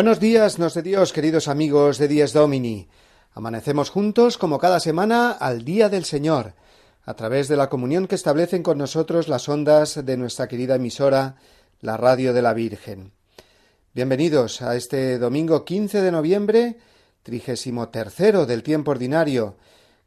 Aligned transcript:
Buenos 0.00 0.18
días, 0.18 0.58
nos 0.58 0.72
de 0.72 0.80
Dios, 0.80 1.12
queridos 1.12 1.46
amigos 1.46 1.98
de 1.98 2.08
Dies 2.08 2.32
Domini. 2.32 2.88
Amanecemos 3.34 3.90
juntos, 3.90 4.38
como 4.38 4.58
cada 4.58 4.80
semana, 4.80 5.32
al 5.32 5.62
Día 5.62 5.90
del 5.90 6.06
Señor, 6.06 6.54
a 7.04 7.12
través 7.12 7.48
de 7.48 7.56
la 7.56 7.68
comunión 7.68 8.06
que 8.06 8.14
establecen 8.14 8.62
con 8.62 8.78
nosotros 8.78 9.28
las 9.28 9.46
ondas 9.50 10.02
de 10.02 10.16
nuestra 10.16 10.48
querida 10.48 10.76
emisora, 10.76 11.36
la 11.82 11.98
Radio 11.98 12.32
de 12.32 12.40
la 12.40 12.54
Virgen. 12.54 13.12
Bienvenidos 13.92 14.62
a 14.62 14.74
este 14.74 15.18
domingo 15.18 15.66
15 15.66 16.00
de 16.00 16.12
noviembre, 16.12 16.78
trigésimo 17.22 17.90
tercero 17.90 18.46
del 18.46 18.62
tiempo 18.62 18.92
ordinario, 18.92 19.58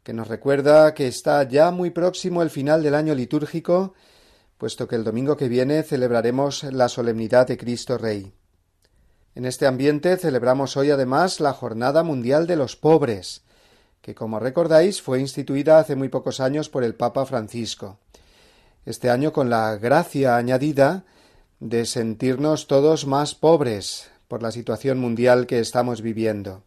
que 0.02 0.12
nos 0.12 0.26
recuerda 0.26 0.92
que 0.92 1.06
está 1.06 1.44
ya 1.44 1.70
muy 1.70 1.90
próximo 1.90 2.42
el 2.42 2.50
final 2.50 2.82
del 2.82 2.96
año 2.96 3.14
litúrgico, 3.14 3.94
puesto 4.58 4.88
que 4.88 4.96
el 4.96 5.04
domingo 5.04 5.36
que 5.36 5.46
viene 5.46 5.84
celebraremos 5.84 6.64
la 6.64 6.88
solemnidad 6.88 7.46
de 7.46 7.56
Cristo 7.56 7.96
Rey. 7.96 8.34
En 9.36 9.46
este 9.46 9.66
ambiente 9.66 10.16
celebramos 10.16 10.76
hoy 10.76 10.90
además 10.90 11.40
la 11.40 11.52
Jornada 11.52 12.04
Mundial 12.04 12.46
de 12.46 12.54
los 12.54 12.76
Pobres, 12.76 13.42
que 14.00 14.14
como 14.14 14.38
recordáis 14.38 15.02
fue 15.02 15.18
instituida 15.18 15.80
hace 15.80 15.96
muy 15.96 16.08
pocos 16.08 16.38
años 16.38 16.68
por 16.68 16.84
el 16.84 16.94
Papa 16.94 17.26
Francisco. 17.26 17.98
Este 18.86 19.10
año 19.10 19.32
con 19.32 19.50
la 19.50 19.76
gracia 19.76 20.36
añadida 20.36 21.04
de 21.58 21.84
sentirnos 21.84 22.68
todos 22.68 23.08
más 23.08 23.34
pobres 23.34 24.08
por 24.28 24.40
la 24.40 24.52
situación 24.52 25.00
mundial 25.00 25.46
que 25.46 25.58
estamos 25.58 26.00
viviendo. 26.00 26.62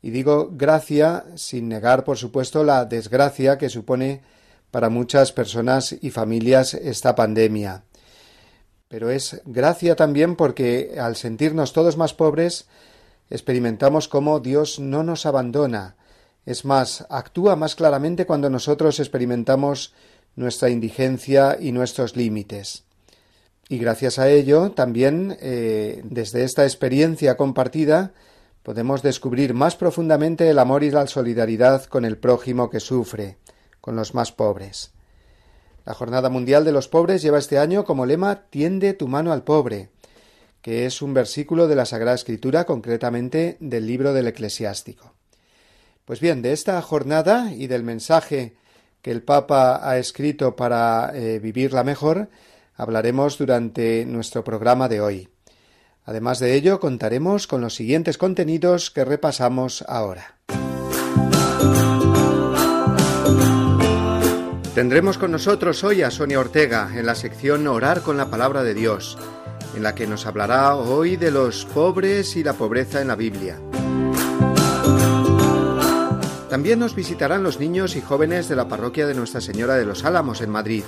Y 0.00 0.10
digo 0.10 0.50
gracia 0.52 1.24
sin 1.34 1.68
negar, 1.68 2.04
por 2.04 2.18
supuesto, 2.18 2.62
la 2.62 2.84
desgracia 2.84 3.58
que 3.58 3.68
supone 3.68 4.20
para 4.70 4.90
muchas 4.90 5.32
personas 5.32 5.96
y 6.00 6.10
familias 6.10 6.74
esta 6.74 7.16
pandemia 7.16 7.82
pero 8.94 9.10
es 9.10 9.42
gracia 9.44 9.96
también 9.96 10.36
porque 10.36 10.94
al 11.00 11.16
sentirnos 11.16 11.72
todos 11.72 11.96
más 11.96 12.14
pobres 12.14 12.68
experimentamos 13.28 14.06
cómo 14.06 14.38
Dios 14.38 14.78
no 14.78 15.02
nos 15.02 15.26
abandona, 15.26 15.96
es 16.46 16.64
más, 16.64 17.04
actúa 17.10 17.56
más 17.56 17.74
claramente 17.74 18.24
cuando 18.24 18.50
nosotros 18.50 19.00
experimentamos 19.00 19.94
nuestra 20.36 20.70
indigencia 20.70 21.58
y 21.60 21.72
nuestros 21.72 22.14
límites. 22.14 22.84
Y 23.68 23.78
gracias 23.78 24.20
a 24.20 24.28
ello, 24.28 24.70
también, 24.70 25.36
eh, 25.40 26.00
desde 26.04 26.44
esta 26.44 26.62
experiencia 26.62 27.36
compartida, 27.36 28.12
podemos 28.62 29.02
descubrir 29.02 29.54
más 29.54 29.74
profundamente 29.74 30.48
el 30.48 30.60
amor 30.60 30.84
y 30.84 30.92
la 30.92 31.08
solidaridad 31.08 31.86
con 31.86 32.04
el 32.04 32.16
prójimo 32.16 32.70
que 32.70 32.78
sufre, 32.78 33.38
con 33.80 33.96
los 33.96 34.14
más 34.14 34.30
pobres. 34.30 34.93
La 35.84 35.94
Jornada 35.94 36.30
Mundial 36.30 36.64
de 36.64 36.72
los 36.72 36.88
Pobres 36.88 37.20
lleva 37.20 37.38
este 37.38 37.58
año 37.58 37.84
como 37.84 38.06
lema 38.06 38.46
Tiende 38.48 38.94
tu 38.94 39.06
mano 39.06 39.32
al 39.32 39.44
pobre, 39.44 39.90
que 40.62 40.86
es 40.86 41.02
un 41.02 41.12
versículo 41.12 41.68
de 41.68 41.76
la 41.76 41.84
Sagrada 41.84 42.14
Escritura, 42.14 42.64
concretamente 42.64 43.58
del 43.60 43.86
libro 43.86 44.14
del 44.14 44.28
Eclesiástico. 44.28 45.12
Pues 46.06 46.20
bien, 46.20 46.40
de 46.40 46.52
esta 46.52 46.80
jornada 46.80 47.52
y 47.54 47.66
del 47.66 47.82
mensaje 47.82 48.56
que 49.02 49.10
el 49.10 49.22
Papa 49.22 49.86
ha 49.86 49.98
escrito 49.98 50.56
para 50.56 51.12
eh, 51.14 51.38
vivirla 51.38 51.84
mejor, 51.84 52.30
hablaremos 52.74 53.36
durante 53.36 54.06
nuestro 54.06 54.42
programa 54.42 54.88
de 54.88 55.02
hoy. 55.02 55.28
Además 56.06 56.38
de 56.38 56.54
ello, 56.54 56.80
contaremos 56.80 57.46
con 57.46 57.60
los 57.60 57.74
siguientes 57.74 58.16
contenidos 58.16 58.90
que 58.90 59.04
repasamos 59.04 59.84
ahora. 59.86 60.38
Tendremos 64.74 65.18
con 65.18 65.30
nosotros 65.30 65.84
hoy 65.84 66.02
a 66.02 66.10
Sonia 66.10 66.40
Ortega 66.40 66.90
en 66.92 67.06
la 67.06 67.14
sección 67.14 67.68
Orar 67.68 68.02
con 68.02 68.16
la 68.16 68.28
Palabra 68.28 68.64
de 68.64 68.74
Dios, 68.74 69.16
en 69.76 69.84
la 69.84 69.94
que 69.94 70.08
nos 70.08 70.26
hablará 70.26 70.74
hoy 70.74 71.16
de 71.16 71.30
los 71.30 71.64
pobres 71.64 72.34
y 72.34 72.42
la 72.42 72.54
pobreza 72.54 73.00
en 73.00 73.06
la 73.06 73.14
Biblia. 73.14 73.60
También 76.50 76.80
nos 76.80 76.96
visitarán 76.96 77.44
los 77.44 77.60
niños 77.60 77.94
y 77.94 78.00
jóvenes 78.00 78.48
de 78.48 78.56
la 78.56 78.66
parroquia 78.66 79.06
de 79.06 79.14
Nuestra 79.14 79.40
Señora 79.40 79.76
de 79.76 79.84
los 79.84 80.04
Álamos 80.04 80.40
en 80.40 80.50
Madrid, 80.50 80.82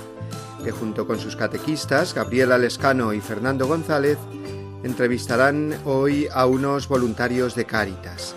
que 0.65 0.71
junto 0.71 1.07
con 1.07 1.17
sus 1.17 1.37
catequistas, 1.37 2.13
Gabriela 2.13 2.57
Lescano 2.57 3.13
y 3.13 3.21
Fernando 3.21 3.67
González, 3.67 4.17
entrevistarán 4.83 5.73
hoy 5.85 6.27
a 6.33 6.45
unos 6.45 6.89
voluntarios 6.89 7.55
de 7.55 7.63
Cáritas. 7.63 8.35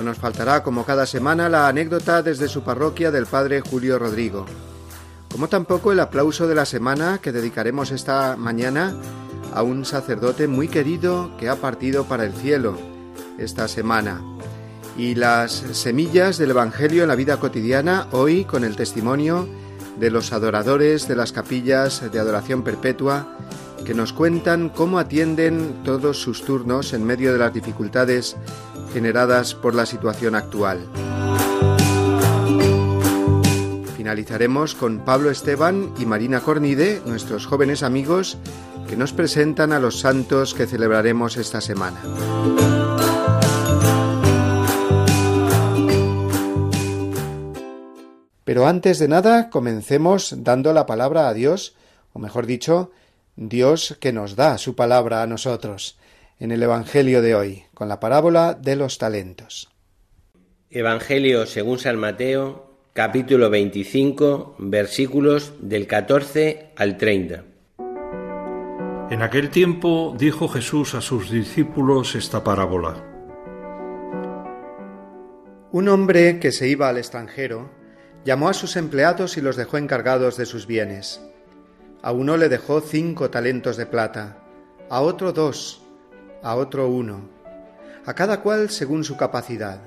No 0.00 0.06
nos 0.06 0.18
faltará, 0.18 0.62
como 0.62 0.86
cada 0.86 1.04
semana, 1.04 1.50
la 1.50 1.68
anécdota 1.68 2.22
desde 2.22 2.48
su 2.48 2.62
parroquia 2.62 3.10
del 3.10 3.26
padre 3.26 3.60
Julio 3.60 3.98
Rodrigo, 3.98 4.46
como 5.30 5.46
tampoco 5.48 5.92
el 5.92 6.00
aplauso 6.00 6.48
de 6.48 6.54
la 6.54 6.64
semana 6.64 7.18
que 7.18 7.32
dedicaremos 7.32 7.90
esta 7.90 8.34
mañana 8.38 8.94
a 9.52 9.62
un 9.62 9.84
sacerdote 9.84 10.48
muy 10.48 10.68
querido 10.68 11.36
que 11.36 11.50
ha 11.50 11.56
partido 11.56 12.04
para 12.04 12.24
el 12.24 12.32
cielo 12.32 12.78
esta 13.36 13.68
semana. 13.68 14.22
Y 14.96 15.16
las 15.16 15.52
semillas 15.52 16.38
del 16.38 16.52
Evangelio 16.52 17.02
en 17.02 17.08
la 17.08 17.14
vida 17.14 17.36
cotidiana, 17.36 18.06
hoy 18.10 18.46
con 18.46 18.64
el 18.64 18.76
testimonio 18.76 19.46
de 19.98 20.10
los 20.10 20.32
adoradores 20.32 21.08
de 21.08 21.16
las 21.16 21.32
capillas 21.32 22.10
de 22.10 22.18
adoración 22.18 22.62
perpetua, 22.62 23.36
que 23.84 23.94
nos 23.94 24.12
cuentan 24.12 24.68
cómo 24.68 24.98
atienden 24.98 25.82
todos 25.84 26.20
sus 26.20 26.44
turnos 26.44 26.92
en 26.92 27.04
medio 27.04 27.32
de 27.32 27.38
las 27.38 27.52
dificultades 27.52 28.36
generadas 28.92 29.54
por 29.54 29.74
la 29.74 29.86
situación 29.86 30.34
actual. 30.34 30.86
Finalizaremos 33.96 34.74
con 34.74 35.00
Pablo 35.00 35.30
Esteban 35.30 35.92
y 35.98 36.06
Marina 36.06 36.40
Cornide, 36.40 37.02
nuestros 37.06 37.46
jóvenes 37.46 37.82
amigos, 37.82 38.38
que 38.88 38.96
nos 38.96 39.12
presentan 39.12 39.72
a 39.72 39.78
los 39.78 40.00
santos 40.00 40.54
que 40.54 40.66
celebraremos 40.66 41.36
esta 41.36 41.60
semana. 41.60 42.00
Pero 48.50 48.66
antes 48.66 48.98
de 48.98 49.06
nada, 49.06 49.48
comencemos 49.48 50.34
dando 50.38 50.72
la 50.72 50.86
palabra 50.86 51.28
a 51.28 51.34
Dios, 51.34 51.76
o 52.12 52.18
mejor 52.18 52.46
dicho, 52.46 52.90
Dios 53.40 53.96
que 54.00 54.12
nos 54.12 54.36
da 54.36 54.58
su 54.58 54.76
palabra 54.76 55.22
a 55.22 55.26
nosotros 55.26 55.98
en 56.38 56.52
el 56.52 56.62
Evangelio 56.62 57.22
de 57.22 57.34
hoy, 57.34 57.64
con 57.72 57.88
la 57.88 57.98
parábola 57.98 58.52
de 58.52 58.76
los 58.76 58.98
talentos. 58.98 59.70
Evangelio 60.68 61.46
según 61.46 61.78
San 61.78 61.96
Mateo, 61.96 62.76
capítulo 62.92 63.48
25, 63.48 64.56
versículos 64.58 65.54
del 65.58 65.86
14 65.86 66.72
al 66.76 66.98
30. 66.98 67.44
En 69.10 69.22
aquel 69.22 69.48
tiempo 69.48 70.14
dijo 70.18 70.46
Jesús 70.46 70.94
a 70.94 71.00
sus 71.00 71.30
discípulos 71.30 72.16
esta 72.16 72.44
parábola. 72.44 73.06
Un 75.72 75.88
hombre 75.88 76.38
que 76.40 76.52
se 76.52 76.68
iba 76.68 76.90
al 76.90 76.98
extranjero 76.98 77.70
llamó 78.22 78.50
a 78.50 78.54
sus 78.54 78.76
empleados 78.76 79.38
y 79.38 79.40
los 79.40 79.56
dejó 79.56 79.78
encargados 79.78 80.36
de 80.36 80.44
sus 80.44 80.66
bienes. 80.66 81.22
A 82.02 82.12
uno 82.12 82.38
le 82.38 82.48
dejó 82.48 82.80
cinco 82.80 83.28
talentos 83.28 83.76
de 83.76 83.84
plata, 83.84 84.38
a 84.88 85.02
otro 85.02 85.34
dos, 85.34 85.82
a 86.42 86.56
otro 86.56 86.88
uno, 86.88 87.28
a 88.06 88.14
cada 88.14 88.40
cual 88.40 88.70
según 88.70 89.04
su 89.04 89.18
capacidad. 89.18 89.80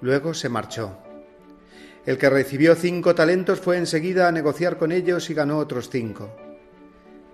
Luego 0.00 0.34
se 0.34 0.48
marchó. 0.48 0.96
El 2.04 2.16
que 2.18 2.30
recibió 2.30 2.76
cinco 2.76 3.16
talentos 3.16 3.58
fue 3.58 3.76
enseguida 3.76 4.28
a 4.28 4.32
negociar 4.32 4.78
con 4.78 4.92
ellos 4.92 5.28
y 5.28 5.34
ganó 5.34 5.58
otros 5.58 5.90
cinco. 5.90 6.30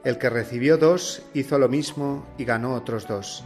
El 0.04 0.16
que 0.16 0.30
recibió 0.30 0.78
dos 0.78 1.22
hizo 1.34 1.58
lo 1.58 1.68
mismo 1.68 2.26
y 2.38 2.46
ganó 2.46 2.74
otros 2.74 3.06
dos. 3.06 3.44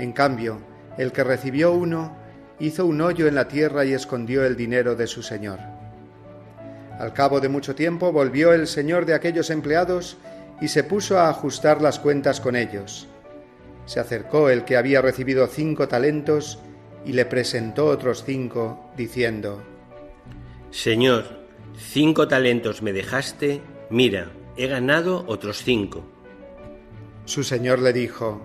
En 0.00 0.12
cambio, 0.12 0.58
el 0.98 1.12
que 1.12 1.22
recibió 1.22 1.72
uno 1.72 2.16
hizo 2.58 2.84
un 2.84 3.00
hoyo 3.00 3.28
en 3.28 3.36
la 3.36 3.46
tierra 3.46 3.84
y 3.84 3.92
escondió 3.92 4.44
el 4.44 4.56
dinero 4.56 4.96
de 4.96 5.06
su 5.06 5.22
señor. 5.22 5.75
Al 6.98 7.12
cabo 7.12 7.40
de 7.40 7.48
mucho 7.48 7.74
tiempo 7.74 8.12
volvió 8.12 8.52
el 8.52 8.66
señor 8.66 9.06
de 9.06 9.14
aquellos 9.14 9.50
empleados 9.50 10.16
y 10.60 10.68
se 10.68 10.84
puso 10.84 11.18
a 11.18 11.28
ajustar 11.28 11.82
las 11.82 11.98
cuentas 11.98 12.40
con 12.40 12.56
ellos 12.56 13.08
se 13.86 14.00
acercó 14.00 14.50
el 14.50 14.64
que 14.64 14.76
había 14.76 15.00
recibido 15.00 15.46
cinco 15.46 15.88
talentos 15.88 16.58
y 17.04 17.12
le 17.12 17.24
presentó 17.24 17.86
otros 17.86 18.24
cinco, 18.26 18.90
diciendo, 18.96 19.62
Señor, 20.70 21.46
cinco 21.78 22.26
talentos 22.26 22.82
me 22.82 22.92
dejaste, 22.92 23.62
mira, 23.88 24.32
he 24.56 24.66
ganado 24.66 25.24
otros 25.28 25.62
cinco. 25.62 26.04
Su 27.24 27.44
señor 27.44 27.78
le 27.78 27.92
dijo, 27.92 28.44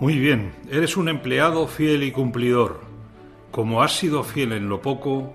Muy 0.00 0.18
bien, 0.18 0.52
eres 0.70 0.96
un 0.96 1.08
empleado 1.08 1.68
fiel 1.68 2.02
y 2.02 2.10
cumplidor. 2.10 2.80
Como 3.52 3.82
has 3.82 3.96
sido 3.96 4.24
fiel 4.24 4.52
en 4.52 4.68
lo 4.68 4.82
poco, 4.82 5.34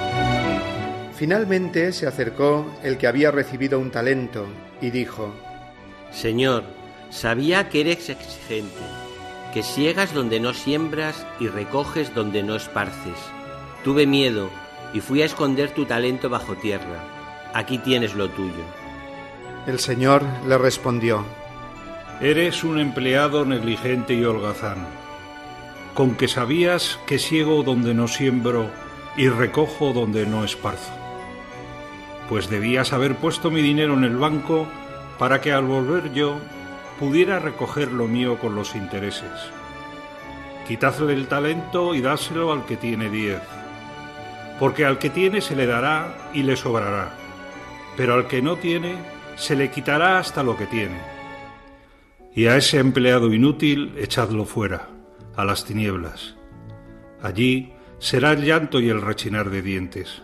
Finalmente 1.21 1.91
se 1.91 2.07
acercó 2.07 2.65
el 2.81 2.97
que 2.97 3.05
había 3.05 3.29
recibido 3.29 3.77
un 3.77 3.91
talento 3.91 4.47
y 4.81 4.89
dijo, 4.89 5.31
Señor, 6.11 6.63
sabía 7.11 7.69
que 7.69 7.81
eres 7.81 8.09
exigente, 8.09 8.81
que 9.53 9.61
siegas 9.61 10.15
donde 10.15 10.39
no 10.39 10.55
siembras 10.55 11.27
y 11.39 11.47
recoges 11.47 12.15
donde 12.15 12.41
no 12.41 12.55
esparces. 12.55 13.19
Tuve 13.83 14.07
miedo 14.07 14.49
y 14.95 14.99
fui 14.99 15.21
a 15.21 15.25
esconder 15.25 15.69
tu 15.69 15.85
talento 15.85 16.27
bajo 16.27 16.55
tierra. 16.55 17.03
Aquí 17.53 17.77
tienes 17.77 18.15
lo 18.15 18.27
tuyo. 18.31 18.65
El 19.67 19.77
Señor 19.77 20.23
le 20.47 20.57
respondió, 20.57 21.23
Eres 22.19 22.63
un 22.63 22.79
empleado 22.79 23.45
negligente 23.45 24.15
y 24.15 24.23
holgazán, 24.23 24.87
con 25.93 26.15
que 26.15 26.27
sabías 26.27 26.97
que 27.05 27.19
siego 27.19 27.61
donde 27.61 27.93
no 27.93 28.07
siembro 28.07 28.71
y 29.15 29.29
recojo 29.29 29.93
donde 29.93 30.25
no 30.25 30.43
esparzo. 30.43 31.00
Pues 32.31 32.49
debías 32.49 32.93
haber 32.93 33.17
puesto 33.17 33.51
mi 33.51 33.61
dinero 33.61 33.93
en 33.93 34.05
el 34.05 34.15
banco 34.15 34.65
para 35.19 35.41
que 35.41 35.51
al 35.51 35.65
volver 35.65 36.13
yo 36.13 36.39
pudiera 36.97 37.39
recoger 37.39 37.91
lo 37.91 38.07
mío 38.07 38.39
con 38.39 38.55
los 38.55 38.73
intereses. 38.73 39.29
Quitadle 40.65 41.11
el 41.11 41.27
talento 41.27 41.93
y 41.93 41.99
dáselo 41.99 42.53
al 42.53 42.65
que 42.65 42.77
tiene 42.77 43.09
diez, 43.09 43.41
porque 44.61 44.85
al 44.85 44.97
que 44.97 45.09
tiene 45.09 45.41
se 45.41 45.57
le 45.57 45.65
dará 45.65 46.31
y 46.33 46.43
le 46.43 46.55
sobrará, 46.55 47.11
pero 47.97 48.13
al 48.13 48.27
que 48.27 48.41
no 48.41 48.55
tiene 48.55 48.95
se 49.35 49.57
le 49.57 49.69
quitará 49.69 50.17
hasta 50.17 50.41
lo 50.41 50.55
que 50.55 50.67
tiene. 50.67 51.01
Y 52.33 52.45
a 52.45 52.55
ese 52.55 52.79
empleado 52.79 53.33
inútil 53.33 53.93
echadlo 53.97 54.45
fuera, 54.45 54.87
a 55.35 55.43
las 55.43 55.65
tinieblas. 55.65 56.37
Allí 57.21 57.73
será 57.99 58.31
el 58.31 58.45
llanto 58.45 58.79
y 58.79 58.87
el 58.87 59.01
rechinar 59.01 59.49
de 59.49 59.61
dientes. 59.61 60.23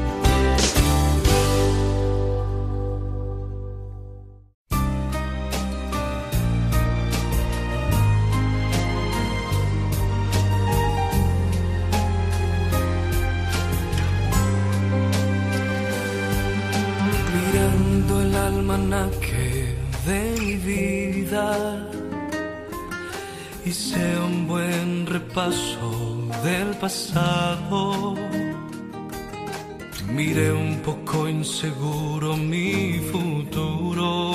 Poco 31.61 31.67
inseguro 31.67 32.37
mi 32.37 32.99
futuro. 33.11 34.33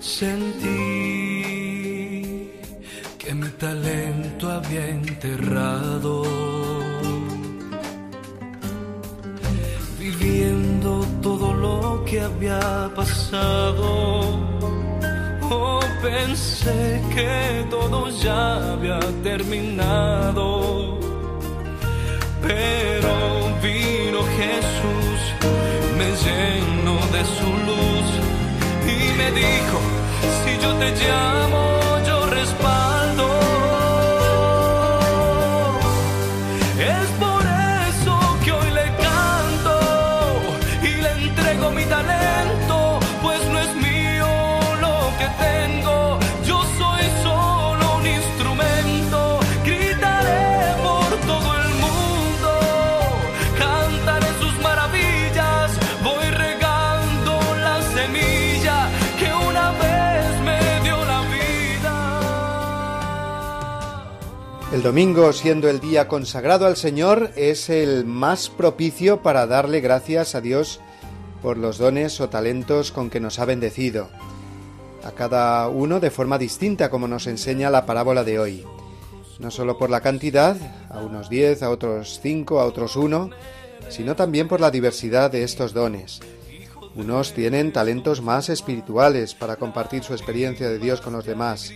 Sentí 0.00 0.70
que 3.18 3.34
mi 3.34 3.48
talento 3.58 4.50
había 4.50 4.88
enterrado. 4.88 6.22
Viviendo 9.98 11.04
todo 11.20 11.52
lo 11.54 12.04
que 12.04 12.20
había 12.20 12.90
pasado. 12.94 14.22
Oh, 15.50 15.80
pensé 16.02 17.02
que 17.14 17.66
todo 17.70 18.08
ya 18.08 18.72
había 18.72 19.00
terminado. 19.22 20.98
Pero 22.42 23.12
vino 23.62 24.20
Jesús, 24.36 25.01
me 26.02 26.08
llenó 26.16 26.98
de 27.12 27.24
su 27.24 27.46
luz 27.68 28.08
y 28.86 29.16
me 29.18 29.30
dijo, 29.30 29.78
si 30.42 30.58
yo 30.62 30.74
te 30.74 30.90
llamo, 30.90 31.81
El 64.82 64.86
domingo, 64.86 65.32
siendo 65.32 65.70
el 65.70 65.78
día 65.78 66.08
consagrado 66.08 66.66
al 66.66 66.76
Señor, 66.76 67.30
es 67.36 67.70
el 67.70 68.04
más 68.04 68.48
propicio 68.48 69.22
para 69.22 69.46
darle 69.46 69.80
gracias 69.80 70.34
a 70.34 70.40
Dios 70.40 70.80
por 71.40 71.56
los 71.56 71.78
dones 71.78 72.20
o 72.20 72.28
talentos 72.28 72.90
con 72.90 73.08
que 73.08 73.20
nos 73.20 73.38
ha 73.38 73.44
bendecido, 73.44 74.08
a 75.04 75.12
cada 75.12 75.68
uno 75.68 76.00
de 76.00 76.10
forma 76.10 76.36
distinta 76.36 76.90
como 76.90 77.06
nos 77.06 77.28
enseña 77.28 77.70
la 77.70 77.86
parábola 77.86 78.24
de 78.24 78.40
hoy. 78.40 78.64
No 79.38 79.52
solo 79.52 79.78
por 79.78 79.88
la 79.88 80.00
cantidad, 80.00 80.56
a 80.90 80.98
unos 80.98 81.30
diez, 81.30 81.62
a 81.62 81.70
otros 81.70 82.18
cinco, 82.20 82.58
a 82.58 82.64
otros 82.64 82.96
uno, 82.96 83.30
sino 83.88 84.16
también 84.16 84.48
por 84.48 84.60
la 84.60 84.72
diversidad 84.72 85.30
de 85.30 85.44
estos 85.44 85.74
dones. 85.74 86.18
Unos 86.96 87.34
tienen 87.34 87.72
talentos 87.72 88.20
más 88.20 88.48
espirituales 88.48 89.36
para 89.36 89.54
compartir 89.54 90.02
su 90.02 90.12
experiencia 90.12 90.68
de 90.68 90.80
Dios 90.80 91.00
con 91.00 91.12
los 91.12 91.24
demás. 91.24 91.72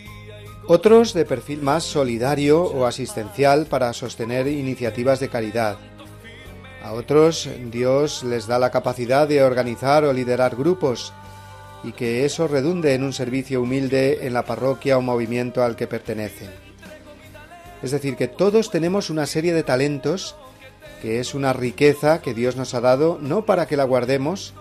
Otros 0.69 1.15
de 1.15 1.25
perfil 1.25 1.63
más 1.63 1.85
solidario 1.85 2.61
o 2.65 2.87
asistencial 2.87 3.67
para 3.67 3.93
sostener 3.93 4.49
iniciativas 4.49 5.21
de 5.21 5.29
caridad. 5.29 5.79
A 6.83 6.93
otros 6.93 7.49
Dios 7.71 8.25
les 8.25 8.49
da 8.49 8.59
la 8.59 8.73
capacidad 8.73 9.29
de 9.29 9.45
organizar 9.45 10.03
o 10.03 10.13
liderar 10.13 10.57
grupos 10.57 11.13
y 11.85 11.93
que 11.93 12.25
eso 12.25 12.49
redunde 12.49 12.95
en 12.95 13.05
un 13.05 13.13
servicio 13.13 13.63
humilde 13.63 14.27
en 14.27 14.35
la 14.35 14.45
parroquia 14.45 14.99
o 14.99 15.03
movimiento 15.03 15.63
al 15.63 15.77
que 15.77 15.87
pertenecen. 15.87 16.51
Es 17.81 17.93
decir, 17.93 18.17
que 18.17 18.27
todos 18.27 18.73
tenemos 18.73 19.09
una 19.09 19.27
serie 19.27 19.55
de 19.55 19.63
talentos 19.63 20.35
que 21.01 21.21
es 21.21 21.35
una 21.35 21.53
riqueza 21.53 22.21
que 22.21 22.35
Dios 22.35 22.57
nos 22.57 22.75
ha 22.75 22.81
dado 22.81 23.19
no 23.21 23.45
para 23.45 23.67
que 23.67 23.77
la 23.77 23.85
guardemos 23.85 24.53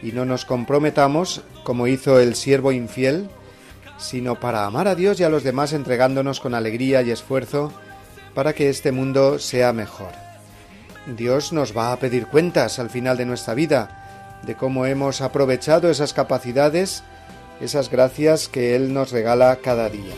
y 0.00 0.12
no 0.12 0.24
nos 0.24 0.44
comprometamos 0.44 1.42
como 1.64 1.88
hizo 1.88 2.20
el 2.20 2.36
siervo 2.36 2.70
infiel, 2.70 3.28
sino 4.00 4.40
para 4.40 4.64
amar 4.64 4.88
a 4.88 4.94
Dios 4.94 5.20
y 5.20 5.24
a 5.24 5.28
los 5.28 5.44
demás 5.44 5.72
entregándonos 5.72 6.40
con 6.40 6.54
alegría 6.54 7.02
y 7.02 7.10
esfuerzo 7.10 7.72
para 8.34 8.54
que 8.54 8.68
este 8.68 8.90
mundo 8.90 9.38
sea 9.38 9.72
mejor. 9.72 10.12
Dios 11.06 11.52
nos 11.52 11.76
va 11.76 11.92
a 11.92 11.96
pedir 11.98 12.26
cuentas 12.26 12.78
al 12.78 12.90
final 12.90 13.16
de 13.16 13.26
nuestra 13.26 13.54
vida 13.54 14.40
de 14.42 14.54
cómo 14.54 14.86
hemos 14.86 15.20
aprovechado 15.20 15.90
esas 15.90 16.14
capacidades 16.14 17.04
esas 17.60 17.90
gracias 17.90 18.48
que 18.48 18.74
Él 18.74 18.94
nos 18.94 19.10
regala 19.10 19.58
cada 19.62 19.90
día. 19.90 20.14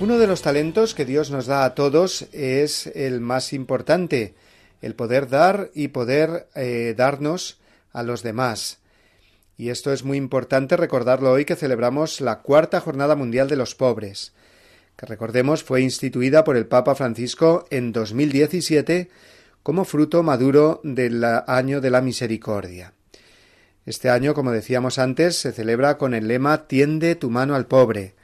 Uno 0.00 0.18
de 0.18 0.26
los 0.26 0.42
talentos 0.42 0.94
que 0.94 1.04
Dios 1.04 1.30
nos 1.30 1.46
da 1.46 1.64
a 1.64 1.74
todos 1.74 2.22
es 2.32 2.86
el 2.86 3.20
más 3.20 3.52
importante, 3.52 4.34
el 4.80 4.94
poder 4.94 5.28
dar 5.28 5.70
y 5.74 5.88
poder 5.88 6.48
eh, 6.54 6.94
darnos 6.96 7.57
a 7.92 8.02
los 8.02 8.22
demás. 8.22 8.78
Y 9.56 9.70
esto 9.70 9.92
es 9.92 10.04
muy 10.04 10.16
importante 10.16 10.76
recordarlo 10.76 11.32
hoy 11.32 11.44
que 11.44 11.56
celebramos 11.56 12.20
la 12.20 12.40
cuarta 12.40 12.80
Jornada 12.80 13.16
Mundial 13.16 13.48
de 13.48 13.56
los 13.56 13.74
Pobres, 13.74 14.32
que 14.96 15.06
recordemos 15.06 15.64
fue 15.64 15.80
instituida 15.80 16.44
por 16.44 16.56
el 16.56 16.66
Papa 16.66 16.94
Francisco 16.94 17.66
en 17.70 17.92
2017 17.92 19.10
como 19.62 19.84
fruto 19.84 20.22
maduro 20.22 20.80
del 20.84 21.24
año 21.24 21.80
de 21.80 21.90
la 21.90 22.00
misericordia. 22.00 22.94
Este 23.84 24.10
año, 24.10 24.34
como 24.34 24.52
decíamos 24.52 24.98
antes, 24.98 25.36
se 25.36 25.52
celebra 25.52 25.98
con 25.98 26.14
el 26.14 26.28
lema 26.28 26.66
Tiende 26.66 27.14
tu 27.14 27.30
mano 27.30 27.54
al 27.54 27.66
pobre, 27.66 28.14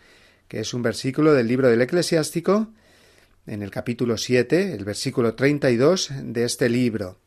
que 0.46 0.60
es 0.60 0.74
un 0.74 0.82
versículo 0.82 1.32
del 1.32 1.48
libro 1.48 1.68
del 1.68 1.82
eclesiástico, 1.82 2.68
en 3.46 3.62
el 3.62 3.70
capítulo 3.70 4.16
7, 4.16 4.72
el 4.74 4.84
versículo 4.84 5.34
32 5.34 6.10
de 6.22 6.44
este 6.44 6.68
libro. 6.68 7.18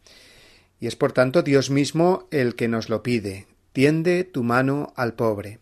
Y 0.80 0.88
es 0.88 0.96
por 0.96 1.12
tanto 1.12 1.42
Dios 1.42 1.70
mismo 1.70 2.28
el 2.32 2.56
que 2.56 2.68
nos 2.68 2.90
lo 2.90 3.04
pide. 3.04 3.48
Tiende 3.74 4.24
tu 4.24 4.44
mano 4.44 4.94
al 4.96 5.14
pobre. 5.14 5.60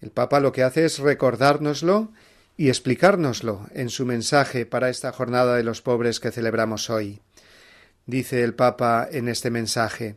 El 0.00 0.10
Papa 0.10 0.40
lo 0.40 0.52
que 0.52 0.62
hace 0.62 0.84
es 0.84 0.98
recordárnoslo 0.98 2.12
y 2.56 2.68
explicárnoslo 2.68 3.66
en 3.72 3.90
su 3.90 4.06
mensaje 4.06 4.66
para 4.66 4.88
esta 4.88 5.12
jornada 5.12 5.56
de 5.56 5.62
los 5.62 5.82
pobres 5.82 6.20
que 6.20 6.30
celebramos 6.30 6.90
hoy. 6.90 7.20
Dice 8.06 8.44
el 8.44 8.54
Papa 8.54 9.08
en 9.10 9.28
este 9.28 9.50
mensaje 9.50 10.16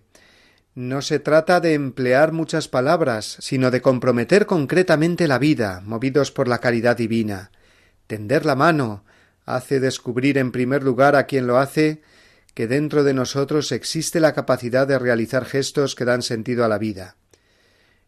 No 0.75 1.01
se 1.01 1.19
trata 1.19 1.59
de 1.59 1.73
emplear 1.73 2.31
muchas 2.31 2.67
palabras, 2.67 3.37
sino 3.39 3.71
de 3.71 3.81
comprometer 3.81 4.45
concretamente 4.45 5.27
la 5.27 5.39
vida, 5.39 5.81
movidos 5.83 6.31
por 6.31 6.47
la 6.47 6.59
caridad 6.59 6.95
divina. 6.95 7.51
Tender 8.07 8.45
la 8.45 8.55
mano 8.55 9.03
hace 9.45 9.79
descubrir 9.79 10.37
en 10.37 10.51
primer 10.51 10.83
lugar 10.83 11.15
a 11.15 11.25
quien 11.25 11.47
lo 11.47 11.57
hace 11.57 12.01
que 12.59 12.67
dentro 12.67 13.05
de 13.05 13.13
nosotros 13.13 13.71
existe 13.71 14.19
la 14.19 14.33
capacidad 14.33 14.85
de 14.85 14.99
realizar 14.99 15.45
gestos 15.45 15.95
que 15.95 16.03
dan 16.03 16.21
sentido 16.21 16.65
a 16.65 16.67
la 16.67 16.77
vida. 16.77 17.15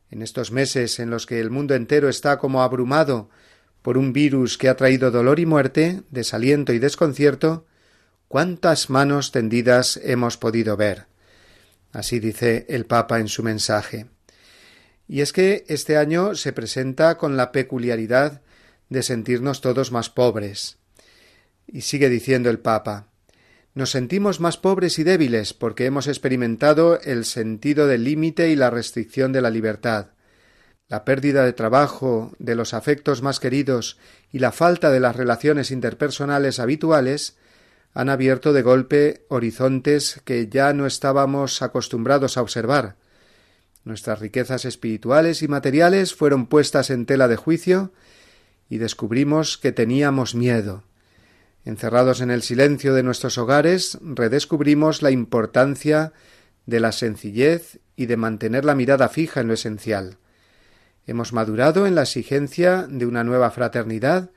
En 0.10 0.22
estos 0.22 0.52
meses 0.52 1.00
en 1.00 1.10
los 1.10 1.26
que 1.26 1.40
el 1.40 1.50
mundo 1.50 1.74
entero 1.74 2.10
está 2.10 2.38
como 2.38 2.62
abrumado 2.62 3.30
por 3.82 3.98
un 3.98 4.12
virus 4.12 4.58
que 4.58 4.68
ha 4.68 4.76
traído 4.76 5.10
dolor 5.10 5.40
y 5.40 5.46
muerte, 5.46 6.04
desaliento 6.10 6.74
y 6.74 6.80
desconcierto, 6.80 7.66
cuántas 8.28 8.90
manos 8.90 9.32
tendidas 9.32 9.98
hemos 10.04 10.36
podido 10.36 10.76
ver. 10.76 11.06
Así 11.94 12.20
dice 12.20 12.66
el 12.68 12.86
Papa 12.86 13.22
en 13.22 13.30
su 13.30 13.44
mensaje. 13.44 14.08
Y 15.08 15.22
es 15.22 15.32
que 15.32 15.64
este 15.70 15.96
año 15.96 16.36
se 16.36 16.52
presenta 16.52 17.18
con 17.18 17.38
la 17.38 17.54
peculiaridad 17.54 18.42
de 18.90 19.02
sentirnos 19.02 19.62
todos 19.62 19.94
más 19.94 20.10
pobres. 20.10 20.78
Y 21.68 21.84
sigue 21.84 22.10
diciendo 22.10 22.50
el 22.50 22.60
Papa 22.60 23.11
nos 23.74 23.92
sentimos 23.92 24.40
más 24.40 24.58
pobres 24.58 25.00
y 25.00 25.04
débiles 25.04 25.54
porque 25.54 25.86
hemos 25.86 26.08
experimentado 26.08 27.00
el 27.02 27.26
sentido 27.26 27.88
del 27.88 28.04
límite 28.04 28.50
y 28.50 28.56
la 28.56 28.70
restricción 28.70 29.32
de 29.32 29.42
la 29.42 29.50
libertad. 29.50 30.08
La 30.90 31.06
pérdida 31.06 31.46
de 31.46 31.54
trabajo, 31.54 32.34
de 32.38 32.56
los 32.56 32.74
afectos 32.74 33.22
más 33.22 33.40
queridos 33.40 33.98
y 34.32 34.40
la 34.40 34.52
falta 34.52 34.92
de 34.92 35.00
las 35.00 35.16
relaciones 35.16 35.72
interpersonales 35.72 36.60
habituales 36.60 37.38
han 37.94 38.10
abierto 38.10 38.52
de 38.52 38.62
golpe 38.62 39.26
horizontes 39.30 40.22
que 40.26 40.48
ya 40.48 40.74
no 40.74 40.86
estábamos 40.86 41.62
acostumbrados 41.62 42.38
a 42.38 42.42
observar. 42.42 42.98
Nuestras 43.86 44.20
riquezas 44.20 44.66
espirituales 44.66 45.42
y 45.44 45.48
materiales 45.48 46.14
fueron 46.14 46.46
puestas 46.48 46.90
en 46.90 47.06
tela 47.06 47.30
de 47.30 47.38
juicio 47.38 47.94
y 48.70 48.78
descubrimos 48.78 49.58
que 49.58 49.72
teníamos 49.72 50.36
miedo. 50.36 50.84
Encerrados 51.64 52.22
en 52.22 52.32
el 52.32 52.42
silencio 52.42 52.94
de 52.94 53.04
nuestros 53.04 53.38
hogares, 53.38 54.00
redescubrimos 54.02 55.02
la 55.02 55.12
importancia 55.12 56.12
de 56.66 56.80
la 56.80 56.92
sencillez 56.92 57.80
y 57.96 58.08
de 58.08 58.18
mantener 58.18 58.66
la 58.66 58.74
mirada 58.74 59.10
fija 59.10 59.42
en 59.42 59.48
lo 59.48 59.54
esencial. 59.54 60.18
Hemos 61.06 61.34
madurado 61.34 61.86
en 61.86 61.96
la 61.96 62.04
exigencia 62.04 62.88
de 62.90 63.06
una 63.06 63.24
nueva 63.24 63.52
fraternidad 63.52 64.32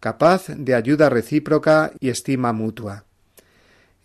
capaz 0.00 0.48
de 0.48 0.74
ayuda 0.74 1.08
recíproca 1.08 1.92
y 2.00 2.10
estima 2.10 2.52
mutua. 2.52 3.04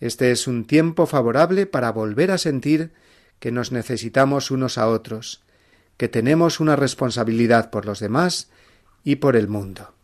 Este 0.00 0.30
es 0.30 0.46
un 0.46 0.64
tiempo 0.64 1.06
favorable 1.06 1.66
para 1.66 1.92
volver 1.92 2.30
a 2.30 2.38
sentir 2.38 2.92
que 3.38 3.52
nos 3.52 3.72
necesitamos 3.72 4.50
unos 4.50 4.78
a 4.78 4.88
otros, 4.88 5.42
que 5.96 6.08
tenemos 6.08 6.60
una 6.60 6.76
responsabilidad 6.76 7.70
por 7.70 7.86
los 7.86 8.00
demás 8.00 8.50
y 9.04 9.16
por 9.16 9.36
el 9.36 9.48
mundo. 9.48 9.94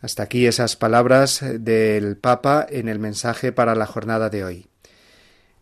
Hasta 0.00 0.22
aquí 0.22 0.46
esas 0.46 0.76
palabras 0.76 1.40
del 1.42 2.16
Papa 2.16 2.64
en 2.68 2.88
el 2.88 3.00
mensaje 3.00 3.50
para 3.50 3.74
la 3.74 3.86
jornada 3.86 4.30
de 4.30 4.44
hoy. 4.44 4.66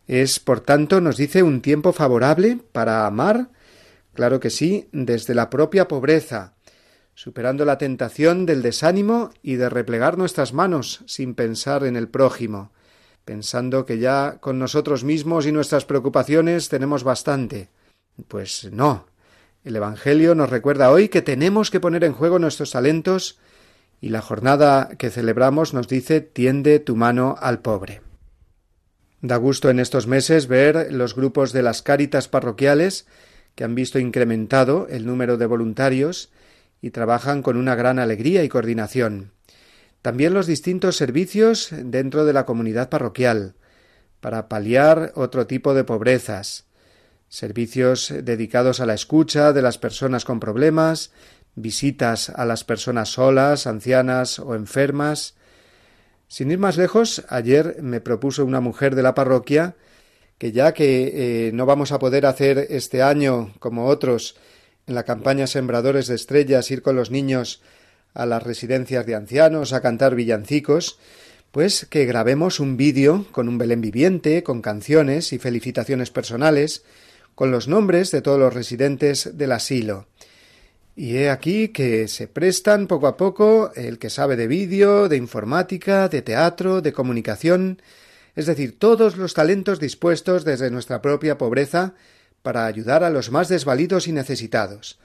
Es, 0.07 0.39
por 0.41 0.61
tanto, 0.61 1.01
nos 1.01 1.17
dice 1.17 1.43
un 1.43 1.63
tiempo 1.63 1.93
favorable 1.93 2.59
para 2.73 3.07
amar, 3.07 3.49
claro 4.13 4.39
que 4.39 4.51
sí, 4.51 4.89
desde 4.93 5.35
la 5.35 5.49
propia 5.49 5.89
pobreza, 5.89 6.55
superando 7.15 7.65
la 7.65 7.79
tentación 7.79 8.45
del 8.45 8.61
desánimo 8.61 9.31
y 9.43 9.55
de 9.55 9.71
replegar 9.71 10.19
nuestras 10.19 10.53
manos 10.53 11.03
sin 11.07 11.35
pensar 11.35 11.85
en 11.85 11.97
el 11.97 12.09
prójimo, 12.09 12.73
pensando 13.25 13.87
que 13.87 13.99
ya 13.99 14.37
con 14.39 14.59
nosotros 14.59 15.03
mismos 15.03 15.47
y 15.47 15.53
nuestras 15.53 15.87
preocupaciones 15.87 16.69
tenemos 16.69 17.05
bastante. 17.05 17.71
Pues 18.29 18.69
no. 18.71 19.07
El 19.65 19.77
Evangelio 19.77 20.35
nos 20.35 20.51
recuerda 20.51 20.91
hoy 20.91 21.09
que 21.09 21.23
tenemos 21.23 21.71
que 21.71 21.81
poner 21.81 22.05
en 22.05 22.13
juego 22.13 22.39
nuestros 22.39 22.71
talentos 22.71 23.41
y 24.01 24.11
la 24.11 24.23
jornada 24.23 24.91
que 24.99 25.11
celebramos 25.11 25.75
nos 25.75 25.89
dice 25.89 26.21
tiende 26.21 26.79
tu 26.79 26.97
mano 26.97 27.37
al 27.41 27.61
pobre. 27.61 28.03
Da 29.23 29.37
gusto 29.37 29.71
en 29.71 29.81
estos 29.81 30.07
meses 30.07 30.47
ver 30.47 30.93
los 30.93 31.15
grupos 31.15 31.53
de 31.53 31.63
las 31.63 31.83
cáritas 31.83 32.29
parroquiales 32.29 33.07
que 33.55 33.65
han 33.65 33.75
visto 33.75 33.99
incrementado 33.99 34.87
el 34.89 35.07
número 35.07 35.39
de 35.39 35.47
voluntarios 35.47 36.31
y 36.83 36.91
trabajan 36.91 37.43
con 37.43 37.57
una 37.57 37.75
gran 37.75 37.99
alegría 37.99 38.45
y 38.45 38.49
coordinación. 38.49 39.33
También 40.03 40.35
los 40.35 40.47
distintos 40.47 40.97
servicios 40.97 41.71
dentro 41.73 42.25
de 42.25 42.33
la 42.33 42.45
comunidad 42.45 42.91
parroquial, 42.91 43.55
para 44.21 44.49
paliar 44.49 45.13
otro 45.17 45.47
tipo 45.47 45.75
de 45.75 45.85
pobrezas, 45.85 46.67
servicios 47.29 48.15
dedicados 48.23 48.81
a 48.81 48.87
la 48.87 48.95
escucha 48.95 49.53
de 49.53 49.63
las 49.63 49.79
personas 49.79 50.25
con 50.25 50.39
problemas, 50.39 51.11
visitas 51.57 52.31
a 52.31 52.45
las 52.45 52.63
personas 52.63 53.09
solas, 53.09 53.67
ancianas 53.67 54.39
o 54.39 54.55
enfermas. 54.55 55.35
Sin 56.29 56.51
ir 56.51 56.59
más 56.59 56.77
lejos, 56.77 57.25
ayer 57.29 57.79
me 57.83 58.01
propuso 58.01 58.45
una 58.45 58.61
mujer 58.61 58.95
de 58.95 59.03
la 59.03 59.15
parroquia 59.15 59.75
que 60.39 60.53
ya 60.53 60.75
que 60.75 61.49
eh, 61.49 61.53
no 61.53 61.67
vamos 61.67 61.93
a 61.93 61.99
poder 61.99 62.27
hacer 62.27 62.67
este 62.71 63.03
año, 63.03 63.55
como 63.59 63.87
otros, 63.87 64.37
en 64.87 64.95
la 64.95 65.05
campaña 65.05 65.47
Sembradores 65.47 66.07
de 66.07 66.15
Estrellas, 66.15 66.71
ir 66.71 66.83
con 66.83 66.95
los 66.95 67.11
niños 67.11 67.63
a 68.15 68.27
las 68.27 68.43
residencias 68.43 69.07
de 69.07 69.15
ancianos 69.15 69.73
a 69.73 69.81
cantar 69.81 70.15
villancicos, 70.15 70.99
pues 71.53 71.87
que 71.87 72.05
grabemos 72.05 72.61
un 72.61 72.77
vídeo 72.77 73.27
con 73.33 73.49
un 73.49 73.57
Belén 73.57 73.81
viviente, 73.81 74.43
con 74.43 74.61
canciones 74.61 75.33
y 75.33 75.39
felicitaciones 75.39 76.11
personales, 76.11 76.85
con 77.35 77.51
los 77.51 77.67
nombres 77.69 78.11
de 78.11 78.23
todos 78.23 78.39
los 78.39 78.53
residentes 78.53 79.37
del 79.37 79.53
asilo. 79.53 80.07
Y 80.99 81.19
he 81.19 81.29
aquí 81.29 81.69
que 81.69 82.09
se 82.09 82.27
prestan 82.27 82.87
poco 82.87 83.07
a 83.07 83.19
poco 83.19 83.71
el 83.75 83.99
que 83.99 84.09
sabe 84.09 84.35
de 84.35 84.49
vídeo, 84.49 85.11
de 85.11 85.19
informática, 85.19 86.09
de 86.09 86.23
teatro, 86.23 86.81
de 86.81 86.95
comunicación, 86.95 87.83
es 88.35 88.47
decir, 88.47 88.79
todos 88.79 89.19
los 89.19 89.35
talentos 89.35 89.79
dispuestos 89.79 90.47
desde 90.47 90.71
nuestra 90.71 91.03
propia 91.03 91.37
pobreza 91.37 91.93
para 92.43 92.65
ayudar 92.65 93.05
a 93.05 93.11
los 93.11 93.31
más 93.31 93.49
desvalidos 93.49 94.09
y 94.09 94.13
necesitados, 94.13 94.99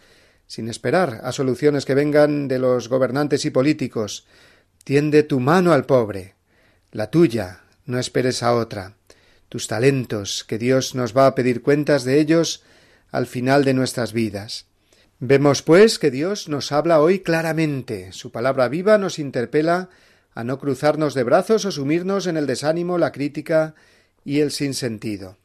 sin 0.48 0.70
esperar 0.70 1.20
a 1.26 1.34
soluciones 1.34 1.84
que 1.84 1.96
vengan 1.96 2.48
de 2.48 2.60
los 2.60 2.88
gobernantes 2.88 3.44
y 3.44 3.50
políticos. 3.50 4.26
Tiende 4.86 5.24
tu 5.24 5.42
mano 5.42 5.74
al 5.74 5.86
pobre, 5.86 6.36
la 6.94 7.12
tuya, 7.12 7.64
no 7.86 8.00
esperes 8.00 8.44
a 8.44 8.56
otra, 8.56 8.96
tus 9.50 9.68
talentos, 9.68 10.46
que 10.46 10.58
Dios 10.58 10.96
nos 10.96 11.16
va 11.16 11.28
a 11.28 11.36
pedir 11.36 11.62
cuentas 11.62 12.06
de 12.06 12.22
ellos 12.22 12.64
al 13.12 13.28
final 13.28 13.66
de 13.66 13.74
nuestras 13.74 14.14
vidas. 14.14 14.71
Vemos, 15.24 15.62
pues, 15.62 16.00
que 16.00 16.10
Dios 16.10 16.50
nos 16.50 16.72
habla 16.72 17.00
hoy 17.00 17.20
claramente. 17.20 18.12
Su 18.12 18.32
palabra 18.32 18.68
viva 18.70 18.98
nos 18.98 19.20
interpela 19.20 19.90
a 20.34 20.44
no 20.44 20.58
cruzarnos 20.58 21.14
de 21.14 21.22
brazos 21.22 21.64
o 21.66 21.72
sumirnos 21.72 22.26
en 22.26 22.38
el 22.38 22.48
desánimo, 22.48 22.98
la 22.98 23.12
crítica 23.12 23.76
y 24.26 24.40
el 24.40 24.50
sinsentido. 24.50 25.38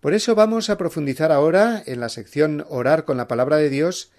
Por 0.00 0.12
eso 0.12 0.34
vamos 0.34 0.68
a 0.68 0.76
profundizar 0.76 1.32
ahora 1.32 1.82
en 1.86 2.00
la 2.00 2.10
sección 2.10 2.66
Orar 2.68 3.06
con 3.06 3.16
la 3.16 3.28
palabra 3.28 3.56
de 3.56 3.70
Dios, 3.70 4.12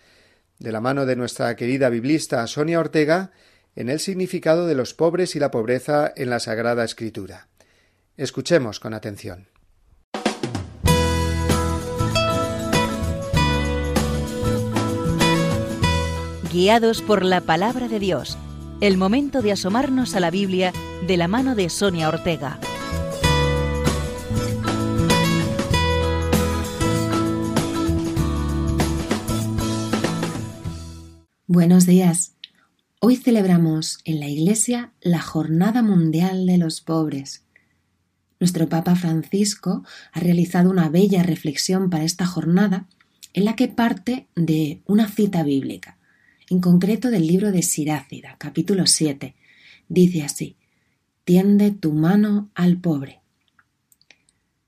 de 0.57 0.71
la 0.71 0.81
mano 0.81 1.05
de 1.05 1.15
nuestra 1.15 1.55
querida 1.55 1.89
biblista 1.89 2.47
Sonia 2.47 2.79
Ortega, 2.79 3.29
en 3.75 3.89
el 3.89 3.99
significado 3.99 4.65
de 4.65 4.73
los 4.73 4.95
pobres 4.95 5.35
y 5.35 5.39
la 5.39 5.51
pobreza 5.51 6.11
en 6.15 6.31
la 6.31 6.39
Sagrada 6.39 6.83
Escritura. 6.83 7.47
Escuchemos 8.17 8.79
con 8.79 8.95
atención. 8.95 9.49
Guiados 16.51 17.03
por 17.03 17.23
la 17.23 17.41
palabra 17.41 17.87
de 17.87 17.99
Dios. 17.99 18.37
El 18.81 18.97
momento 18.97 19.43
de 19.43 19.51
asomarnos 19.51 20.15
a 20.15 20.19
la 20.19 20.31
Biblia 20.31 20.73
de 21.05 21.15
la 21.15 21.27
mano 21.27 21.53
de 21.53 21.69
Sonia 21.69 22.07
Ortega. 22.07 22.59
Buenos 31.45 31.85
días. 31.85 32.33
Hoy 32.99 33.15
celebramos 33.15 33.99
en 34.03 34.19
la 34.19 34.27
Iglesia 34.27 34.91
la 35.01 35.21
Jornada 35.21 35.83
Mundial 35.83 36.47
de 36.47 36.57
los 36.57 36.81
Pobres. 36.81 37.43
Nuestro 38.39 38.67
Papa 38.69 38.95
Francisco 38.95 39.83
ha 40.11 40.19
realizado 40.19 40.71
una 40.71 40.89
bella 40.89 41.21
reflexión 41.21 41.91
para 41.91 42.05
esta 42.05 42.25
jornada 42.25 42.87
en 43.33 43.45
la 43.45 43.55
que 43.55 43.67
parte 43.67 44.27
de 44.35 44.81
una 44.85 45.07
cita 45.07 45.43
bíblica, 45.43 45.98
en 46.49 46.61
concreto 46.61 47.11
del 47.11 47.27
libro 47.27 47.51
de 47.51 47.61
Sirácida, 47.61 48.35
capítulo 48.39 48.87
7. 48.87 49.35
Dice 49.87 50.23
así, 50.23 50.55
tiende 51.23 51.71
tu 51.71 51.93
mano 51.93 52.49
al 52.55 52.77
pobre. 52.77 53.19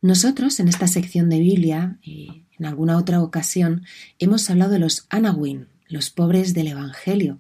Nosotros 0.02 0.60
en 0.60 0.68
esta 0.68 0.88
sección 0.88 1.30
de 1.30 1.40
Biblia 1.40 1.98
y 2.04 2.44
en 2.60 2.66
alguna 2.66 2.98
otra 2.98 3.22
ocasión 3.22 3.84
hemos 4.20 4.50
hablado 4.50 4.74
de 4.74 4.80
los 4.80 5.08
Anawin, 5.10 5.68
los 5.88 6.12
pobres 6.12 6.54
del 6.54 6.68
Evangelio, 6.68 7.40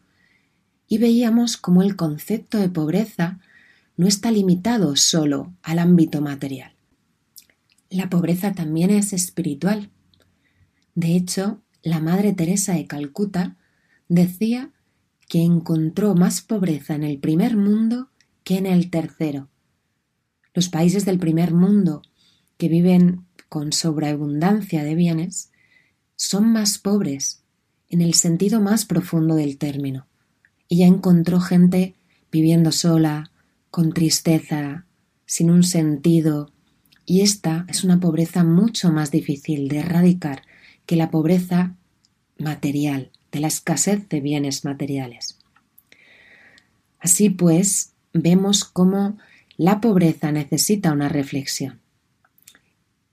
y 0.88 0.98
veíamos 0.98 1.58
cómo 1.58 1.84
el 1.84 1.96
concepto 1.96 2.58
de 2.58 2.70
pobreza 2.70 3.40
no 3.96 4.08
está 4.08 4.32
limitado 4.32 4.96
solo 4.96 5.54
al 5.62 5.78
ámbito 5.78 6.22
material. 6.22 6.74
La 7.90 8.10
pobreza 8.10 8.54
también 8.54 8.90
es 8.90 9.14
espiritual. 9.14 9.90
De 10.96 11.16
hecho, 11.16 11.62
la 11.84 12.00
Madre 12.00 12.34
Teresa 12.34 12.74
de 12.74 12.88
Calcuta 12.88 13.58
decía 14.12 14.72
que 15.30 15.42
encontró 15.42 16.16
más 16.16 16.42
pobreza 16.42 16.96
en 16.96 17.04
el 17.04 17.18
primer 17.18 17.56
mundo 17.56 18.10
que 18.44 18.58
en 18.58 18.66
el 18.66 18.90
tercero. 18.90 19.48
Los 20.54 20.68
países 20.68 21.06
del 21.06 21.18
primer 21.18 21.54
mundo, 21.54 22.02
que 22.58 22.68
viven 22.68 23.26
con 23.48 23.72
sobreabundancia 23.72 24.84
de 24.84 24.96
bienes, 24.96 25.52
son 26.18 26.52
más 26.52 26.78
pobres 26.78 27.44
en 27.88 28.02
el 28.02 28.14
sentido 28.14 28.60
más 28.60 28.84
profundo 28.84 29.36
del 29.36 29.58
término. 29.58 30.08
Ella 30.68 30.88
encontró 30.88 31.40
gente 31.40 31.96
viviendo 32.32 32.74
sola, 32.74 33.32
con 33.70 33.94
tristeza, 33.94 34.86
sin 35.26 35.50
un 35.50 35.64
sentido, 35.64 36.52
y 37.06 37.22
esta 37.22 37.66
es 37.70 37.86
una 37.86 38.02
pobreza 38.02 38.44
mucho 38.44 38.92
más 38.92 39.10
difícil 39.10 39.70
de 39.70 39.80
erradicar 39.80 40.42
que 40.86 40.98
la 40.98 41.10
pobreza 41.10 41.78
material, 42.38 43.11
de 43.32 43.40
la 43.40 43.48
escasez 43.48 44.08
de 44.10 44.22
bienes 44.22 44.66
materiales. 44.66 45.38
Así 47.00 47.30
pues, 47.30 47.94
vemos 48.14 48.64
cómo 48.64 49.18
la 49.58 49.82
pobreza 49.82 50.32
necesita 50.32 50.92
una 50.92 51.10
reflexión. 51.10 51.80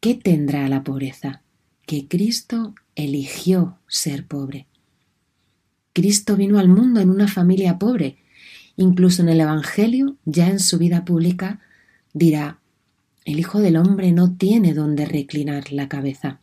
¿Qué 0.01 0.15
tendrá 0.15 0.69
la 0.69 0.85
pobreza? 0.85 1.43
Que 1.87 2.07
Cristo 2.07 2.75
eligió 2.95 3.79
ser 3.87 4.27
pobre. 4.27 4.67
Cristo 5.93 6.37
vino 6.37 6.59
al 6.59 6.69
mundo 6.69 7.01
en 7.01 7.11
una 7.11 7.29
familia 7.29 7.79
pobre. 7.79 8.19
Incluso 8.77 9.23
en 9.23 9.31
el 9.31 9.41
Evangelio, 9.41 10.17
ya 10.25 10.49
en 10.49 10.61
su 10.61 10.79
vida 10.79 11.05
pública, 11.05 11.61
dirá, 12.13 12.61
el 13.25 13.41
Hijo 13.41 13.61
del 13.61 13.77
Hombre 13.77 14.13
no 14.13 14.37
tiene 14.37 14.75
donde 14.75 15.07
reclinar 15.07 15.73
la 15.73 15.89
cabeza 15.89 16.41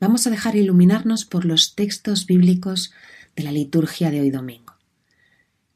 vamos 0.00 0.26
a 0.26 0.30
dejar 0.30 0.56
iluminarnos 0.56 1.24
por 1.24 1.44
los 1.44 1.74
textos 1.74 2.26
bíblicos 2.26 2.92
de 3.36 3.42
la 3.44 3.52
liturgia 3.52 4.10
de 4.10 4.20
hoy 4.20 4.30
domingo. 4.30 4.74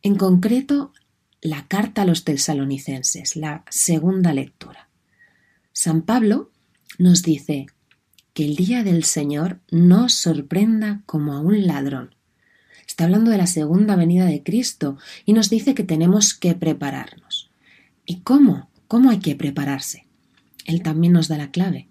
En 0.03 0.17
concreto, 0.17 0.93
la 1.41 1.67
carta 1.69 2.03
a 2.03 2.05
los 2.07 2.25
tesalonicenses, 2.25 3.37
la 3.37 3.65
segunda 3.69 4.33
lectura. 4.33 4.89
San 5.73 6.03
Pablo 6.03 6.51
nos 6.99 7.23
dice 7.23 7.67
que 8.33 8.45
el 8.45 8.57
día 8.57 8.83
del 8.83 9.05
Señor 9.05 9.61
no 9.71 10.09
sorprenda 10.09 11.03
como 11.07 11.35
a 11.35 11.41
un 11.41 11.67
ladrón. 11.67 12.15
Está 12.87 13.05
hablando 13.05 13.31
de 13.31 13.39
la 13.39 13.47
segunda 13.47 13.97
venida 13.97 14.25
de 14.27 14.43
Cristo 14.43 14.99
y 15.25 15.33
nos 15.33 15.51
dice 15.51 15.75
que 15.75 15.85
tenemos 15.85 16.35
que 16.35 16.55
prepararnos. 16.55 17.51
¿Y 18.07 18.21
cómo? 18.21 18.69
¿Cómo 18.89 19.11
hay 19.11 19.19
que 19.19 19.37
prepararse? 19.37 20.07
Él 20.65 20.83
también 20.83 21.13
nos 21.13 21.29
da 21.29 21.39
la 21.39 21.51
clave. 21.51 21.89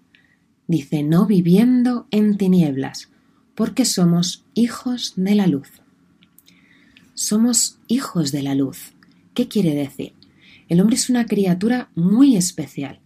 Dice, 0.66 1.02
no 1.02 1.26
viviendo 1.26 2.06
en 2.10 2.36
tinieblas, 2.36 3.10
porque 3.54 3.84
somos 3.84 4.44
hijos 4.54 5.12
de 5.16 5.34
la 5.34 5.46
luz. 5.46 5.68
Somos 7.14 7.78
hijos 7.86 8.32
de 8.32 8.42
la 8.42 8.54
luz. 8.54 8.92
¿Qué 9.34 9.48
quiere 9.48 9.74
decir? 9.74 10.14
El 10.68 10.80
hombre 10.80 10.96
es 10.96 11.10
una 11.10 11.26
criatura 11.26 11.90
muy 11.94 12.36
especial. 12.36 13.00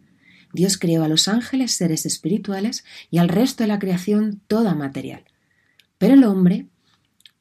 Dios 0.53 0.79
creó 0.79 1.03
a 1.03 1.09
los 1.09 1.29
ángeles 1.29 1.73
seres 1.73 2.07
espirituales 2.07 2.85
y 3.11 3.19
al 3.19 3.29
resto 3.29 3.65
de 3.65 3.69
la 3.69 3.79
creación 3.79 4.41
toda 4.47 4.75
material. 4.75 5.25
Pero 5.99 6.15
el 6.15 6.25
hombre 6.25 6.69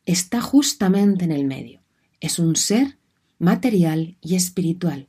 está 0.05 0.41
justamente 0.41 1.25
en 1.25 1.31
el 1.31 1.45
medio. 1.45 1.81
Es 2.19 2.39
un 2.39 2.55
ser 2.55 2.97
material 3.39 4.17
y 4.21 4.35
espiritual 4.35 5.07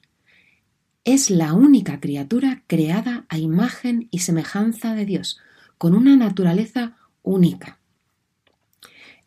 es 1.15 1.31
la 1.31 1.55
única 1.55 2.01
criatura 2.01 2.65
creada 2.67 3.25
a 3.31 3.39
imagen 3.39 4.09
y 4.11 4.19
semejanza 4.19 4.95
de 4.95 5.07
Dios, 5.07 5.41
con 5.79 5.95
una 5.95 6.17
naturaleza 6.17 6.99
única. 7.23 7.79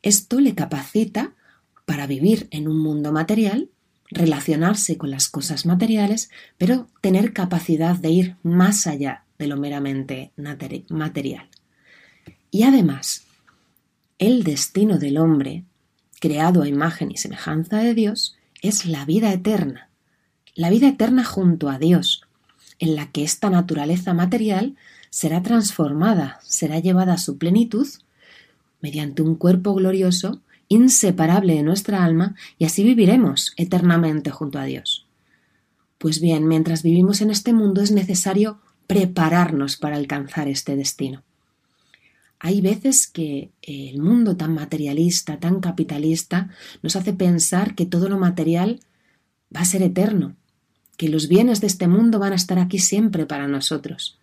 Esto 0.03 0.39
le 0.39 0.53
capacita 0.53 1.33
para 1.85 2.05
vivir 2.05 2.47
en 2.51 2.67
un 2.67 2.77
mundo 2.77 3.11
material, 3.11 3.71
relacionarse 4.11 4.99
con 4.99 5.09
las 5.09 5.27
cosas 5.27 5.65
materiales, 5.65 6.29
pero 6.59 6.87
tener 7.01 7.33
capacidad 7.33 7.95
de 7.95 8.11
ir 8.11 8.35
más 8.43 8.85
allá 8.85 9.23
de 9.39 9.47
lo 9.47 9.57
meramente 9.57 10.33
material. 10.89 11.49
Y 12.51 12.61
además, 12.61 13.23
el 14.19 14.43
destino 14.43 14.99
del 14.99 15.17
hombre, 15.17 15.63
creado 16.19 16.61
a 16.61 16.67
imagen 16.67 17.09
y 17.09 17.17
semejanza 17.17 17.79
de 17.79 17.95
Dios, 17.95 18.37
es 18.61 18.85
la 18.85 19.03
vida 19.05 19.33
eterna, 19.33 19.90
la 20.55 20.69
vida 20.69 20.87
eterna 20.87 21.23
junto 21.23 21.69
a 21.69 21.79
Dios, 21.79 22.23
en 22.79 22.95
la 22.95 23.11
que 23.11 23.23
esta 23.23 23.49
naturaleza 23.49 24.13
material 24.13 24.75
será 25.09 25.43
transformada, 25.43 26.39
será 26.43 26.79
llevada 26.79 27.13
a 27.13 27.17
su 27.17 27.37
plenitud 27.37 27.87
mediante 28.81 29.21
un 29.21 29.35
cuerpo 29.35 29.73
glorioso, 29.75 30.41
inseparable 30.67 31.53
de 31.53 31.63
nuestra 31.63 32.03
alma, 32.03 32.35
y 32.57 32.65
así 32.65 32.83
viviremos 32.83 33.53
eternamente 33.57 34.31
junto 34.31 34.57
a 34.57 34.65
Dios. 34.65 35.05
Pues 35.97 36.19
bien, 36.19 36.47
mientras 36.47 36.81
vivimos 36.81 37.21
en 37.21 37.29
este 37.29 37.53
mundo 37.53 37.81
es 37.81 37.91
necesario 37.91 38.59
prepararnos 38.87 39.77
para 39.77 39.97
alcanzar 39.97 40.47
este 40.47 40.75
destino. 40.75 41.23
Hay 42.39 42.61
veces 42.61 43.05
que 43.05 43.51
el 43.61 44.01
mundo 44.01 44.35
tan 44.35 44.55
materialista, 44.55 45.39
tan 45.39 45.59
capitalista, 45.59 46.49
nos 46.81 46.95
hace 46.95 47.13
pensar 47.13 47.75
que 47.75 47.85
todo 47.85 48.09
lo 48.09 48.17
material 48.17 48.79
va 49.55 49.61
a 49.61 49.65
ser 49.65 49.83
eterno, 49.83 50.35
que 50.97 51.09
los 51.09 51.27
bienes 51.27 51.61
de 51.61 51.67
este 51.67 51.87
mundo 51.87 52.19
van 52.19 52.33
a 52.33 52.35
estar 52.35 52.59
aquí 52.59 52.79
siempre 52.79 53.25
para 53.25 53.47
nosotros. 53.47 54.17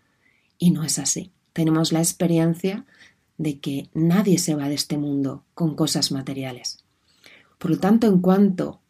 Y 0.58 0.70
no 0.70 0.84
es 0.84 0.98
así. 0.98 1.30
Tenemos 1.52 1.92
la 1.92 2.00
experiencia 2.00 2.84
de 3.36 3.58
que 3.60 3.88
nadie 3.94 4.38
se 4.38 4.54
va 4.54 4.68
de 4.68 4.74
este 4.74 4.98
mundo 4.98 5.44
con 5.54 5.74
cosas 5.74 6.12
materiales. 6.12 6.84
Por 7.58 7.70
lo 7.70 7.78
tanto, 7.78 8.06
en 8.06 8.20
cuanto 8.20 8.80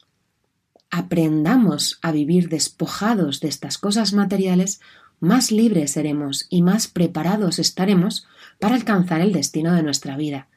aprendamos 0.91 1.99
a 2.03 2.13
vivir 2.13 2.49
despojados 2.49 3.41
de 3.41 3.49
estas 3.49 3.79
cosas 3.79 4.13
materiales, 4.13 4.81
más 5.21 5.51
libres 5.51 5.93
seremos 5.93 6.47
y 6.49 6.63
más 6.63 6.87
preparados 6.87 7.59
estaremos 7.59 8.27
para 8.59 8.75
alcanzar 8.75 9.21
el 9.21 9.33
destino 9.33 9.75
de 9.75 9.83
nuestra 9.83 10.17
vida, 10.17 10.49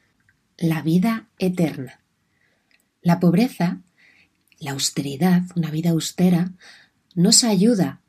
la 0.56 0.82
vida 0.82 1.26
eterna. 1.38 2.00
La 3.02 3.18
pobreza, 3.18 3.80
la 4.58 4.72
austeridad, 4.72 5.42
una 5.56 5.70
vida 5.70 5.90
austera, 5.90 6.52
nos 7.14 7.44
ayuda 7.44 8.00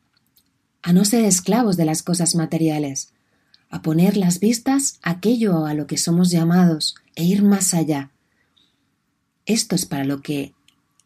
a 0.81 0.93
no 0.93 1.05
ser 1.05 1.23
esclavos 1.25 1.77
de 1.77 1.85
las 1.85 2.03
cosas 2.03 2.35
materiales, 2.35 3.13
a 3.69 3.81
poner 3.81 4.17
las 4.17 4.39
vistas 4.39 4.99
a 5.01 5.11
aquello 5.11 5.65
a 5.65 5.73
lo 5.73 5.87
que 5.87 5.97
somos 5.97 6.29
llamados 6.29 6.95
e 7.15 7.23
ir 7.23 7.41
más 7.41 7.73
allá. 7.73 8.11
Esto 9.45 9.75
es 9.75 9.85
para 9.85 10.03
lo 10.03 10.21
que 10.21 10.53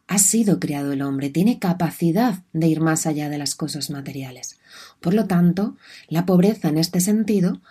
ha 0.07 0.19
sido 0.19 0.59
creado 0.59 0.93
el 0.93 1.01
hombre, 1.01 1.29
tiene 1.29 1.59
capacidad 1.59 2.43
de 2.53 2.67
ir 2.67 2.79
más 2.79 3.05
allá 3.05 3.29
de 3.29 3.37
las 3.37 3.55
cosas 3.55 3.89
materiales. 3.89 4.57
Por 5.01 5.13
lo 5.13 5.25
tanto, 5.25 5.75
la 6.07 6.25
pobreza 6.25 6.69
en 6.69 6.77
este 6.77 7.01
sentido 7.01 7.61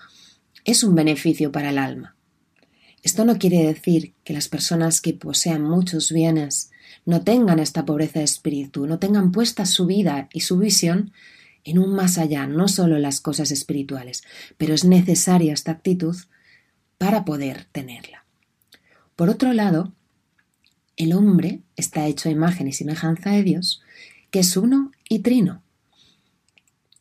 es 0.64 0.82
un 0.84 0.94
beneficio 0.94 1.50
para 1.50 1.70
el 1.70 1.78
alma. 1.78 2.14
Esto 3.02 3.24
no 3.24 3.38
quiere 3.38 3.64
decir 3.64 4.14
que 4.24 4.32
las 4.32 4.48
personas 4.48 5.00
que 5.00 5.14
posean 5.14 5.62
muchos 5.62 6.12
bienes 6.12 6.70
no 7.06 7.22
tengan 7.22 7.60
esta 7.60 7.86
pobreza 7.86 8.18
de 8.18 8.26
espíritu, 8.26 8.86
no 8.86 8.98
tengan 8.98 9.32
puesta 9.32 9.64
su 9.64 9.86
vida 9.86 10.28
y 10.32 10.40
su 10.40 10.58
visión 10.58 11.12
en 11.64 11.78
un 11.78 11.94
más 11.94 12.18
allá, 12.18 12.46
no 12.46 12.68
solo 12.68 12.96
en 12.96 13.02
las 13.02 13.20
cosas 13.20 13.50
espirituales, 13.50 14.22
pero 14.58 14.74
es 14.74 14.84
necesaria 14.84 15.54
esta 15.54 15.72
actitud 15.72 16.16
para 16.98 17.24
poder 17.24 17.66
tenerla. 17.72 18.24
Por 19.14 19.30
otro 19.30 19.52
lado, 19.52 19.92
el 20.96 21.12
hombre 21.12 21.60
está 21.76 22.06
hecho 22.06 22.28
a 22.28 22.32
imagen 22.32 22.68
y 22.68 22.72
semejanza 22.72 23.30
de 23.30 23.42
Dios, 23.42 23.82
que 24.30 24.40
es 24.40 24.56
uno 24.56 24.92
y 25.08 25.20
trino. 25.20 25.62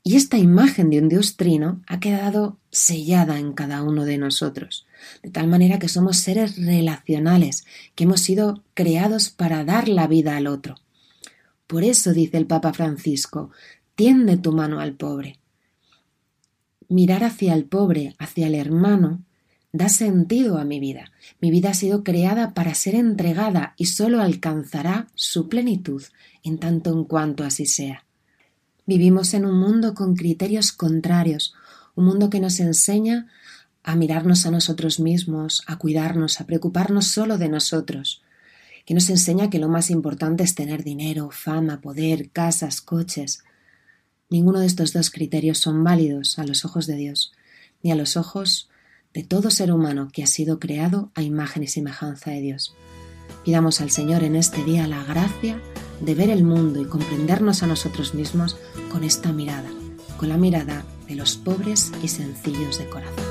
Y 0.04 0.16
esta 0.16 0.38
imagen 0.38 0.90
de 0.92 1.00
un 1.00 1.10
Dios 1.10 1.36
trino 1.36 1.82
ha 1.88 2.00
quedado 2.00 2.60
sellada 2.72 3.40
en 3.40 3.54
cada 3.54 3.82
uno 3.82 4.06
de 4.06 4.18
nosotros, 4.18 4.85
de 5.24 5.30
tal 5.30 5.48
manera 5.48 5.80
que 5.80 5.90
somos 5.90 6.18
seres 6.18 6.58
relacionales, 6.58 7.66
que 7.96 8.06
hemos 8.06 8.22
sido 8.22 8.64
creados 8.74 9.30
para 9.30 9.64
dar 9.64 9.88
la 9.88 10.08
vida 10.08 10.38
al 10.38 10.48
otro. 10.48 10.76
Por 11.68 11.84
eso 11.84 12.14
dice 12.14 12.38
el 12.38 12.46
Papa 12.46 12.74
Francisco, 12.74 13.52
tiende 13.96 14.38
tu 14.38 14.52
mano 14.52 14.80
al 14.80 14.94
pobre. 14.94 15.40
Mirar 16.88 17.24
hacia 17.24 17.54
el 17.54 17.66
pobre, 17.66 18.16
hacia 18.20 18.48
el 18.48 18.56
hermano, 18.56 19.24
da 19.72 19.90
sentido 19.90 20.58
a 20.58 20.64
mi 20.64 20.80
vida. 20.80 21.12
Mi 21.42 21.52
vida 21.52 21.72
ha 21.72 21.74
sido 21.74 22.04
creada 22.04 22.54
para 22.54 22.76
ser 22.76 22.96
entregada 22.96 23.74
y 23.78 23.88
sólo 23.88 24.22
alcanzará 24.22 25.08
su 25.16 25.50
plenitud 25.50 26.04
en 26.44 26.60
tanto 26.60 26.92
en 26.94 27.04
cuanto 27.04 27.44
así 27.44 27.66
sea. 27.66 28.06
Vivimos 28.86 29.34
en 29.34 29.46
un 29.46 29.60
mundo 29.60 29.96
con 29.96 30.16
criterios 30.16 30.72
contrarios, 30.72 31.56
un 31.96 32.06
mundo 32.06 32.30
que 32.30 32.40
nos 32.40 32.60
enseña 32.60 33.28
a 33.86 33.96
mirarnos 33.96 34.48
a 34.48 34.52
nosotros 34.52 35.00
mismos, 35.00 35.62
a 35.68 35.78
cuidarnos, 35.78 36.42
a 36.42 36.48
preocuparnos 36.48 37.06
solo 37.06 37.38
de 37.38 37.50
nosotros, 37.50 38.24
que 38.84 38.96
nos 38.96 39.10
enseña 39.12 39.52
que 39.52 39.60
lo 39.60 39.70
más 39.70 39.92
importante 39.92 40.44
es 40.44 40.56
tener 40.56 40.84
dinero, 40.84 41.30
fama, 41.32 41.82
poder, 41.82 42.32
casas, 42.32 42.82
coches. 42.82 43.44
Ninguno 44.28 44.60
de 44.60 44.66
estos 44.66 44.92
dos 44.92 45.12
criterios 45.12 45.60
son 45.60 45.84
válidos 45.84 46.40
a 46.40 46.46
los 46.46 46.66
ojos 46.66 46.88
de 46.88 46.96
Dios, 46.96 47.32
ni 47.84 47.92
a 47.92 47.96
los 47.96 48.18
ojos 48.18 48.70
de 49.14 49.24
todo 49.24 49.52
ser 49.52 49.72
humano 49.72 50.10
que 50.12 50.24
ha 50.24 50.28
sido 50.28 50.60
creado 50.60 51.12
a 51.14 51.22
imagen 51.22 51.62
y 51.62 51.68
semejanza 51.68 52.32
de 52.32 52.42
Dios. 52.42 52.76
Pidamos 53.44 53.82
al 53.82 53.92
Señor 53.92 54.24
en 54.24 54.36
este 54.36 54.64
día 54.64 54.88
la 54.88 55.04
gracia 55.04 55.62
de 56.02 56.16
ver 56.16 56.32
el 56.32 56.44
mundo 56.44 56.82
y 56.82 56.86
comprendernos 56.86 57.62
a 57.62 57.68
nosotros 57.68 58.16
mismos 58.16 58.58
con 58.92 59.04
esta 59.04 59.32
mirada, 59.32 59.70
con 60.18 60.30
la 60.30 60.38
mirada 60.38 60.84
de 61.08 61.16
los 61.16 61.38
pobres 61.38 61.92
y 62.02 62.08
sencillos 62.08 62.80
de 62.80 62.90
corazón. 62.90 63.25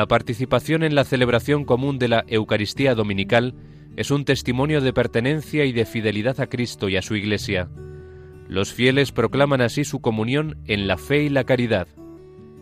La 0.00 0.06
participación 0.06 0.82
en 0.82 0.94
la 0.94 1.04
celebración 1.04 1.66
común 1.66 1.98
de 1.98 2.08
la 2.08 2.24
Eucaristía 2.26 2.94
Dominical 2.94 3.54
es 3.96 4.10
un 4.10 4.24
testimonio 4.24 4.80
de 4.80 4.94
pertenencia 4.94 5.66
y 5.66 5.72
de 5.72 5.84
fidelidad 5.84 6.40
a 6.40 6.46
Cristo 6.46 6.88
y 6.88 6.96
a 6.96 7.02
su 7.02 7.16
Iglesia. 7.16 7.68
Los 8.48 8.72
fieles 8.72 9.12
proclaman 9.12 9.60
así 9.60 9.84
su 9.84 10.00
comunión 10.00 10.56
en 10.64 10.86
la 10.86 10.96
fe 10.96 11.24
y 11.24 11.28
la 11.28 11.44
caridad. 11.44 11.86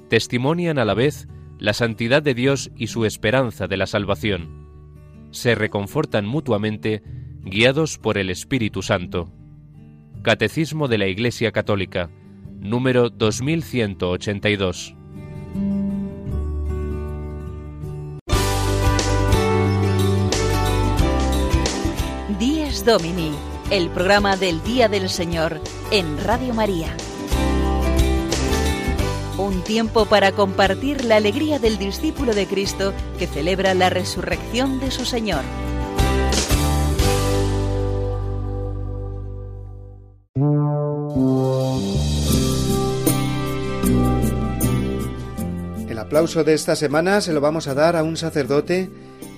Testimonian 0.08 0.80
a 0.80 0.84
la 0.84 0.94
vez 0.94 1.28
la 1.60 1.74
santidad 1.74 2.24
de 2.24 2.34
Dios 2.34 2.72
y 2.74 2.88
su 2.88 3.04
esperanza 3.04 3.68
de 3.68 3.76
la 3.76 3.86
salvación. 3.86 5.28
Se 5.30 5.54
reconfortan 5.54 6.26
mutuamente, 6.26 7.04
guiados 7.44 7.98
por 7.98 8.18
el 8.18 8.30
Espíritu 8.30 8.82
Santo. 8.82 9.32
Catecismo 10.22 10.88
de 10.88 10.98
la 10.98 11.06
Iglesia 11.06 11.52
Católica, 11.52 12.10
número 12.58 13.10
2182. 13.10 14.97
Domini, 22.84 23.32
el 23.70 23.88
programa 23.90 24.36
del 24.36 24.62
Día 24.62 24.88
del 24.88 25.08
Señor 25.08 25.60
en 25.90 26.22
Radio 26.22 26.54
María. 26.54 26.94
Un 29.38 29.62
tiempo 29.62 30.06
para 30.06 30.32
compartir 30.32 31.04
la 31.04 31.16
alegría 31.16 31.58
del 31.58 31.78
discípulo 31.78 32.34
de 32.34 32.46
Cristo 32.46 32.92
que 33.18 33.26
celebra 33.26 33.74
la 33.74 33.90
resurrección 33.90 34.80
de 34.80 34.90
su 34.90 35.04
Señor. 35.04 35.42
El 45.88 45.98
aplauso 45.98 46.44
de 46.44 46.54
esta 46.54 46.76
semana 46.76 47.20
se 47.20 47.32
lo 47.32 47.40
vamos 47.40 47.66
a 47.66 47.74
dar 47.74 47.96
a 47.96 48.02
un 48.02 48.16
sacerdote 48.16 48.90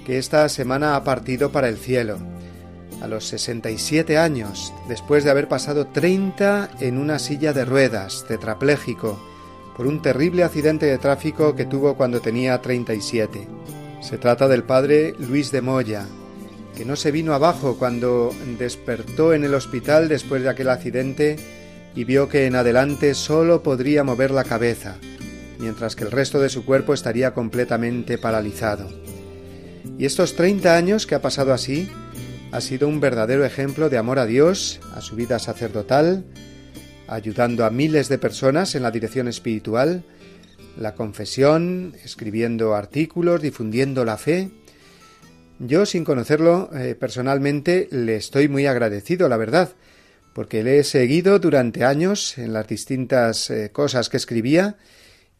que 0.04 0.18
esta 0.18 0.48
semana 0.48 0.96
ha 0.96 1.04
partido 1.04 1.52
para 1.52 1.68
el 1.68 1.76
cielo 1.76 2.18
a 3.00 3.08
los 3.08 3.26
67 3.26 4.18
años, 4.18 4.72
después 4.88 5.24
de 5.24 5.30
haber 5.30 5.48
pasado 5.48 5.86
30 5.86 6.70
en 6.80 6.98
una 6.98 7.18
silla 7.18 7.52
de 7.52 7.64
ruedas, 7.64 8.24
tetrapléjico, 8.28 9.18
por 9.76 9.86
un 9.86 10.02
terrible 10.02 10.44
accidente 10.44 10.86
de 10.86 10.98
tráfico 10.98 11.56
que 11.56 11.64
tuvo 11.64 11.96
cuando 11.96 12.20
tenía 12.20 12.60
37. 12.60 13.48
Se 14.02 14.18
trata 14.18 14.48
del 14.48 14.64
padre 14.64 15.14
Luis 15.18 15.50
de 15.50 15.62
Moya, 15.62 16.06
que 16.76 16.84
no 16.84 16.96
se 16.96 17.10
vino 17.10 17.34
abajo 17.34 17.76
cuando 17.78 18.34
despertó 18.58 19.34
en 19.34 19.44
el 19.44 19.54
hospital 19.54 20.08
después 20.08 20.42
de 20.42 20.50
aquel 20.50 20.68
accidente 20.68 21.36
y 21.94 22.04
vio 22.04 22.28
que 22.28 22.46
en 22.46 22.54
adelante 22.54 23.14
solo 23.14 23.62
podría 23.62 24.04
mover 24.04 24.30
la 24.30 24.44
cabeza, 24.44 24.96
mientras 25.58 25.96
que 25.96 26.04
el 26.04 26.10
resto 26.10 26.40
de 26.40 26.48
su 26.48 26.64
cuerpo 26.64 26.94
estaría 26.94 27.34
completamente 27.34 28.18
paralizado. 28.18 28.88
Y 29.98 30.06
estos 30.06 30.36
30 30.36 30.76
años 30.76 31.06
que 31.06 31.14
ha 31.14 31.22
pasado 31.22 31.52
así, 31.52 31.90
ha 32.52 32.60
sido 32.60 32.88
un 32.88 33.00
verdadero 33.00 33.44
ejemplo 33.44 33.88
de 33.88 33.98
amor 33.98 34.18
a 34.18 34.26
Dios, 34.26 34.80
a 34.94 35.00
su 35.00 35.14
vida 35.14 35.38
sacerdotal, 35.38 36.24
ayudando 37.06 37.64
a 37.64 37.70
miles 37.70 38.08
de 38.08 38.18
personas 38.18 38.74
en 38.74 38.82
la 38.82 38.90
dirección 38.90 39.28
espiritual, 39.28 40.04
la 40.76 40.94
confesión, 40.94 41.94
escribiendo 42.04 42.74
artículos, 42.74 43.42
difundiendo 43.42 44.04
la 44.04 44.16
fe. 44.16 44.50
Yo, 45.58 45.86
sin 45.86 46.04
conocerlo 46.04 46.70
eh, 46.74 46.96
personalmente, 46.98 47.88
le 47.90 48.16
estoy 48.16 48.48
muy 48.48 48.66
agradecido, 48.66 49.28
la 49.28 49.36
verdad, 49.36 49.70
porque 50.32 50.62
le 50.62 50.78
he 50.78 50.84
seguido 50.84 51.38
durante 51.38 51.84
años 51.84 52.38
en 52.38 52.52
las 52.52 52.66
distintas 52.66 53.50
eh, 53.50 53.70
cosas 53.70 54.08
que 54.08 54.16
escribía 54.16 54.76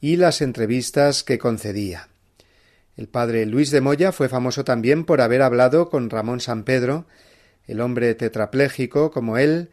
y 0.01 0.17
las 0.17 0.43
entrevistas 0.43 1.25
que 1.25 1.39
concedía. 1.39 2.10
El 2.97 3.09
padre 3.09 3.47
Luis 3.47 3.71
de 3.71 3.81
Moya 3.81 4.13
fue 4.13 4.29
famoso 4.29 4.65
también 4.65 5.05
por 5.05 5.21
haber 5.21 5.43
hablado 5.43 5.89
con 5.89 6.11
Ramón 6.11 6.41
San 6.41 6.65
Pedro, 6.65 7.07
el 7.67 7.81
hombre 7.81 8.15
tetrapléjico 8.15 9.11
como 9.11 9.39
él, 9.39 9.71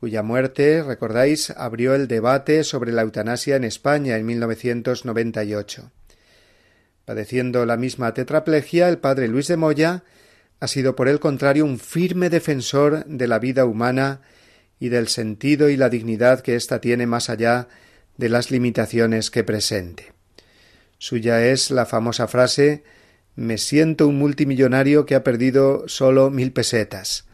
cuya 0.00 0.22
muerte, 0.22 0.82
recordáis, 0.82 1.50
abrió 1.50 1.94
el 1.94 2.08
debate 2.08 2.64
sobre 2.64 2.92
la 2.92 3.02
eutanasia 3.02 3.56
en 3.56 3.64
España 3.64 4.16
en 4.16 4.26
1998. 4.26 5.90
Padeciendo 7.04 7.66
la 7.66 7.76
misma 7.76 8.14
tetraplegia, 8.14 8.88
el 8.88 8.98
padre 8.98 9.28
Luis 9.28 9.48
de 9.48 9.56
Moya 9.56 10.04
ha 10.60 10.66
sido 10.66 10.96
por 10.96 11.08
el 11.08 11.20
contrario 11.20 11.64
un 11.64 11.78
firme 11.78 12.30
defensor 12.30 13.04
de 13.04 13.28
la 13.28 13.38
vida 13.38 13.66
humana 13.66 14.22
y 14.78 14.88
del 14.88 15.08
sentido 15.08 15.68
y 15.68 15.76
la 15.76 15.90
dignidad 15.90 16.40
que 16.40 16.56
ésta 16.56 16.80
tiene 16.80 17.06
más 17.06 17.28
allá 17.28 17.68
de 18.16 18.28
las 18.30 18.50
limitaciones 18.50 19.30
que 19.30 19.44
presente. 19.44 20.13
Suya 21.04 21.44
es 21.44 21.70
la 21.70 21.84
famosa 21.84 22.26
frase 22.28 22.82
Me 23.36 23.58
siento 23.58 24.08
un 24.08 24.16
multimillonario 24.16 25.04
que 25.04 25.14
ha 25.14 25.22
perdido 25.22 25.86
solo 25.86 26.30
mil 26.30 26.50
pesetas, 26.54 27.26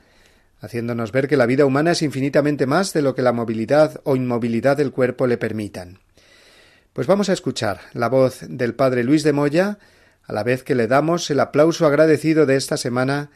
haciéndonos 0.59 1.13
ver 1.13 1.29
que 1.29 1.37
la 1.37 1.47
vida 1.47 1.65
humana 1.65 1.93
es 1.93 2.03
infinitamente 2.03 2.67
más 2.67 2.93
de 2.93 3.03
lo 3.03 3.15
que 3.15 3.23
la 3.23 3.33
movilidad 3.33 4.01
o 4.03 4.17
inmovilidad 4.17 4.77
del 4.77 4.91
cuerpo 4.91 5.29
le 5.29 5.39
permitan. 5.39 6.01
Pues 6.93 7.07
vamos 7.07 7.29
a 7.29 7.33
escuchar 7.33 7.83
la 7.93 8.09
voz 8.09 8.41
del 8.49 8.75
padre 8.75 9.05
Luis 9.05 9.23
de 9.23 9.33
Moya, 9.33 9.79
a 10.25 10.33
la 10.33 10.43
vez 10.43 10.65
que 10.65 10.75
le 10.75 10.89
damos 10.89 11.31
el 11.31 11.39
aplauso 11.39 11.87
agradecido 11.87 12.47
de 12.47 12.57
esta 12.57 12.77
semana 12.77 13.31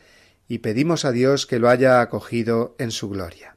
y 0.49 0.59
pedimos 0.59 1.05
a 1.05 1.13
Dios 1.13 1.47
que 1.47 1.61
lo 1.61 1.69
haya 1.69 2.01
acogido 2.01 2.75
en 2.81 2.91
su 2.91 3.09
gloria. 3.09 3.54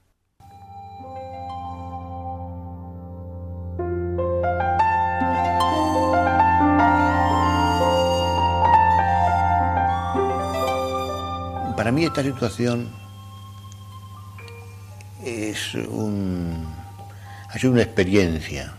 Para 11.88 11.95
mí 11.95 12.04
esta 12.04 12.21
situación 12.21 12.89
es 15.23 15.73
un, 15.73 16.67
ha 17.47 17.58
sido 17.58 17.71
una 17.71 17.84
experiencia 17.84 18.73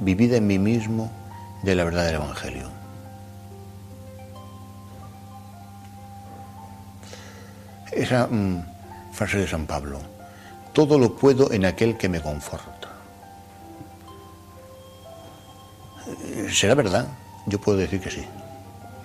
vivida 0.00 0.38
en 0.38 0.48
mí 0.48 0.58
mismo 0.58 1.08
de 1.62 1.76
la 1.76 1.84
verdad 1.84 2.06
del 2.06 2.16
Evangelio. 2.16 2.68
Esa 7.92 8.26
mm, 8.26 9.12
frase 9.12 9.38
de 9.38 9.46
San 9.46 9.66
Pablo, 9.66 10.00
todo 10.72 10.98
lo 10.98 11.14
puedo 11.14 11.52
en 11.52 11.64
aquel 11.64 11.96
que 11.96 12.08
me 12.08 12.20
conforta. 12.20 12.88
¿Será 16.50 16.74
verdad? 16.74 17.06
Yo 17.46 17.60
puedo 17.60 17.78
decir 17.78 18.00
que 18.00 18.10
sí. 18.10 18.24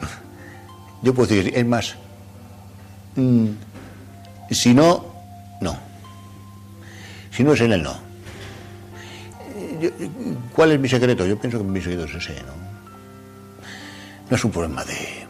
Yo 1.04 1.14
puedo 1.14 1.28
decir, 1.28 1.56
es 1.56 1.66
más, 1.68 1.98
mm, 3.16 3.48
si 4.52 4.74
no, 4.74 5.06
no. 5.62 5.78
Si 7.32 7.44
no 7.44 7.54
es 7.54 7.62
en 7.62 7.74
el 7.74 7.84
no. 7.84 7.96
¿Cuál 10.54 10.74
es 10.74 10.80
mi 10.80 10.90
secreto? 10.90 11.26
Yo 11.26 11.40
pienso 11.40 11.58
que 11.58 11.64
mi 11.64 11.82
secreto 11.82 12.06
es 12.06 12.16
ese, 12.16 12.42
¿no? 12.44 12.54
No 14.30 14.36
es 14.36 14.44
un 14.46 14.52
problema 14.52 14.86
de, 14.86 15.28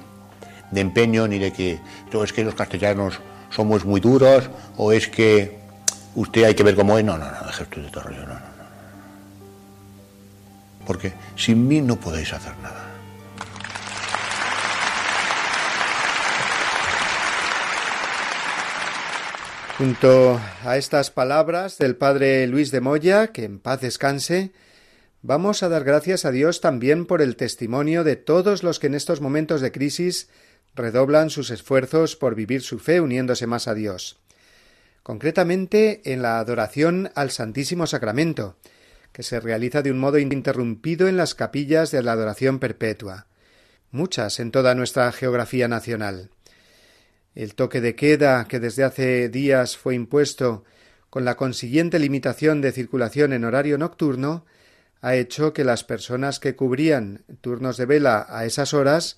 de 0.71 0.81
empeño 0.81 1.27
ni 1.27 1.39
de 1.39 1.51
que 1.53 1.79
es 2.23 2.33
que 2.33 2.43
los 2.43 2.55
castellanos 2.55 3.19
somos 3.49 3.85
muy 3.85 4.01
duros 4.01 4.49
o 4.77 4.91
es 4.91 5.07
que 5.07 5.59
usted 6.15 6.43
hay 6.43 6.55
que 6.55 6.63
ver 6.63 6.75
cómo 6.75 6.97
es. 6.97 7.05
No, 7.05 7.17
no, 7.17 7.25
no, 7.25 7.49
usted 7.49 7.81
de 7.83 7.89
todo 7.89 8.03
rollo, 8.03 8.21
no, 8.21 8.33
no, 8.33 8.33
no. 8.33 8.41
Porque 10.85 11.13
sin 11.35 11.67
mí 11.67 11.81
no 11.81 11.95
podéis 11.95 12.33
hacer 12.33 12.53
nada. 12.61 12.90
Junto 19.81 20.39
a 20.63 20.77
estas 20.77 21.09
palabras 21.09 21.79
del 21.79 21.95
padre 21.95 22.45
Luis 22.45 22.69
de 22.69 22.81
Moya, 22.81 23.31
que 23.31 23.45
en 23.45 23.57
paz 23.57 23.81
descanse, 23.81 24.51
vamos 25.23 25.63
a 25.63 25.69
dar 25.69 25.83
gracias 25.83 26.23
a 26.23 26.29
Dios 26.29 26.61
también 26.61 27.07
por 27.07 27.19
el 27.19 27.35
testimonio 27.35 28.03
de 28.03 28.15
todos 28.15 28.61
los 28.61 28.77
que 28.77 28.85
en 28.85 28.93
estos 28.93 29.21
momentos 29.21 29.59
de 29.59 29.71
crisis 29.71 30.29
redoblan 30.75 31.31
sus 31.31 31.49
esfuerzos 31.49 32.15
por 32.15 32.35
vivir 32.35 32.61
su 32.61 32.77
fe 32.77 33.01
uniéndose 33.01 33.47
más 33.47 33.67
a 33.67 33.73
Dios. 33.73 34.19
Concretamente 35.01 36.01
en 36.13 36.21
la 36.21 36.37
adoración 36.37 37.09
al 37.15 37.31
Santísimo 37.31 37.87
Sacramento, 37.87 38.57
que 39.11 39.23
se 39.23 39.39
realiza 39.39 39.81
de 39.81 39.89
un 39.89 39.97
modo 39.97 40.19
ininterrumpido 40.19 41.07
en 41.07 41.17
las 41.17 41.33
capillas 41.33 41.89
de 41.89 42.03
la 42.03 42.11
adoración 42.11 42.59
perpetua, 42.59 43.25
muchas 43.89 44.39
en 44.39 44.51
toda 44.51 44.75
nuestra 44.75 45.11
geografía 45.11 45.67
nacional. 45.67 46.29
El 47.33 47.55
toque 47.55 47.81
de 47.81 47.95
queda 47.95 48.45
que 48.45 48.59
desde 48.59 48.83
hace 48.83 49.29
días 49.29 49.77
fue 49.77 49.95
impuesto 49.95 50.63
con 51.09 51.25
la 51.25 51.35
consiguiente 51.35 51.99
limitación 51.99 52.61
de 52.61 52.71
circulación 52.71 53.33
en 53.33 53.45
horario 53.45 53.77
nocturno 53.77 54.45
ha 55.01 55.15
hecho 55.15 55.53
que 55.53 55.63
las 55.63 55.83
personas 55.83 56.39
que 56.39 56.55
cubrían 56.55 57.23
turnos 57.41 57.77
de 57.77 57.85
vela 57.85 58.25
a 58.29 58.45
esas 58.45 58.73
horas 58.73 59.17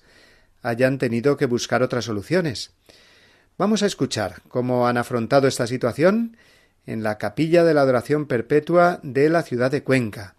hayan 0.62 0.98
tenido 0.98 1.36
que 1.36 1.46
buscar 1.46 1.82
otras 1.82 2.06
soluciones. 2.06 2.72
Vamos 3.58 3.82
a 3.82 3.86
escuchar 3.86 4.42
cómo 4.48 4.88
han 4.88 4.96
afrontado 4.96 5.46
esta 5.46 5.66
situación 5.66 6.36
en 6.86 7.02
la 7.02 7.18
capilla 7.18 7.64
de 7.64 7.74
la 7.74 7.82
adoración 7.82 8.26
perpetua 8.26 8.98
de 9.02 9.28
la 9.28 9.42
ciudad 9.42 9.70
de 9.70 9.82
Cuenca, 9.82 10.34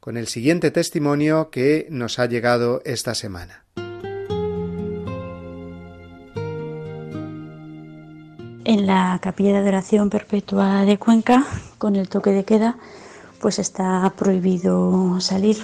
con 0.00 0.16
el 0.16 0.26
siguiente 0.26 0.70
testimonio 0.70 1.50
que 1.50 1.86
nos 1.90 2.18
ha 2.18 2.26
llegado 2.26 2.82
esta 2.84 3.14
semana. 3.14 3.64
En 8.68 8.86
la 8.86 9.18
capilla 9.22 9.52
de 9.52 9.58
adoración 9.60 10.10
perpetua 10.10 10.84
de 10.84 10.98
Cuenca, 10.98 11.46
con 11.78 11.96
el 11.96 12.10
toque 12.10 12.32
de 12.32 12.44
queda, 12.44 12.76
pues 13.40 13.58
está 13.58 14.12
prohibido 14.14 15.18
salir 15.20 15.56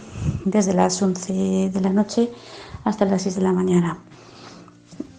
desde 0.47 0.73
las 0.73 1.03
11 1.03 1.69
de 1.69 1.81
la 1.83 1.91
noche 1.91 2.31
hasta 2.83 3.05
las 3.05 3.21
6 3.21 3.35
de 3.35 3.43
la 3.43 3.53
mañana. 3.53 3.99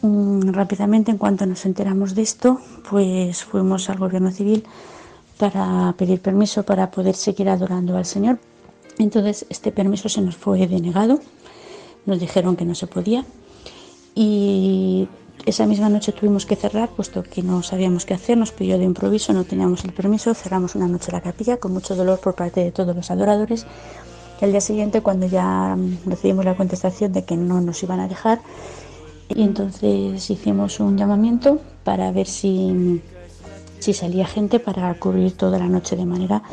Mm, 0.02 0.50
rápidamente, 0.50 1.12
en 1.12 1.20
cuanto 1.20 1.46
nos 1.46 1.64
enteramos 1.68 2.16
de 2.16 2.24
esto, 2.24 2.60
pues 2.90 3.44
fuimos 3.44 3.88
al 3.92 4.00
gobierno 4.00 4.32
civil 4.32 4.66
para 5.38 5.94
pedir 5.96 6.20
permiso 6.22 6.64
para 6.64 6.90
poder 6.90 7.14
seguir 7.14 7.50
adorando 7.50 7.96
al 7.98 8.06
Señor. 8.06 8.40
Entonces, 8.98 9.46
este 9.50 9.72
permiso 9.72 10.10
se 10.10 10.22
nos 10.22 10.36
fue 10.36 10.66
denegado, 10.66 11.20
nos 12.08 12.20
dijeron 12.20 12.56
que 12.56 12.66
no 12.66 12.74
se 12.74 12.88
podía 12.88 13.26
y 14.16 15.08
esa 15.46 15.66
misma 15.66 15.90
noche 15.90 16.12
tuvimos 16.12 16.46
que 16.46 16.56
cerrar, 16.56 16.90
puesto 16.90 17.22
que 17.24 17.44
no 17.44 17.62
sabíamos 17.62 18.06
qué 18.06 18.14
hacer, 18.14 18.38
nos 18.38 18.52
pidió 18.52 18.78
de 18.78 18.84
improviso, 18.84 19.34
no 19.34 19.44
teníamos 19.44 19.84
el 19.84 19.94
permiso, 19.94 20.34
cerramos 20.34 20.76
una 20.76 20.88
noche 20.88 21.12
la 21.12 21.22
capilla 21.22 21.58
con 21.58 21.74
mucho 21.74 21.96
dolor 21.96 22.20
por 22.20 22.36
parte 22.36 22.62
de 22.62 22.72
todos 22.72 22.96
los 22.96 23.12
adoradores. 23.12 23.66
Y 24.42 24.46
al 24.46 24.52
día 24.52 24.62
siguiente, 24.62 25.02
cuando 25.02 25.28
ya 25.28 25.76
mm, 25.76 26.10
recibimos 26.10 26.46
la 26.46 26.56
contestación 26.56 27.14
de 27.14 27.26
que 27.26 27.38
no 27.38 27.62
nos 27.62 27.82
iban 27.84 28.00
a 28.00 28.08
dejar, 28.08 28.42
y 29.30 29.44
entonces 29.44 30.30
hicimos 30.30 30.80
un 30.80 30.98
llamamiento 30.98 31.60
para 31.84 32.12
ver 32.12 32.28
si, 32.28 33.02
si 33.80 33.94
salía 33.94 34.26
gente 34.26 34.60
para 34.60 34.94
cubrir 34.96 35.36
toda 35.36 35.60
la 35.60 35.68
noche, 35.68 35.96
de 35.96 36.06
manera 36.06 36.44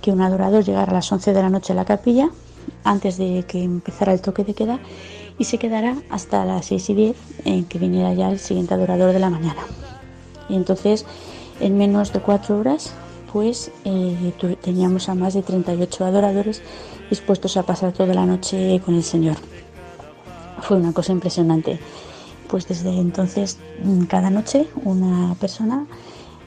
que 0.00 0.12
un 0.12 0.20
adorador 0.20 0.64
llegara 0.64 0.90
a 0.90 0.94
las 0.94 1.10
11 1.10 1.32
de 1.32 1.42
la 1.42 1.48
noche 1.48 1.72
a 1.72 1.76
la 1.76 1.84
capilla, 1.84 2.28
antes 2.84 3.16
de 3.16 3.44
que 3.48 3.62
empezara 3.62 4.12
el 4.12 4.20
toque 4.20 4.44
de 4.44 4.54
queda, 4.54 4.78
y 5.38 5.44
se 5.44 5.58
quedará 5.58 5.96
hasta 6.10 6.44
las 6.44 6.66
6 6.66 6.90
y 6.90 6.94
10 6.94 7.16
en 7.44 7.64
que 7.64 7.78
viniera 7.78 8.14
ya 8.14 8.30
el 8.30 8.38
siguiente 8.38 8.74
adorador 8.74 9.12
de 9.12 9.18
la 9.18 9.30
mañana. 9.30 9.62
Y 10.48 10.54
entonces, 10.54 11.06
en 11.60 11.78
menos 11.78 12.12
de 12.12 12.20
cuatro 12.20 12.58
horas, 12.58 12.94
pues 13.32 13.72
eh, 13.84 14.32
teníamos 14.62 15.08
a 15.08 15.14
más 15.14 15.34
de 15.34 15.42
38 15.42 16.04
adoradores 16.04 16.62
dispuestos 17.10 17.56
a 17.56 17.64
pasar 17.64 17.92
toda 17.92 18.14
la 18.14 18.26
noche 18.26 18.80
con 18.84 18.94
el 18.94 19.02
Señor. 19.02 19.36
Fue 20.60 20.76
una 20.76 20.92
cosa 20.92 21.12
impresionante. 21.12 21.78
Pues 22.48 22.68
desde 22.68 22.90
entonces, 22.90 23.58
mm, 23.82 24.04
cada 24.04 24.30
noche, 24.30 24.68
una 24.84 25.34
persona 25.40 25.86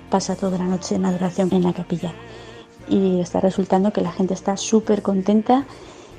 pasa 0.09 0.35
toda 0.35 0.57
la 0.57 0.65
noche 0.65 0.95
en 0.95 1.05
adoración 1.05 1.49
en 1.51 1.63
la 1.63 1.73
capilla. 1.73 2.13
Y 2.87 3.19
está 3.19 3.41
resultando 3.41 3.91
que 3.91 4.01
la 4.01 4.11
gente 4.11 4.33
está 4.33 4.55
súper 4.55 5.01
contenta. 5.01 5.65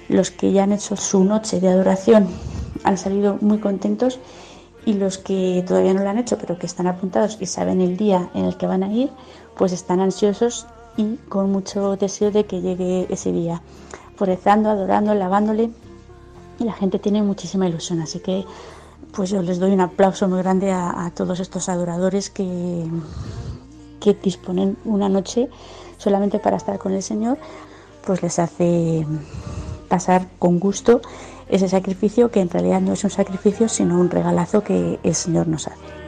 Los 0.09 0.31
que 0.31 0.53
ya 0.53 0.65
han 0.65 0.73
hecho 0.73 0.97
su 0.97 1.25
noche 1.25 1.61
de 1.61 1.69
adoración 1.69 2.29
han 2.85 2.97
salido 2.97 3.39
muy 3.41 3.59
contentos 3.59 4.19
y 4.87 4.95
los 4.95 5.19
que 5.19 5.63
todavía 5.67 5.93
no 5.93 6.03
lo 6.03 6.09
han 6.09 6.19
hecho 6.19 6.39
pero 6.39 6.59
que 6.59 6.67
están 6.67 6.87
apuntados 6.87 7.37
y 7.41 7.47
saben 7.47 7.81
el 7.81 7.97
día 7.97 8.31
en 8.35 8.47
el 8.47 8.57
que 8.57 8.67
van 8.67 8.83
a 8.83 8.93
ir, 8.93 9.11
pues 9.57 9.73
están 9.73 10.01
ansiosos 10.01 10.67
y 10.97 11.17
con 11.29 11.53
mucho 11.53 11.97
deseo 11.97 12.31
de 12.31 12.47
que 12.47 12.61
llegue 12.61 13.07
ese 13.11 13.33
día, 13.33 13.61
rezando, 14.19 14.71
adorando, 14.71 15.15
lavándole 15.15 15.71
y 16.59 16.65
la 16.65 16.73
gente 16.73 16.99
tiene 16.99 17.23
muchísima 17.23 17.69
ilusión, 17.69 18.01
así 18.01 18.21
que 18.21 18.45
pues 19.13 19.31
yo 19.31 19.43
les 19.43 19.59
doy 19.59 19.73
un 19.73 19.81
aplauso 19.81 20.29
muy 20.29 20.39
grande 20.39 20.73
a, 20.73 21.07
a 21.07 21.11
todos 21.11 21.41
estos 21.41 21.69
adoradores 21.69 22.31
que, 22.31 22.85
que 24.01 24.15
disponen 24.15 24.77
una 24.85 25.09
noche 25.09 25.49
solamente 25.99 26.39
para 26.39 26.57
estar 26.57 26.79
con 26.79 26.93
el 26.93 27.03
Señor, 27.03 27.39
pues 28.05 28.23
les 28.23 28.39
hace 28.39 29.07
pasar 29.89 30.27
con 30.39 30.59
gusto 30.59 31.01
ese 31.49 31.69
sacrificio 31.69 32.31
que 32.31 32.41
en 32.41 32.51
realidad 32.51 32.81
no 32.81 32.93
es 32.93 33.05
un 33.05 33.11
sacrificio, 33.11 33.69
sino 33.69 33.99
un 33.99 34.11
regalazo 34.11 34.63
que 34.63 34.99
el 35.03 35.15
Señor 35.15 35.49
nos 35.49 35.67
hace. 35.67 35.99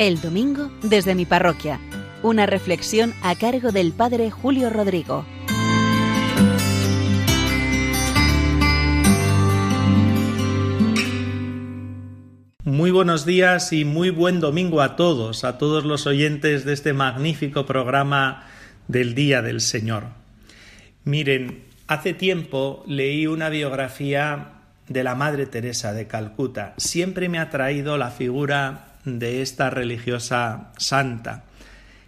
El 0.00 0.18
domingo 0.22 0.70
desde 0.82 1.14
mi 1.14 1.26
parroquia. 1.26 1.78
Una 2.22 2.46
reflexión 2.46 3.12
a 3.20 3.36
cargo 3.36 3.70
del 3.70 3.92
Padre 3.92 4.30
Julio 4.30 4.70
Rodrigo. 4.70 5.26
Muy 12.64 12.90
buenos 12.90 13.26
días 13.26 13.74
y 13.74 13.84
muy 13.84 14.08
buen 14.08 14.40
domingo 14.40 14.80
a 14.80 14.96
todos, 14.96 15.44
a 15.44 15.58
todos 15.58 15.84
los 15.84 16.06
oyentes 16.06 16.64
de 16.64 16.72
este 16.72 16.94
magnífico 16.94 17.66
programa 17.66 18.46
del 18.88 19.14
Día 19.14 19.42
del 19.42 19.60
Señor. 19.60 20.04
Miren, 21.04 21.64
hace 21.88 22.14
tiempo 22.14 22.82
leí 22.86 23.26
una 23.26 23.50
biografía 23.50 24.62
de 24.88 25.04
la 25.04 25.14
Madre 25.14 25.44
Teresa 25.44 25.92
de 25.92 26.06
Calcuta. 26.06 26.72
Siempre 26.78 27.28
me 27.28 27.38
ha 27.38 27.50
traído 27.50 27.98
la 27.98 28.10
figura 28.10 28.86
de 29.04 29.42
esta 29.42 29.70
religiosa 29.70 30.72
santa. 30.76 31.44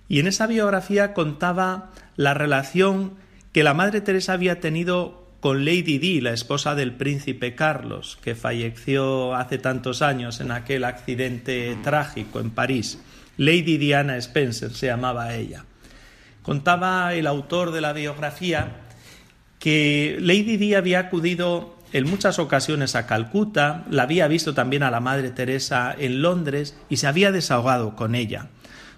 Y 0.09 0.21
en 0.21 0.27
esa 0.27 0.47
biografía 0.47 1.15
contaba 1.15 1.91
la 2.17 2.35
relación 2.35 3.15
que 3.53 3.65
la 3.65 3.75
Madre 3.75 4.01
Teresa 4.01 4.35
había 4.35 4.61
tenido 4.61 5.23
con 5.41 5.65
Lady 5.65 5.99
Di, 5.99 6.21
la 6.21 6.33
esposa 6.33 6.75
del 6.75 6.93
príncipe 6.93 7.55
Carlos, 7.55 8.19
que 8.23 8.35
falleció 8.35 9.35
hace 9.35 9.59
tantos 9.59 10.01
años 10.01 10.41
en 10.41 10.53
aquel 10.53 10.85
accidente 10.85 11.77
trágico 11.83 12.39
en 12.39 12.51
París. 12.51 13.01
Lady 13.37 13.77
Diana 13.77 14.17
Spencer 14.19 14.71
se 14.71 14.87
llamaba 14.87 15.35
ella. 15.35 15.65
Contaba 16.43 17.15
el 17.15 17.27
autor 17.27 17.73
de 17.73 17.81
la 17.81 17.93
biografía 17.93 18.77
que 19.59 20.17
Lady 20.21 20.57
Di 20.57 20.75
había 20.75 21.01
acudido 21.01 21.77
en 21.93 22.09
muchas 22.09 22.39
ocasiones 22.39 22.97
a 22.97 23.07
Calcuta, 23.07 23.85
la 23.91 24.05
había 24.05 24.27
visto 24.27 24.55
también 24.55 24.83
a 24.83 24.91
la 24.91 25.01
Madre 25.01 25.31
Teresa 25.31 25.95
en 25.97 26.23
Londres 26.23 26.75
y 26.89 26.97
se 26.97 27.07
había 27.07 27.33
desahogado 27.33 27.97
con 27.97 28.15
ella, 28.15 28.49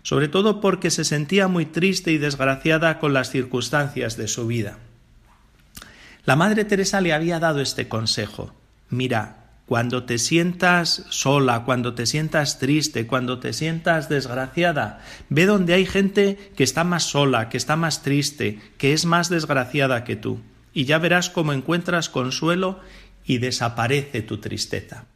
sobre 0.02 0.28
todo 0.28 0.61
porque 0.61 0.90
se 0.90 1.04
sentía 1.04 1.48
muy 1.48 1.66
triste 1.66 2.12
y 2.12 2.18
desgraciada 2.18 3.00
con 3.00 3.12
las 3.12 3.30
circunstancias 3.30 4.16
de 4.16 4.28
su 4.28 4.46
vida. 4.46 4.78
La 6.24 6.37
Madre 6.37 6.64
Teresa 6.64 7.00
le 7.00 7.12
había 7.12 7.40
dado 7.40 7.61
este 7.61 7.88
consejo. 7.88 8.54
Mira, 8.88 9.44
cuando 9.66 10.04
te 10.04 10.18
sientas 10.18 11.04
sola, 11.09 11.64
cuando 11.64 11.94
te 11.94 12.07
sientas 12.07 12.59
triste, 12.59 13.07
cuando 13.07 13.40
te 13.40 13.52
sientas 13.52 14.09
desgraciada, 14.09 15.00
ve 15.28 15.46
donde 15.46 15.74
hay 15.74 15.85
gente 15.85 16.52
que 16.57 16.64
está 16.64 16.85
más 16.85 17.02
sola, 17.02 17.48
que 17.48 17.57
está 17.57 17.74
más 17.74 18.02
triste, 18.02 18.61
que 18.78 18.92
es 18.92 19.04
más 19.04 19.30
desgraciada 19.30 20.04
que 20.04 20.16
tú 20.16 20.40
y 20.74 20.84
ya 20.84 20.98
verás 20.98 21.30
cómo 21.30 21.52
encuentras 21.52 22.10
consuelo 22.10 22.80
y 23.24 23.38
desaparece 23.38 24.20
tu 24.20 24.38
tristeza. 24.38 25.06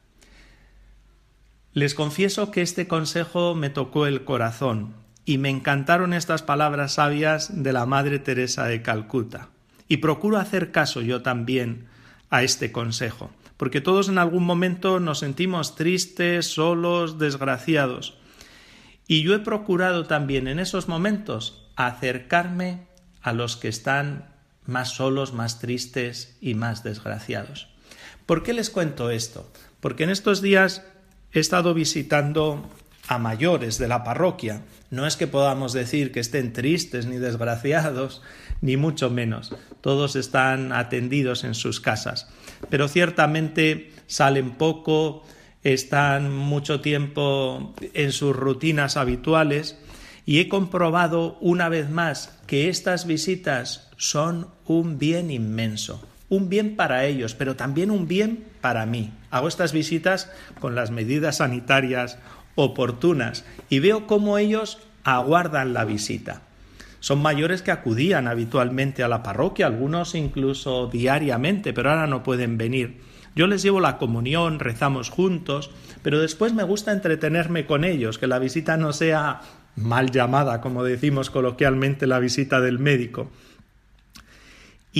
Les 1.75 1.94
confieso 1.94 2.51
que 2.51 2.62
este 2.62 2.88
consejo 2.88 3.55
me 3.55 3.68
tocó 3.68 4.07
el 4.07 4.25
corazón 4.25 4.94
y 5.25 5.37
me 5.37 5.51
encantaron 5.51 6.14
estas 6.14 6.42
palabras 6.42 6.94
sabias 6.94 7.62
de 7.62 7.73
la 7.73 7.85
Madre 7.85 8.18
Teresa 8.18 8.64
de 8.64 8.81
Calcuta. 8.81 9.51
Y 9.87 9.99
procuro 9.99 10.38
hacer 10.38 10.71
caso 10.71 11.03
yo 11.03 11.23
también 11.23 11.87
a 12.31 12.42
este 12.42 12.73
consejo, 12.73 13.31
porque 13.57 13.81
todos 13.81 14.09
en 14.09 14.18
algún 14.18 14.44
momento 14.44 15.01
nos 15.01 15.18
sentimos 15.18 15.77
tristes, 15.77 16.47
solos, 16.47 17.18
desgraciados. 17.18 18.16
Y 19.07 19.23
yo 19.23 19.35
he 19.35 19.38
procurado 19.38 20.07
también 20.07 20.49
en 20.49 20.59
esos 20.59 20.88
momentos 20.88 21.66
acercarme 21.77 22.87
a 23.23 23.33
los 23.33 23.57
que 23.57 23.68
están 23.68 24.38
más 24.68 24.90
solos, 24.90 25.33
más 25.33 25.59
tristes 25.59 26.37
y 26.42 26.54
más 26.54 26.85
desgraciados. 26.85 27.68
¿Por 28.26 28.42
qué 28.42 28.52
les 28.52 28.68
cuento 28.68 29.11
esto? 29.11 29.50
Porque 29.81 30.04
en 30.04 30.11
estos 30.11 30.42
días 30.42 30.85
he 31.33 31.40
estado 31.40 31.72
visitando 31.72 32.68
a 33.09 33.16
mayores 33.18 33.78
de 33.78 33.88
la 33.88 34.04
parroquia. 34.04 34.61
No 34.90 35.07
es 35.07 35.16
que 35.16 35.26
podamos 35.26 35.72
decir 35.72 36.12
que 36.12 36.20
estén 36.20 36.52
tristes 36.52 37.07
ni 37.07 37.16
desgraciados, 37.16 38.20
ni 38.61 38.76
mucho 38.76 39.09
menos. 39.09 39.54
Todos 39.81 40.16
están 40.16 40.72
atendidos 40.72 41.44
en 41.44 41.54
sus 41.54 41.81
casas. 41.81 42.28
Pero 42.68 42.88
ciertamente 42.88 43.92
salen 44.07 44.50
poco, 44.50 45.24
están 45.62 46.31
mucho 46.31 46.83
tiempo 46.83 47.74
en 47.94 48.12
sus 48.12 48.37
rutinas 48.37 48.98
habituales 48.98 49.78
y 50.26 50.40
he 50.40 50.48
comprobado 50.48 51.38
una 51.40 51.70
vez 51.70 51.88
más 51.88 52.38
que 52.46 52.68
estas 52.68 53.07
visitas 53.07 53.88
son 53.99 54.47
un 54.65 54.99
bien 54.99 55.31
inmenso, 55.31 56.01
un 56.31 56.49
bien 56.49 56.77
para 56.77 57.05
ellos, 57.05 57.35
pero 57.35 57.57
también 57.57 57.91
un 57.91 58.09
bien 58.09 58.45
para 58.63 58.87
mí. 58.87 59.13
Hago 59.31 59.49
estas 59.49 59.73
visitas 59.73 60.31
con 60.61 60.75
las 60.75 60.91
medidas 60.91 61.39
sanitarias 61.39 62.19
oportunas 62.55 63.45
y 63.69 63.81
veo 63.81 64.07
cómo 64.07 64.39
ellos 64.39 64.79
aguardan 65.05 65.75
la 65.75 65.85
visita. 65.85 66.43
Son 67.01 67.21
mayores 67.21 67.63
que 67.63 67.71
acudían 67.71 68.27
habitualmente 68.27 69.03
a 69.03 69.09
la 69.09 69.23
parroquia, 69.23 69.67
algunos 69.67 70.15
incluso 70.15 70.87
diariamente, 70.87 71.73
pero 71.73 71.91
ahora 71.91 72.07
no 72.07 72.23
pueden 72.23 72.57
venir. 72.57 73.01
Yo 73.37 73.47
les 73.47 73.63
llevo 73.63 73.81
la 73.81 73.99
comunión, 73.99 74.59
rezamos 74.59 75.11
juntos, 75.11 75.71
pero 76.03 76.21
después 76.21 76.55
me 76.55 76.65
gusta 76.65 76.93
entretenerme 76.93 77.67
con 77.67 77.85
ellos, 77.85 78.19
que 78.19 78.27
la 78.27 78.41
visita 78.41 78.77
no 78.77 78.93
sea 78.93 79.41
mal 79.77 80.11
llamada, 80.11 80.61
como 80.61 80.83
decimos 80.83 81.31
coloquialmente, 81.31 82.09
la 82.09 82.19
visita 82.19 82.61
del 82.61 82.81
médico. 82.81 83.31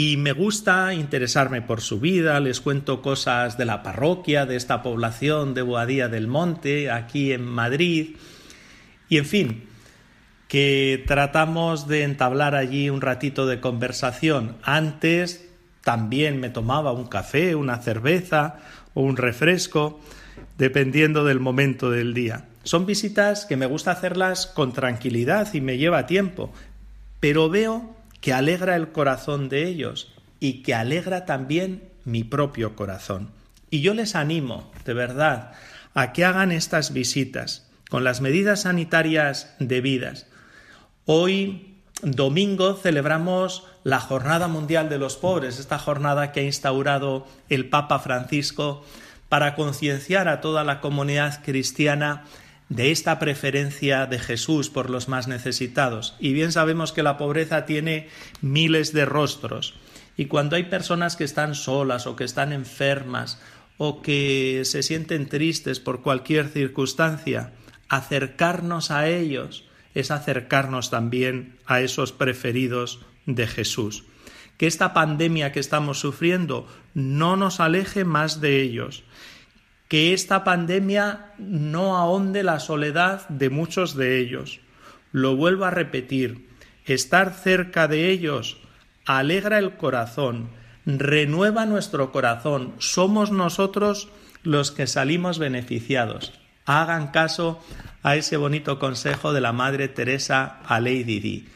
Y 0.01 0.17
me 0.17 0.31
gusta 0.31 0.95
interesarme 0.95 1.61
por 1.61 1.81
su 1.81 1.99
vida, 1.99 2.39
les 2.39 2.61
cuento 2.61 3.03
cosas 3.03 3.59
de 3.59 3.65
la 3.65 3.83
parroquia, 3.83 4.47
de 4.47 4.55
esta 4.55 4.81
población 4.81 5.55
de 5.55 5.63
Boadía 5.63 6.07
del 6.07 6.29
Monte, 6.29 6.89
aquí 6.89 7.33
en 7.33 7.45
Madrid. 7.45 8.15
Y 9.09 9.17
en 9.17 9.25
fin, 9.25 9.65
que 10.47 11.03
tratamos 11.05 11.89
de 11.89 12.05
entablar 12.05 12.55
allí 12.55 12.91
un 12.91 13.01
ratito 13.01 13.45
de 13.49 13.59
conversación. 13.59 14.59
Antes 14.63 15.49
también 15.83 16.39
me 16.39 16.51
tomaba 16.51 16.93
un 16.93 17.09
café, 17.09 17.57
una 17.57 17.79
cerveza 17.79 18.61
o 18.95 19.03
un 19.03 19.17
refresco, 19.17 19.99
dependiendo 20.59 21.25
del 21.25 21.41
momento 21.41 21.91
del 21.91 22.15
día. 22.15 22.45
Son 22.63 22.87
visitas 22.87 23.47
que 23.47 23.57
me 23.57 23.67
gusta 23.67 23.91
hacerlas 23.91 24.47
con 24.47 24.73
tranquilidad 24.73 25.53
y 25.55 25.61
me 25.61 25.77
lleva 25.77 26.07
tiempo, 26.07 26.53
pero 27.19 27.51
veo 27.51 27.98
que 28.21 28.33
alegra 28.33 28.77
el 28.77 28.93
corazón 28.93 29.49
de 29.49 29.67
ellos 29.67 30.13
y 30.41 30.63
que 30.63 30.75
alegra 30.75 31.25
también 31.27 31.89
mi 32.05 32.25
propio 32.25 32.77
corazón. 32.77 33.31
Y 33.71 33.81
yo 33.81 33.95
les 33.95 34.15
animo, 34.15 34.71
de 34.85 34.95
verdad, 34.95 35.53
a 35.95 36.13
que 36.13 36.25
hagan 36.25 36.53
estas 36.53 36.93
visitas 36.93 37.69
con 37.91 38.05
las 38.05 38.21
medidas 38.21 38.63
sanitarias 38.63 39.55
debidas. 39.59 40.27
Hoy, 41.05 41.77
domingo, 42.03 42.75
celebramos 42.75 43.67
la 43.85 44.01
Jornada 44.01 44.49
Mundial 44.49 44.89
de 44.89 44.99
los 44.99 45.17
Pobres, 45.17 45.59
esta 45.59 45.79
jornada 45.79 46.33
que 46.33 46.41
ha 46.41 46.45
instaurado 46.45 47.27
el 47.49 47.69
Papa 47.69 47.99
Francisco 47.99 48.85
para 49.29 49.55
concienciar 49.55 50.29
a 50.29 50.41
toda 50.41 50.65
la 50.65 50.81
comunidad 50.81 51.43
cristiana 51.43 52.25
de 52.69 52.91
esta 52.91 53.19
preferencia 53.19 54.07
de 54.07 54.19
Jesús 54.19 54.71
por 54.71 54.91
los 54.91 55.09
más 55.09 55.29
necesitados. 55.29 56.17
Y 56.21 56.33
bien 56.33 56.53
sabemos 56.53 56.93
que 56.93 57.03
la 57.03 57.17
pobreza 57.17 57.65
tiene 57.65 58.09
miles 58.41 58.93
de 58.93 59.05
rostros. 59.05 59.75
Y 60.17 60.27
cuando 60.27 60.57
hay 60.57 60.65
personas 60.65 61.17
que 61.17 61.25
están 61.25 61.55
solas 61.55 62.07
o 62.07 62.17
que 62.17 62.25
están 62.25 62.53
enfermas 62.53 63.41
o 63.79 64.03
que 64.03 64.63
se 64.65 64.83
sienten 64.83 65.29
tristes 65.29 65.81
por 65.81 66.03
cualquier 66.03 66.49
circunstancia, 66.49 67.53
acercarnos 67.89 68.91
a 68.91 69.09
ellos 69.09 69.65
es 69.95 70.11
acercarnos 70.11 70.91
también 70.91 71.57
a 71.67 71.81
esos 71.81 72.13
preferidos 72.13 73.01
de 73.27 73.47
Jesús. 73.47 74.05
Que 74.57 74.67
esta 74.67 74.93
pandemia 74.93 75.53
que 75.53 75.61
estamos 75.61 76.01
sufriendo 76.01 76.67
no 76.93 77.37
nos 77.37 77.61
aleje 77.61 78.05
más 78.05 78.41
de 78.41 78.61
ellos, 78.61 79.05
que 79.89 80.13
esta 80.13 80.45
pandemia 80.45 81.33
no 81.39 81.97
ahonde 81.97 82.43
la 82.43 82.61
soledad 82.61 83.27
de 83.31 83.49
muchos 83.49 83.97
de 83.97 84.21
ellos. 84.21 84.61
Lo 85.13 85.35
vuelvo 85.35 85.65
a 85.65 85.71
repetir, 85.71 86.49
estar 86.85 87.33
cerca 87.33 87.89
de 87.89 88.11
ellos 88.11 88.59
alegra 89.07 89.59
el 89.59 89.77
corazón, 89.77 90.51
renueva 90.85 91.65
nuestro 91.65 92.13
corazón, 92.13 92.75
somos 92.79 93.31
nosotros 93.31 94.11
los 94.43 94.71
que 94.71 94.87
salimos 94.87 95.39
beneficiados. 95.39 96.39
Hagan 96.67 97.09
caso 97.09 97.65
a 98.03 98.17
ese 98.17 98.37
bonito 98.37 98.79
consejo 98.79 99.33
de 99.33 99.41
la 99.41 99.53
Madre 99.53 99.89
Teresa 99.89 100.61
a 100.67 100.81
Lady 100.81 101.21
Di, 101.21 101.49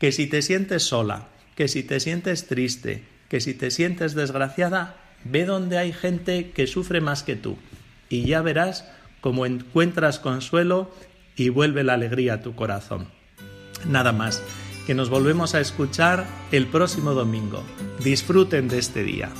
que 0.00 0.10
si 0.10 0.26
te 0.26 0.42
sientes 0.42 0.82
sola, 0.82 1.28
que 1.54 1.68
si 1.68 1.84
te 1.84 2.00
sientes 2.00 2.48
triste, 2.48 3.04
que 3.28 3.40
si 3.40 3.54
te 3.54 3.70
sientes 3.70 4.14
desgraciada, 4.14 4.96
ve 5.22 5.44
donde 5.44 5.78
hay 5.78 5.92
gente 5.92 6.50
que 6.50 6.66
sufre 6.66 7.00
más 7.00 7.22
que 7.22 7.36
tú 7.36 7.56
y 8.08 8.24
ya 8.24 8.42
verás 8.42 8.88
cómo 9.20 9.46
encuentras 9.46 10.18
consuelo 10.18 10.90
y 11.36 11.48
vuelve 11.48 11.84
la 11.84 11.94
alegría 11.94 12.34
a 12.34 12.42
tu 12.42 12.54
corazón. 12.54 13.08
Nada 13.86 14.12
más, 14.12 14.42
que 14.86 14.94
nos 14.94 15.10
volvemos 15.10 15.54
a 15.54 15.60
escuchar 15.60 16.26
el 16.52 16.66
próximo 16.66 17.12
domingo. 17.12 17.62
Disfruten 18.02 18.68
de 18.68 18.78
este 18.78 19.02
día. 19.02 19.30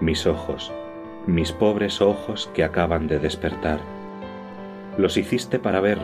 Mis 0.00 0.26
ojos, 0.26 0.72
mis 1.26 1.52
pobres 1.52 2.00
ojos 2.00 2.50
que 2.54 2.64
acaban 2.64 3.06
de 3.06 3.20
despertar 3.20 3.99
los 5.00 5.16
hiciste 5.16 5.58
para 5.58 5.80
ver, 5.80 5.98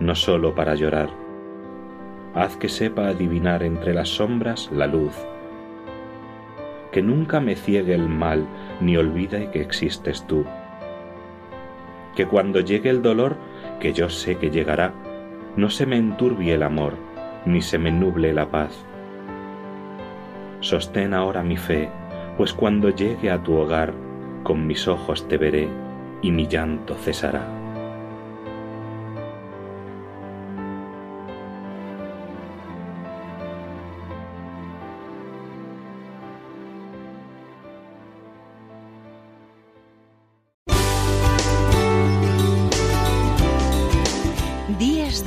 no 0.00 0.14
sólo 0.14 0.54
para 0.54 0.74
llorar. 0.74 1.08
Haz 2.34 2.56
que 2.56 2.68
sepa 2.68 3.08
adivinar 3.08 3.62
entre 3.62 3.94
las 3.94 4.08
sombras 4.08 4.70
la 4.72 4.86
luz, 4.86 5.14
que 6.92 7.02
nunca 7.02 7.40
me 7.40 7.56
ciegue 7.56 7.94
el 7.94 8.08
mal 8.08 8.46
ni 8.80 8.96
olvide 8.96 9.50
que 9.50 9.60
existes 9.60 10.26
tú. 10.26 10.44
Que 12.14 12.26
cuando 12.26 12.60
llegue 12.60 12.90
el 12.90 13.02
dolor, 13.02 13.36
que 13.80 13.92
yo 13.92 14.08
sé 14.08 14.36
que 14.36 14.50
llegará, 14.50 14.92
no 15.56 15.70
se 15.70 15.86
me 15.86 15.96
enturbie 15.96 16.54
el 16.54 16.62
amor, 16.62 16.94
ni 17.44 17.62
se 17.62 17.78
me 17.78 17.90
nuble 17.90 18.32
la 18.32 18.50
paz. 18.50 18.84
Sostén 20.60 21.14
ahora 21.14 21.42
mi 21.42 21.56
fe, 21.56 21.88
pues 22.36 22.52
cuando 22.52 22.90
llegue 22.90 23.30
a 23.30 23.42
tu 23.42 23.54
hogar, 23.54 23.92
con 24.42 24.66
mis 24.66 24.88
ojos 24.88 25.28
te 25.28 25.36
veré 25.36 25.68
y 26.22 26.32
mi 26.32 26.46
llanto 26.46 26.94
cesará. 26.94 27.57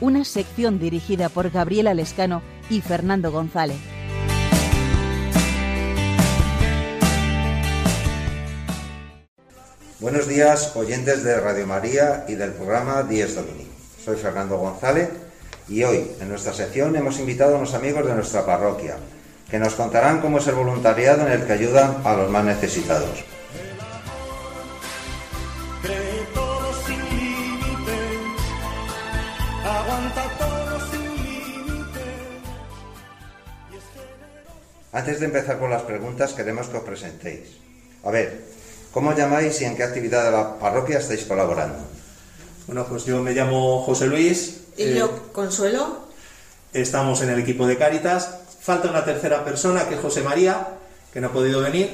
una 0.00 0.24
sección 0.24 0.78
dirigida 0.78 1.28
por 1.28 1.50
Gabriela 1.50 1.94
Lescano 1.94 2.42
y 2.68 2.80
Fernando 2.80 3.30
González. 3.32 3.78
Buenos 9.98 10.28
días, 10.28 10.76
oyentes 10.76 11.24
de 11.24 11.40
Radio 11.40 11.66
María 11.66 12.26
y 12.28 12.34
del 12.34 12.52
programa 12.52 13.02
Díez 13.02 13.34
Domini. 13.34 13.66
Soy 14.04 14.16
Fernando 14.16 14.58
González 14.58 15.08
y 15.68 15.82
hoy, 15.82 16.10
en 16.20 16.28
nuestra 16.28 16.52
sección, 16.52 16.94
hemos 16.96 17.18
invitado 17.18 17.54
a 17.54 17.58
unos 17.58 17.74
amigos 17.74 18.06
de 18.06 18.14
nuestra 18.14 18.44
parroquia 18.44 18.96
que 19.50 19.58
nos 19.58 19.74
contarán 19.74 20.20
cómo 20.20 20.38
es 20.38 20.46
el 20.48 20.54
voluntariado 20.54 21.26
en 21.26 21.32
el 21.32 21.46
que 21.46 21.52
ayudan 21.52 22.02
a 22.04 22.14
los 22.14 22.30
más 22.30 22.44
necesitados. 22.44 23.24
Antes 34.96 35.20
de 35.20 35.26
empezar 35.26 35.58
con 35.58 35.68
las 35.68 35.82
preguntas, 35.82 36.32
queremos 36.32 36.68
que 36.68 36.78
os 36.78 36.82
presentéis. 36.82 37.60
A 38.02 38.10
ver, 38.10 38.46
¿cómo 38.92 39.10
os 39.10 39.16
llamáis 39.16 39.60
y 39.60 39.66
en 39.66 39.76
qué 39.76 39.82
actividad 39.82 40.24
de 40.24 40.30
la 40.30 40.58
parroquia 40.58 41.00
estáis 41.00 41.26
colaborando? 41.26 41.84
Bueno, 42.66 42.86
pues 42.88 43.04
yo 43.04 43.22
me 43.22 43.32
llamo 43.32 43.82
José 43.82 44.06
Luis. 44.06 44.62
¿Y 44.74 44.84
eh, 44.84 44.94
yo, 44.94 45.34
Consuelo? 45.34 46.06
Estamos 46.72 47.20
en 47.20 47.28
el 47.28 47.40
equipo 47.40 47.66
de 47.66 47.76
Cáritas. 47.76 48.38
Falta 48.58 48.88
una 48.88 49.04
tercera 49.04 49.44
persona, 49.44 49.86
que 49.86 49.96
es 49.96 50.00
José 50.00 50.22
María, 50.22 50.66
que 51.12 51.20
no 51.20 51.26
ha 51.26 51.32
podido 51.32 51.60
venir, 51.60 51.90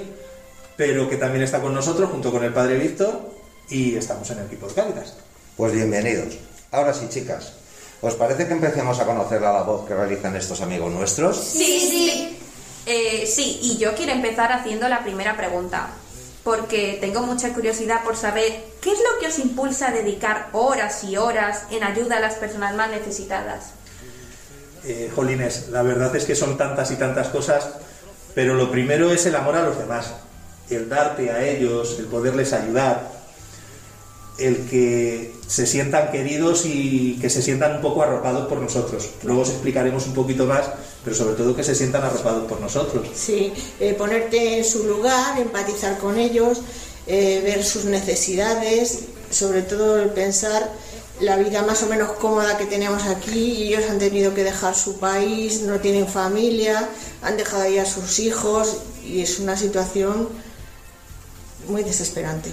pero 0.76 1.10
que 1.10 1.16
también 1.16 1.42
está 1.42 1.60
con 1.60 1.74
nosotros, 1.74 2.08
junto 2.08 2.30
con 2.30 2.44
el 2.44 2.52
padre 2.52 2.78
Víctor, 2.78 3.32
y 3.68 3.96
estamos 3.96 4.30
en 4.30 4.38
el 4.38 4.46
equipo 4.46 4.68
de 4.68 4.74
Cáritas. 4.74 5.14
Pues 5.56 5.72
bienvenidos. 5.72 6.38
Ahora 6.70 6.94
sí, 6.94 7.08
chicas, 7.08 7.54
¿os 8.00 8.14
parece 8.14 8.46
que 8.46 8.52
empecemos 8.52 9.00
a 9.00 9.06
conocer 9.06 9.40
la 9.40 9.52
labor 9.52 9.88
que 9.88 9.94
realizan 9.94 10.36
estos 10.36 10.60
amigos 10.60 10.92
nuestros? 10.92 11.36
Sí, 11.36 11.80
sí. 11.90 12.41
Eh, 12.86 13.26
sí, 13.26 13.60
y 13.62 13.78
yo 13.78 13.94
quiero 13.94 14.12
empezar 14.12 14.52
haciendo 14.52 14.88
la 14.88 15.02
primera 15.04 15.36
pregunta, 15.36 15.88
porque 16.42 16.98
tengo 17.00 17.22
mucha 17.22 17.52
curiosidad 17.52 18.02
por 18.02 18.16
saber 18.16 18.64
qué 18.80 18.90
es 18.90 18.98
lo 18.98 19.20
que 19.20 19.28
os 19.28 19.38
impulsa 19.38 19.88
a 19.88 19.92
dedicar 19.92 20.48
horas 20.52 21.04
y 21.04 21.16
horas 21.16 21.64
en 21.70 21.84
ayuda 21.84 22.16
a 22.16 22.20
las 22.20 22.34
personas 22.34 22.74
más 22.74 22.90
necesitadas. 22.90 23.72
Eh, 24.84 25.12
jolines, 25.14 25.68
la 25.68 25.82
verdad 25.82 26.14
es 26.16 26.24
que 26.24 26.34
son 26.34 26.58
tantas 26.58 26.90
y 26.90 26.96
tantas 26.96 27.28
cosas, 27.28 27.68
pero 28.34 28.54
lo 28.54 28.70
primero 28.70 29.12
es 29.12 29.26
el 29.26 29.36
amor 29.36 29.54
a 29.54 29.62
los 29.62 29.78
demás, 29.78 30.14
el 30.70 30.88
darte 30.88 31.30
a 31.30 31.44
ellos, 31.44 31.96
el 32.00 32.06
poderles 32.06 32.52
ayudar, 32.52 33.21
el 34.38 34.68
que 34.68 35.34
se 35.46 35.66
sientan 35.66 36.10
queridos 36.10 36.64
y 36.64 37.18
que 37.20 37.28
se 37.28 37.42
sientan 37.42 37.76
un 37.76 37.82
poco 37.82 38.02
arropados 38.02 38.48
por 38.48 38.58
nosotros. 38.58 39.10
Luego 39.22 39.42
os 39.42 39.50
explicaremos 39.50 40.06
un 40.06 40.14
poquito 40.14 40.46
más, 40.46 40.66
pero 41.04 41.14
sobre 41.14 41.34
todo 41.34 41.54
que 41.54 41.62
se 41.62 41.74
sientan 41.74 42.02
arropados 42.02 42.48
por 42.48 42.60
nosotros. 42.60 43.06
Sí, 43.14 43.52
eh, 43.78 43.94
ponerte 43.94 44.58
en 44.58 44.64
su 44.64 44.84
lugar, 44.84 45.38
empatizar 45.38 45.98
con 45.98 46.18
ellos, 46.18 46.62
eh, 47.06 47.40
ver 47.44 47.64
sus 47.64 47.84
necesidades, 47.84 49.00
sobre 49.30 49.62
todo 49.62 50.00
el 50.00 50.10
pensar 50.10 50.70
la 51.20 51.36
vida 51.36 51.62
más 51.62 51.82
o 51.82 51.86
menos 51.86 52.12
cómoda 52.12 52.56
que 52.56 52.66
tenemos 52.66 53.04
aquí 53.04 53.52
y 53.52 53.68
ellos 53.68 53.88
han 53.90 53.98
tenido 53.98 54.34
que 54.34 54.44
dejar 54.44 54.74
su 54.74 54.98
país, 54.98 55.62
no 55.62 55.78
tienen 55.78 56.08
familia, 56.08 56.88
han 57.22 57.36
dejado 57.36 57.62
ahí 57.62 57.78
a 57.78 57.84
sus 57.84 58.18
hijos 58.18 58.78
y 59.04 59.20
es 59.20 59.38
una 59.38 59.56
situación 59.56 60.28
muy 61.68 61.84
desesperante. 61.84 62.50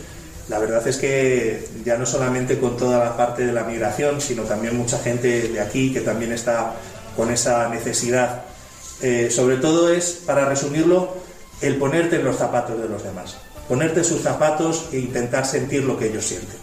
La 0.49 0.57
verdad 0.57 0.85
es 0.87 0.97
que 0.97 1.67
ya 1.85 1.97
no 1.97 2.05
solamente 2.05 2.59
con 2.59 2.75
toda 2.75 3.03
la 3.03 3.15
parte 3.15 3.45
de 3.45 3.53
la 3.53 3.63
migración, 3.63 4.19
sino 4.19 4.43
también 4.43 4.75
mucha 4.75 4.97
gente 4.97 5.47
de 5.47 5.59
aquí 5.61 5.93
que 5.93 6.01
también 6.01 6.31
está 6.31 6.73
con 7.15 7.31
esa 7.31 7.69
necesidad. 7.69 8.41
Eh, 9.01 9.29
sobre 9.31 9.57
todo 9.57 9.93
es, 9.93 10.21
para 10.25 10.45
resumirlo, 10.45 11.17
el 11.61 11.75
ponerte 11.77 12.15
en 12.15 12.25
los 12.25 12.37
zapatos 12.37 12.81
de 12.81 12.89
los 12.89 13.03
demás. 13.03 13.37
Ponerte 13.67 14.03
sus 14.03 14.21
zapatos 14.21 14.85
e 14.91 14.97
intentar 14.97 15.45
sentir 15.45 15.83
lo 15.83 15.99
que 15.99 16.07
ellos 16.07 16.25
sienten. 16.25 16.57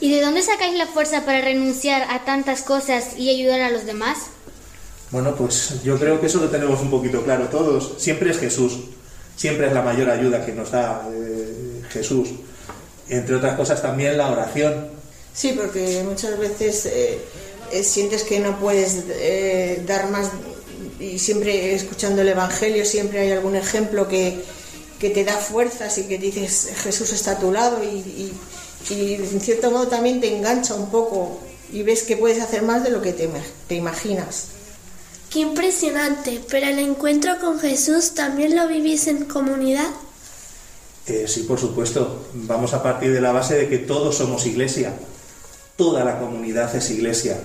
¿Y 0.00 0.14
de 0.14 0.20
dónde 0.20 0.42
sacáis 0.42 0.76
la 0.76 0.86
fuerza 0.86 1.24
para 1.24 1.40
renunciar 1.40 2.02
a 2.10 2.24
tantas 2.24 2.62
cosas 2.62 3.16
y 3.16 3.30
ayudar 3.30 3.62
a 3.62 3.70
los 3.70 3.86
demás? 3.86 4.18
Bueno, 5.10 5.34
pues 5.34 5.82
yo 5.82 5.98
creo 5.98 6.20
que 6.20 6.26
eso 6.26 6.38
lo 6.38 6.50
tenemos 6.50 6.80
un 6.82 6.90
poquito 6.90 7.22
claro 7.22 7.46
todos. 7.46 7.94
Siempre 7.96 8.30
es 8.30 8.38
Jesús. 8.38 8.78
Siempre 9.36 9.68
es 9.68 9.72
la 9.72 9.82
mayor 9.82 10.10
ayuda 10.10 10.44
que 10.44 10.52
nos 10.52 10.70
da 10.70 11.08
eh, 11.10 11.82
Jesús. 11.90 12.28
Entre 13.08 13.34
otras 13.34 13.56
cosas 13.56 13.80
también 13.82 14.16
la 14.16 14.30
oración. 14.30 14.88
Sí, 15.34 15.52
porque 15.56 16.02
muchas 16.08 16.38
veces 16.38 16.86
eh, 16.86 17.18
eh, 17.72 17.82
sientes 17.84 18.22
que 18.24 18.40
no 18.40 18.58
puedes 18.58 18.96
eh, 19.10 19.82
dar 19.86 20.10
más 20.10 20.30
y 21.00 21.18
siempre 21.18 21.74
escuchando 21.74 22.22
el 22.22 22.28
Evangelio 22.28 22.84
siempre 22.84 23.20
hay 23.20 23.30
algún 23.32 23.54
ejemplo 23.54 24.08
que, 24.08 24.42
que 24.98 25.10
te 25.10 25.24
da 25.24 25.34
fuerzas 25.36 25.96
y 25.98 26.04
que 26.04 26.18
dices 26.18 26.70
Jesús 26.82 27.12
está 27.12 27.32
a 27.32 27.38
tu 27.38 27.52
lado 27.52 27.82
y, 27.84 27.86
y- 27.98 28.32
y 28.90 29.14
en 29.14 29.40
cierto 29.40 29.70
modo 29.70 29.86
también 29.88 30.20
te 30.20 30.34
engancha 30.34 30.74
un 30.74 30.90
poco 30.90 31.38
y 31.72 31.82
ves 31.82 32.02
que 32.04 32.16
puedes 32.16 32.40
hacer 32.42 32.62
más 32.62 32.82
de 32.84 32.90
lo 32.90 33.02
que 33.02 33.12
te, 33.12 33.28
te 33.68 33.74
imaginas. 33.74 34.44
Qué 35.30 35.40
impresionante, 35.40 36.40
pero 36.48 36.66
el 36.66 36.78
encuentro 36.78 37.38
con 37.38 37.60
Jesús 37.60 38.14
también 38.14 38.56
lo 38.56 38.66
vivís 38.66 39.06
en 39.08 39.24
comunidad. 39.26 39.90
Eh, 41.08 41.26
sí, 41.26 41.44
por 41.44 41.58
supuesto. 41.58 42.26
Vamos 42.34 42.74
a 42.74 42.82
partir 42.82 43.12
de 43.12 43.20
la 43.20 43.32
base 43.32 43.56
de 43.56 43.68
que 43.68 43.78
todos 43.78 44.16
somos 44.16 44.46
iglesia. 44.46 44.92
Toda 45.76 46.04
la 46.04 46.18
comunidad 46.18 46.74
es 46.76 46.90
iglesia. 46.90 47.38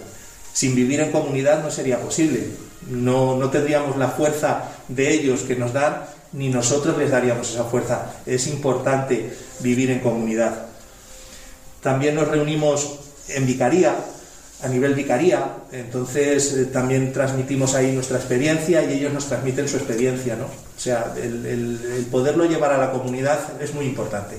Sin 0.54 0.76
vivir 0.76 1.00
en 1.00 1.12
comunidad 1.12 1.64
no 1.64 1.72
sería 1.72 2.00
posible. 2.00 2.48
No, 2.90 3.38
no 3.38 3.50
tendríamos 3.50 3.98
la 3.98 4.10
fuerza 4.10 4.72
de 4.90 5.14
ellos 5.14 5.42
que 5.42 5.56
nos 5.56 5.72
dan, 5.72 6.04
ni 6.34 6.50
nosotros 6.50 6.98
les 6.98 7.12
daríamos 7.12 7.52
esa 7.52 7.64
fuerza. 7.64 8.14
Es 8.26 8.48
importante 8.48 9.34
vivir 9.62 9.92
en 9.92 10.00
comunidad. 10.00 10.66
También 11.82 12.16
nos 12.16 12.28
reunimos 12.28 13.00
en 13.30 13.46
vicaría, 13.46 13.96
a 14.64 14.68
nivel 14.70 14.94
vicaría, 14.96 15.46
entonces 15.72 16.54
eh, 16.54 16.66
también 16.66 17.12
transmitimos 17.12 17.76
ahí 17.76 17.92
nuestra 17.92 18.18
experiencia 18.18 18.82
y 18.84 18.94
ellos 18.94 19.12
nos 19.14 19.26
transmiten 19.28 19.68
su 19.68 19.78
experiencia, 19.78 20.36
¿no? 20.36 20.46
O 20.46 20.80
sea, 20.80 21.14
el, 21.18 21.46
el- 21.46 21.92
el 21.98 22.06
poderlo 22.06 22.46
llevar 22.46 22.72
a 22.72 22.78
la 22.78 22.92
comunidad 22.92 23.40
es 23.62 23.74
muy 23.74 23.86
importante. 23.86 24.38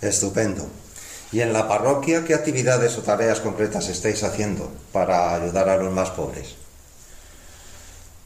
Estupendo. 0.00 0.66
¿Y 1.30 1.40
en 1.40 1.52
la 1.52 1.66
parroquia 1.68 2.24
qué 2.24 2.34
actividades 2.34 2.98
o 2.98 3.02
tareas 3.02 3.40
concretas 3.40 3.88
estáis 3.88 4.22
haciendo 4.24 4.70
para 4.92 5.34
ayudar 5.34 5.68
a 5.68 5.76
los 5.76 5.92
más 5.92 6.10
pobres? 6.10 6.56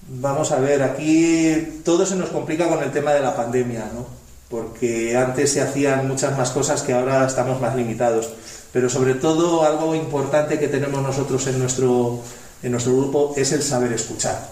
Vamos 0.09 0.51
a 0.53 0.59
ver, 0.61 0.83
aquí 0.83 1.81
todo 1.85 2.07
se 2.07 2.17
nos 2.17 2.31
complica 2.31 2.69
con 2.69 2.83
el 2.83 2.91
tema 2.93 3.13
de 3.13 3.21
la 3.21 3.35
pandemia, 3.37 3.91
¿no? 3.95 4.07
Porque 4.49 5.17
antes 5.17 5.53
se 5.53 5.61
hacían 5.61 6.07
muchas 6.07 6.37
más 6.39 6.51
cosas 6.51 6.83
que 6.83 6.93
ahora 6.93 7.27
estamos 7.27 7.61
más 7.61 7.75
limitados. 7.75 8.31
Pero 8.77 8.91
sobre 8.91 9.15
todo 9.15 9.65
algo 9.65 9.95
importante 9.95 10.59
que 10.59 10.69
tenemos 10.69 11.03
nosotros 11.03 11.47
en 11.47 11.59
nuestro, 11.59 12.21
en 12.63 12.73
nuestro 12.73 12.95
grupo 12.95 13.33
es 13.35 13.51
el 13.53 13.63
saber 13.63 13.91
escuchar. 13.95 14.51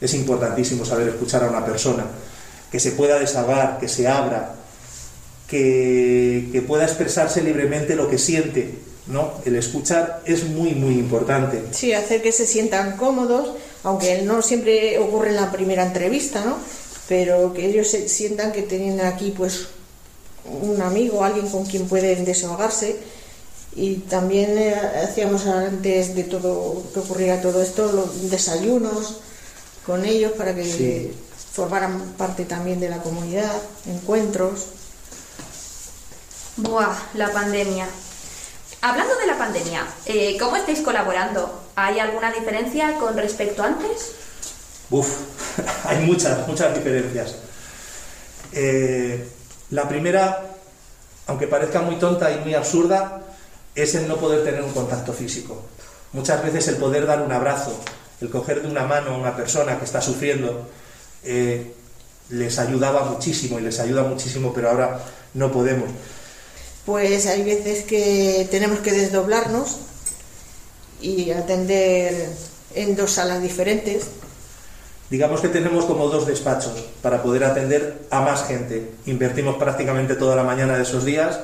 Es 0.00 0.14
importantísimo 0.14 0.84
saber 0.84 1.10
escuchar 1.10 1.44
a 1.44 1.48
una 1.48 1.64
persona, 1.64 2.04
que 2.72 2.80
se 2.80 2.90
pueda 2.90 3.20
desahogar, 3.20 3.78
que 3.78 3.86
se 3.86 4.08
abra, 4.08 4.56
que, 5.46 6.48
que 6.50 6.60
pueda 6.62 6.82
expresarse 6.82 7.40
libremente 7.40 7.94
lo 7.94 8.10
que 8.10 8.18
siente, 8.18 8.80
¿no? 9.06 9.34
El 9.44 9.54
escuchar 9.54 10.24
es 10.26 10.42
muy, 10.42 10.74
muy 10.74 10.94
importante. 10.94 11.62
Sí, 11.70 11.92
hacer 11.92 12.20
que 12.20 12.32
se 12.32 12.48
sientan 12.48 12.96
cómodos, 12.96 13.52
aunque 13.84 14.22
no 14.22 14.42
siempre 14.42 14.98
ocurre 14.98 15.28
en 15.28 15.36
la 15.36 15.52
primera 15.52 15.86
entrevista, 15.86 16.44
¿no? 16.44 16.56
Pero 17.08 17.54
que 17.54 17.66
ellos 17.66 17.86
se 17.86 18.08
sientan 18.08 18.50
que 18.50 18.62
tienen 18.62 19.00
aquí 19.02 19.32
pues 19.36 19.68
un 20.44 20.82
amigo, 20.82 21.22
alguien 21.22 21.48
con 21.48 21.64
quien 21.64 21.86
pueden 21.86 22.24
desahogarse. 22.24 23.11
Y 23.74 23.96
también 23.96 24.58
eh, 24.58 24.74
hacíamos 25.02 25.46
antes 25.46 26.14
de 26.14 26.24
todo 26.24 26.82
que 26.92 27.00
ocurriera 27.00 27.40
todo 27.40 27.62
esto 27.62 27.90
los 27.90 28.30
desayunos 28.30 29.20
con 29.86 30.04
ellos 30.04 30.32
para 30.32 30.54
que 30.54 30.64
Sí. 30.64 31.14
formaran 31.52 31.98
parte 32.18 32.44
también 32.44 32.80
de 32.80 32.88
la 32.90 32.98
comunidad, 32.98 33.50
encuentros. 33.86 34.66
Buah, 36.56 36.94
la 37.14 37.32
pandemia. 37.32 37.86
Hablando 38.82 39.14
de 39.16 39.26
la 39.26 39.38
pandemia, 39.38 39.86
eh, 40.06 40.36
¿cómo 40.38 40.56
estáis 40.56 40.80
colaborando? 40.80 41.62
¿Hay 41.76 41.98
alguna 41.98 42.30
diferencia 42.32 42.96
con 42.98 43.16
respecto 43.16 43.62
a 43.62 43.68
antes? 43.68 44.12
Uf, 44.90 45.08
hay 45.84 46.04
muchas, 46.04 46.46
muchas 46.46 46.74
diferencias. 46.74 47.36
Eh, 48.52 49.26
la 49.70 49.88
primera, 49.88 50.42
aunque 51.26 51.46
parezca 51.46 51.80
muy 51.80 51.96
tonta 51.98 52.30
y 52.32 52.40
muy 52.40 52.54
absurda, 52.54 53.21
es 53.74 53.94
el 53.94 54.08
no 54.08 54.16
poder 54.16 54.44
tener 54.44 54.62
un 54.62 54.72
contacto 54.72 55.12
físico. 55.12 55.62
Muchas 56.12 56.42
veces 56.42 56.68
el 56.68 56.76
poder 56.76 57.06
dar 57.06 57.22
un 57.22 57.32
abrazo, 57.32 57.78
el 58.20 58.30
coger 58.30 58.62
de 58.62 58.68
una 58.68 58.84
mano 58.84 59.14
a 59.14 59.18
una 59.18 59.36
persona 59.36 59.78
que 59.78 59.84
está 59.84 60.02
sufriendo, 60.02 60.68
eh, 61.24 61.72
les 62.28 62.58
ayudaba 62.58 63.04
muchísimo 63.04 63.58
y 63.58 63.62
les 63.62 63.80
ayuda 63.80 64.02
muchísimo, 64.02 64.52
pero 64.52 64.70
ahora 64.70 65.00
no 65.34 65.50
podemos. 65.50 65.90
Pues 66.84 67.26
hay 67.26 67.42
veces 67.44 67.84
que 67.84 68.46
tenemos 68.50 68.80
que 68.80 68.92
desdoblarnos 68.92 69.78
y 71.00 71.30
atender 71.30 72.30
en 72.74 72.96
dos 72.96 73.12
salas 73.12 73.42
diferentes. 73.42 74.06
Digamos 75.10 75.40
que 75.40 75.48
tenemos 75.48 75.84
como 75.84 76.08
dos 76.08 76.26
despachos 76.26 76.72
para 77.02 77.22
poder 77.22 77.44
atender 77.44 78.06
a 78.10 78.22
más 78.22 78.46
gente. 78.46 78.90
Invertimos 79.06 79.56
prácticamente 79.56 80.14
toda 80.14 80.34
la 80.34 80.42
mañana 80.42 80.76
de 80.76 80.82
esos 80.82 81.04
días 81.04 81.38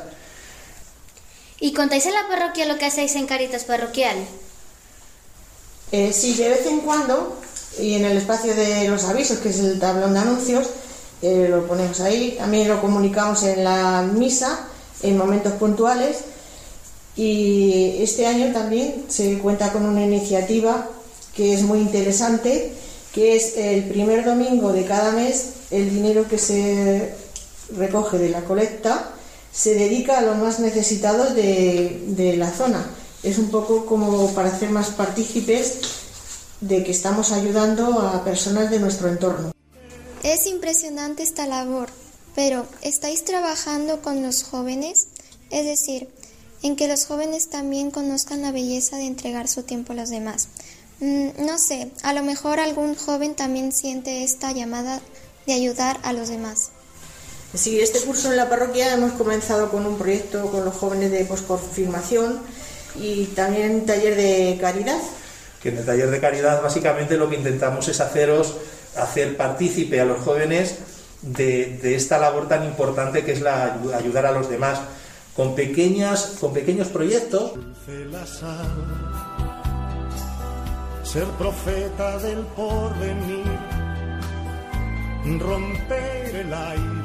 ¿Y 1.61 1.73
contáis 1.73 2.07
en 2.07 2.15
la 2.15 2.29
parroquia 2.29 2.67
lo 2.67 2.79
que 2.79 2.87
hacéis 2.87 3.17
en 3.17 3.27
Caritas 3.27 3.65
Parroquial? 3.65 4.17
Eh, 5.91 6.13
sí, 6.13 6.35
de 6.35 6.51
vez 6.51 6.67
en 6.67 6.81
cuando, 6.81 7.37
y 7.81 7.95
en 7.95 8.05
el 8.05 8.17
espacio 8.17 8.55
de 8.55 8.89
los 8.89 9.05
avisos, 9.05 9.39
que 9.39 9.49
es 9.49 9.59
el 9.59 9.81
tablón 9.81 10.15
de 10.15 10.21
anuncios, 10.21 10.69
eh, 11.21 11.49
lo 11.51 11.67
ponemos 11.67 12.01
ahí. 12.01 12.37
También 12.39 12.69
lo 12.69 12.81
comunicamos 12.81 13.43
en 13.43 13.65
la 13.65 14.03
misa, 14.03 14.69
en 15.03 15.17
momentos 15.17 15.55
puntuales. 15.55 16.19
Y 17.17 17.97
este 18.01 18.27
año 18.27 18.53
también 18.53 19.07
se 19.09 19.39
cuenta 19.39 19.73
con 19.73 19.85
una 19.85 20.05
iniciativa 20.05 20.89
que 21.35 21.55
es 21.55 21.63
muy 21.63 21.81
interesante, 21.81 22.73
que 23.13 23.35
es 23.35 23.57
el 23.57 23.85
primer 23.85 24.25
domingo 24.25 24.73
de 24.73 24.85
cada 24.85 25.11
mes, 25.11 25.55
el 25.73 25.91
dinero 25.91 26.29
que 26.29 26.39
se 26.39 27.15
recoge 27.77 28.19
de 28.19 28.29
la 28.29 28.43
colecta 28.43 29.15
se 29.53 29.75
dedica 29.75 30.19
a 30.19 30.23
los 30.23 30.37
más 30.37 30.61
necesitados 30.61 31.35
de, 31.35 32.03
de 32.09 32.37
la 32.37 32.51
zona. 32.51 32.85
Es 33.23 33.39
un 33.39 33.51
poco 33.51 33.87
como 33.87 34.33
para 34.35 34.49
hacer 34.49 34.71
más 34.71 34.91
partícipes 34.91 35.79
de 36.61 36.85
que 36.85 36.91
estamos 36.91 37.33
ayudando 37.33 38.01
a 38.01 38.25
personas 38.25 38.71
de 38.71 38.81
nuestro 38.81 39.09
entorno. 39.09 39.53
Es 40.23 40.47
impresionante 40.47 41.23
esta 41.23 41.47
labor, 41.47 41.89
pero 42.35 42.67
¿estáis 42.83 43.25
trabajando 43.25 44.03
con 44.03 44.23
los 44.23 44.43
jóvenes? 44.43 45.09
Es 45.51 45.65
decir, 45.65 46.09
en 46.63 46.77
que 46.77 46.89
los 46.89 47.07
jóvenes 47.07 47.49
también 47.49 47.91
conozcan 47.91 48.43
la 48.43 48.53
belleza 48.53 48.97
de 48.97 49.07
entregar 49.07 49.49
su 49.49 49.63
tiempo 49.63 49.93
a 49.93 49.97
los 49.97 50.11
demás. 50.11 50.49
Mm, 51.01 51.47
no 51.47 51.59
sé, 51.59 51.91
a 52.03 52.13
lo 52.13 52.23
mejor 52.23 52.59
algún 52.59 52.97
joven 52.97 53.35
también 53.35 53.73
siente 53.73 54.25
esta 54.25 54.53
llamada 54.53 55.01
de 55.47 55.53
ayudar 55.53 56.01
a 56.03 56.13
los 56.13 56.29
demás. 56.29 56.71
Sí, 57.55 57.81
este 57.81 58.01
curso 58.01 58.31
en 58.31 58.37
la 58.37 58.49
parroquia 58.49 58.93
hemos 58.95 59.13
comenzado 59.13 59.71
con 59.71 59.87
un 59.87 59.97
proyecto 59.97 60.51
con 60.51 60.65
los 60.65 60.75
jóvenes 60.75 61.11
de 61.11 61.25
posconfirmación 61.25 62.41
y 63.01 63.25
también 63.27 63.75
un 63.77 63.87
taller 63.87 64.17
de 64.17 64.59
caridad. 64.61 64.99
que 65.63 65.71
en 65.71 65.79
el 65.79 65.85
taller 65.87 66.11
de 66.11 66.21
caridad 66.21 66.63
básicamente 66.63 67.17
lo 67.17 67.29
que 67.31 67.37
intentamos 67.37 67.89
es 67.89 68.01
haceros, 68.01 68.57
hacer 68.97 69.37
partícipe 69.37 70.01
a 70.01 70.05
los 70.05 70.19
jóvenes 70.21 70.77
de, 71.23 71.79
de 71.83 71.95
esta 71.97 72.19
labor 72.19 72.49
tan 72.49 72.65
importante 72.65 73.25
que 73.25 73.33
es 73.33 73.41
la 73.41 73.75
ayu- 73.83 73.95
ayudar 73.95 74.27
a 74.27 74.33
los 74.33 74.49
demás 74.49 74.79
con 75.35 75.55
pequeñas 75.57 76.35
con 76.41 76.53
pequeños 76.53 76.89
proyectos 76.89 77.53
ser 81.03 81.25
profeta 81.39 82.19
del 82.19 82.41
porvenir, 82.55 83.47
romper 85.41 86.37
el 86.37 86.53
aire. 86.53 86.98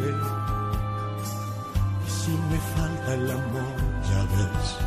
Si 2.24 2.32
me 2.32 2.58
falta 2.58 3.14
el 3.16 3.30
amor, 3.30 3.76
ya 4.10 4.22
ves, 4.32 4.78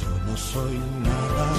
yo 0.00 0.30
no 0.30 0.36
soy 0.36 0.78
nada. 1.02 1.52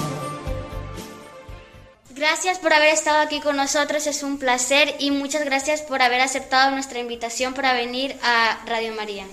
Gracias 2.11 2.59
por 2.59 2.71
haber 2.71 2.93
estado 2.93 3.19
aquí 3.19 3.41
con 3.41 3.57
nosotros, 3.57 4.07
es 4.07 4.23
un 4.23 4.39
placer 4.39 4.95
y 4.99 5.11
muchas 5.11 5.43
gracias 5.43 5.81
por 5.81 6.01
haber 6.01 6.21
aceptado 6.21 6.71
nuestra 6.71 6.99
invitación 6.99 7.53
para 7.53 7.73
venir 7.73 8.15
a 8.23 8.63
Radio 8.65 8.93
María. 8.93 9.27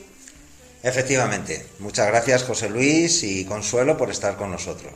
Efectivamente, 0.82 1.64
muchas 1.78 2.08
gracias 2.08 2.42
José 2.42 2.70
Luis 2.70 3.22
y 3.22 3.44
Consuelo 3.44 3.96
por 3.96 4.10
estar 4.10 4.36
con 4.36 4.50
nosotros. 4.50 4.92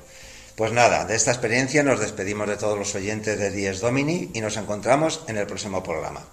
Pues 0.57 0.73
nada, 0.73 1.05
de 1.05 1.15
esta 1.15 1.31
experiencia 1.31 1.85
nos 1.85 2.01
despedimos 2.01 2.49
de 2.49 2.57
todos 2.57 2.77
los 2.77 2.93
oyentes 2.97 3.39
de 3.39 3.53
Dies 3.53 3.81
Domini 3.81 4.31
y 4.35 4.41
nos 4.41 4.57
encontramos 4.57 5.23
en 5.29 5.37
el 5.37 5.47
próximo 5.47 5.81
programa. 5.81 6.27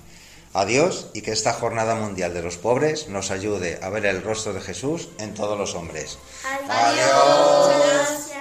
Adiós 0.53 1.07
y 1.13 1.21
que 1.21 1.31
esta 1.31 1.53
jornada 1.53 1.95
mundial 1.95 2.33
de 2.33 2.41
los 2.41 2.57
pobres 2.57 3.07
nos 3.07 3.31
ayude 3.31 3.79
a 3.81 3.89
ver 3.89 4.05
el 4.05 4.21
rostro 4.21 4.53
de 4.53 4.61
Jesús 4.61 5.09
en 5.17 5.33
todos 5.33 5.57
los 5.57 5.75
hombres. 5.75 6.17
Adiós. 6.67 8.31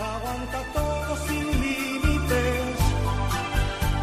aguanta 0.00 0.62
todo 0.74 1.16
sin 1.26 1.46
límites 1.60 2.78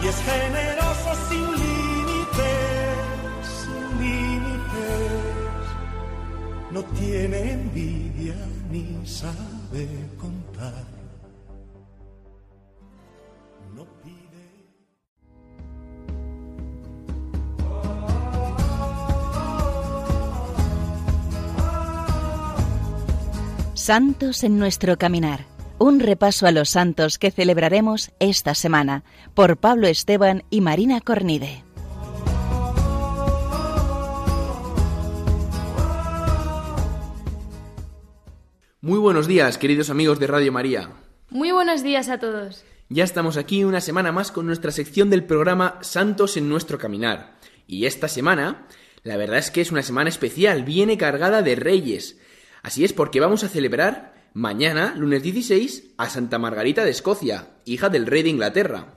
y 0.02 0.08
es 0.08 0.16
generoso 0.16 1.10
sin 1.30 1.52
límites, 1.64 2.98
sin 3.62 3.84
límites. 4.02 5.16
No 6.72 6.84
tiene 7.00 7.52
envidia 7.52 8.36
ni 8.72 9.06
sabe 9.08 9.88
Santos 23.86 24.44
en 24.44 24.58
nuestro 24.58 24.98
caminar. 24.98 25.46
Un 25.78 26.00
repaso 26.00 26.48
a 26.48 26.52
los 26.52 26.72
santos 26.72 27.20
que 27.20 27.30
celebraremos 27.30 28.10
esta 28.20 28.56
semana 28.56 29.04
por 29.36 29.58
Pablo 29.58 29.86
Esteban 29.86 30.44
y 30.50 30.62
Marina 30.62 31.02
Cornide. 31.02 31.64
Muy 38.82 38.98
buenos 38.98 39.28
días, 39.28 39.60
queridos 39.60 39.92
amigos 39.92 40.20
de 40.20 40.26
Radio 40.26 40.52
María. 40.52 40.90
Muy 41.30 41.52
buenos 41.52 41.84
días 41.84 42.10
a 42.10 42.18
todos. 42.18 42.66
Ya 42.90 43.04
estamos 43.04 43.38
aquí 43.38 43.64
una 43.66 43.82
semana 43.82 44.12
más 44.12 44.32
con 44.32 44.48
nuestra 44.48 44.72
sección 44.72 45.12
del 45.12 45.26
programa 45.26 45.78
Santos 45.82 46.38
en 46.38 46.50
nuestro 46.50 46.80
caminar. 46.80 47.38
Y 47.68 47.86
esta 47.86 48.08
semana, 48.08 48.66
la 49.04 49.16
verdad 49.16 49.38
es 49.38 49.52
que 49.52 49.62
es 49.62 49.72
una 49.72 49.84
semana 49.84 50.10
especial, 50.10 50.64
viene 50.64 50.98
cargada 50.98 51.44
de 51.44 51.56
reyes. 51.56 52.20
Así 52.66 52.84
es 52.84 52.94
porque 52.94 53.20
vamos 53.20 53.44
a 53.44 53.48
celebrar 53.48 54.16
mañana, 54.34 54.96
lunes 54.98 55.22
16, 55.22 55.92
a 55.98 56.10
Santa 56.10 56.40
Margarita 56.40 56.84
de 56.84 56.90
Escocia, 56.90 57.50
hija 57.64 57.90
del 57.90 58.08
rey 58.08 58.24
de 58.24 58.30
Inglaterra. 58.30 58.96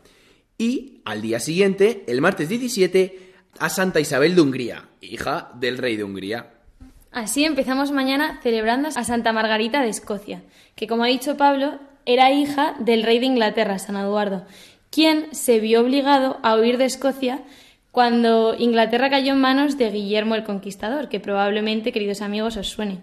Y 0.56 1.02
al 1.04 1.20
día 1.20 1.38
siguiente, 1.38 2.02
el 2.08 2.22
martes 2.22 2.48
17, 2.48 3.34
a 3.58 3.68
Santa 3.68 4.00
Isabel 4.00 4.34
de 4.34 4.40
Hungría, 4.40 4.88
hija 5.02 5.50
del 5.56 5.76
rey 5.76 5.96
de 5.96 6.04
Hungría. 6.04 6.54
Así 7.12 7.44
empezamos 7.44 7.92
mañana 7.92 8.40
celebrando 8.42 8.88
a 8.88 9.04
Santa 9.04 9.34
Margarita 9.34 9.82
de 9.82 9.90
Escocia, 9.90 10.44
que 10.74 10.86
como 10.86 11.04
ha 11.04 11.08
dicho 11.08 11.36
Pablo, 11.36 11.78
era 12.06 12.32
hija 12.32 12.74
del 12.78 13.02
rey 13.02 13.18
de 13.18 13.26
Inglaterra, 13.26 13.78
San 13.78 13.96
Eduardo, 13.96 14.46
quien 14.88 15.26
se 15.34 15.60
vio 15.60 15.82
obligado 15.82 16.38
a 16.42 16.56
huir 16.56 16.78
de 16.78 16.86
Escocia 16.86 17.42
cuando 17.92 18.54
Inglaterra 18.58 19.10
cayó 19.10 19.34
en 19.34 19.42
manos 19.42 19.76
de 19.76 19.90
Guillermo 19.90 20.36
el 20.36 20.44
Conquistador, 20.44 21.10
que 21.10 21.20
probablemente, 21.20 21.92
queridos 21.92 22.22
amigos, 22.22 22.56
os 22.56 22.68
suene. 22.68 23.00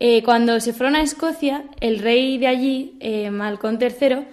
Eh, 0.00 0.22
cuando 0.22 0.60
se 0.60 0.72
fueron 0.72 0.96
a 0.96 1.02
Escocia, 1.02 1.64
el 1.80 1.98
rey 1.98 2.38
de 2.38 2.46
allí, 2.46 2.96
eh, 3.00 3.30
Malcón 3.30 3.78
III, 3.80 4.26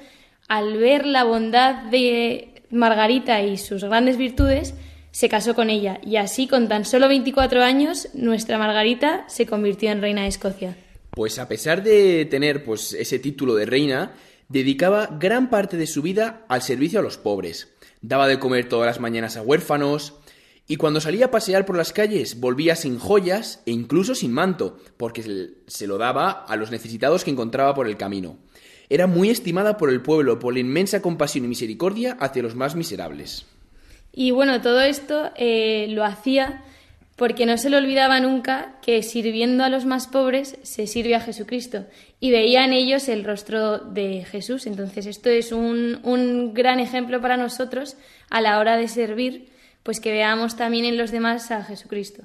al 0.47 0.78
ver 0.78 1.05
la 1.05 1.24
bondad 1.24 1.86
de 1.86 2.61
Margarita 2.70 3.41
y 3.41 3.57
sus 3.57 3.84
grandes 3.84 4.18
virtudes, 4.18 4.76
se 5.11 5.30
casó 5.30 5.55
con 5.55 5.70
ella 5.70 5.99
y 6.05 6.18
así 6.18 6.45
con 6.47 6.68
tan 6.68 6.86
solo 6.86 7.07
24 7.07 7.63
años 7.63 8.09
nuestra 8.13 8.57
Margarita 8.57 9.24
se 9.28 9.45
convirtió 9.45 9.89
en 9.91 10.01
reina 10.01 10.24
de 10.24 10.28
Escocia. 10.28 10.76
pues 11.11 11.39
a 11.39 11.47
pesar 11.47 11.82
de 11.82 12.26
tener 12.26 12.66
pues 12.66 12.91
ese 12.91 13.20
título 13.20 13.55
de 13.55 13.66
reina, 13.66 14.11
dedicaba 14.49 15.07
gran 15.18 15.49
parte 15.49 15.78
de 15.78 15.88
su 15.88 16.01
vida 16.01 16.45
al 16.49 16.61
servicio 16.61 16.99
a 16.99 17.01
los 17.01 17.18
pobres. 17.18 17.74
Daba 18.01 18.28
de 18.28 18.38
comer 18.38 18.68
todas 18.68 18.88
las 18.88 18.99
mañanas 18.99 19.38
a 19.38 19.41
huérfanos, 19.41 20.16
y 20.68 20.78
cuando 20.78 20.99
salía 20.99 21.26
a 21.26 21.32
pasear 21.32 21.66
por 21.66 21.78
las 21.78 21.93
calles 21.93 22.39
volvía 22.39 22.76
sin 22.76 22.97
joyas 22.97 23.61
e 23.66 23.72
incluso 23.72 24.16
sin 24.16 24.32
manto, 24.32 24.80
porque 24.97 25.51
se 25.68 25.88
lo 25.88 25.97
daba 25.97 26.32
a 26.32 26.55
los 26.55 26.72
necesitados 26.72 27.24
que 27.24 27.32
encontraba 27.32 27.76
por 27.76 27.88
el 27.88 27.97
camino. 27.97 28.38
Era 28.89 29.07
muy 29.07 29.30
estimada 29.30 29.78
por 29.78 29.89
el 29.89 30.01
pueblo 30.01 30.39
por 30.39 30.53
la 30.53 30.59
inmensa 30.59 31.01
compasión 31.01 31.45
y 31.45 31.47
misericordia 31.47 32.18
hacia 32.20 32.43
los 32.43 32.55
más 32.55 32.76
miserables. 32.76 33.45
Y 34.11 34.32
bueno, 34.32 34.61
todo 34.61 34.82
esto 34.82 35.32
eh, 35.36 35.88
lo 35.89 36.03
hacía 36.03 36.63
porque 37.16 37.45
no 37.45 37.57
se 37.57 37.70
le 37.70 37.78
olvidaba 37.78 38.20
nunca 38.20 38.76
que 38.82 39.01
sirviendo 39.01 39.63
a 39.63 39.70
los 39.70 39.86
más 39.86 40.07
pobres 40.07 40.57
se 40.63 40.86
sirve 40.88 41.16
a 41.16 41.22
Jesucristo 41.22 41.86
y 42.20 42.32
veía 42.32 42.66
en 42.66 42.74
ellos 42.74 43.07
el 43.07 43.24
rostro 43.24 43.78
de 43.78 44.26
Jesús. 44.26 44.66
Entonces 44.66 45.05
esto 45.05 45.30
es 45.30 45.51
un, 45.51 45.99
un 46.03 46.53
gran 46.53 46.80
ejemplo 46.80 47.22
para 47.22 47.38
nosotros 47.38 47.97
a 48.30 48.41
la 48.41 48.59
hora 48.59 48.78
de 48.78 48.88
servir 48.88 49.55
pues 49.86 49.99
que 49.99 50.11
veamos 50.11 50.57
también 50.57 50.83
en 50.83 50.97
los 50.97 51.11
demás 51.11 51.51
a 51.51 51.63
Jesucristo. 51.63 52.23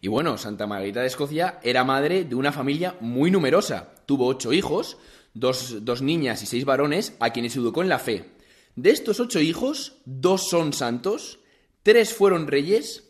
Y 0.00 0.08
bueno, 0.08 0.36
Santa 0.36 0.66
Margarita 0.66 1.00
de 1.00 1.06
Escocia 1.06 1.60
era 1.62 1.84
madre 1.84 2.24
de 2.24 2.34
una 2.34 2.50
familia 2.50 2.96
muy 2.98 3.30
numerosa. 3.30 3.94
Tuvo 4.04 4.26
ocho 4.26 4.52
hijos, 4.52 4.98
dos, 5.32 6.02
niñas 6.02 6.42
y 6.42 6.46
seis 6.46 6.64
varones, 6.64 7.14
a 7.20 7.30
quienes 7.30 7.54
educó 7.54 7.82
en 7.82 7.88
la 7.88 8.00
fe. 8.00 8.30
De 8.74 8.90
estos 8.90 9.20
ocho 9.20 9.38
hijos, 9.38 9.98
dos 10.06 10.48
son 10.50 10.72
santos, 10.72 11.38
tres 11.84 12.12
fueron 12.12 12.48
reyes 12.48 13.04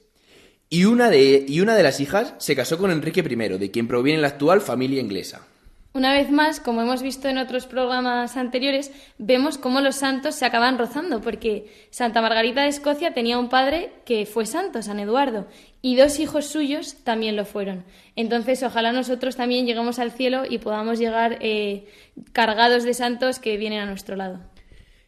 y 0.68 0.84
una 0.84 1.08
de, 1.08 1.42
y 1.48 1.60
una 1.62 1.74
de 1.74 1.82
las 1.82 1.98
hijas 2.00 2.34
se 2.36 2.54
casó 2.54 2.76
con 2.76 2.90
Enrique 2.90 3.20
I, 3.20 3.58
de 3.58 3.70
quien 3.70 3.88
proviene 3.88 4.20
la 4.20 4.28
actual 4.28 4.60
familia 4.60 5.00
inglesa. 5.00 5.46
Una 5.95 6.14
vez 6.14 6.30
más, 6.30 6.59
como 6.59 6.80
hemos 6.80 7.03
visto 7.03 7.28
en 7.28 7.36
otros 7.36 7.66
programas 7.66 8.38
anteriores, 8.38 8.90
vemos 9.18 9.59
cómo 9.59 9.82
los 9.82 9.97
santos 9.97 10.34
se 10.36 10.47
acaban 10.47 10.78
rozando, 10.78 11.20
porque 11.20 11.70
Santa 11.90 12.22
Margarita 12.22 12.62
de 12.62 12.68
Escocia 12.68 13.12
tenía 13.12 13.38
un 13.38 13.51
padre 13.51 13.93
que 14.07 14.24
fue 14.24 14.47
santo, 14.47 14.80
San 14.80 15.01
Eduardo, 15.01 15.47
y 15.82 15.97
dos 15.97 16.18
hijos 16.18 16.47
suyos 16.47 16.97
también 17.05 17.36
lo 17.36 17.45
fueron. 17.45 17.84
Entonces, 18.16 18.62
ojalá 18.62 18.93
nosotros 18.93 19.36
también 19.36 19.66
lleguemos 19.66 19.99
al 19.99 20.12
cielo 20.12 20.45
y 20.49 20.59
podamos 20.59 20.99
llegar 20.99 21.36
eh, 21.43 21.86
cargados 22.32 22.84
de 22.84 22.95
santos 22.95 23.38
que 23.38 23.59
vienen 23.59 23.80
a 23.80 23.86
nuestro 23.86 24.16
lado. 24.16 24.40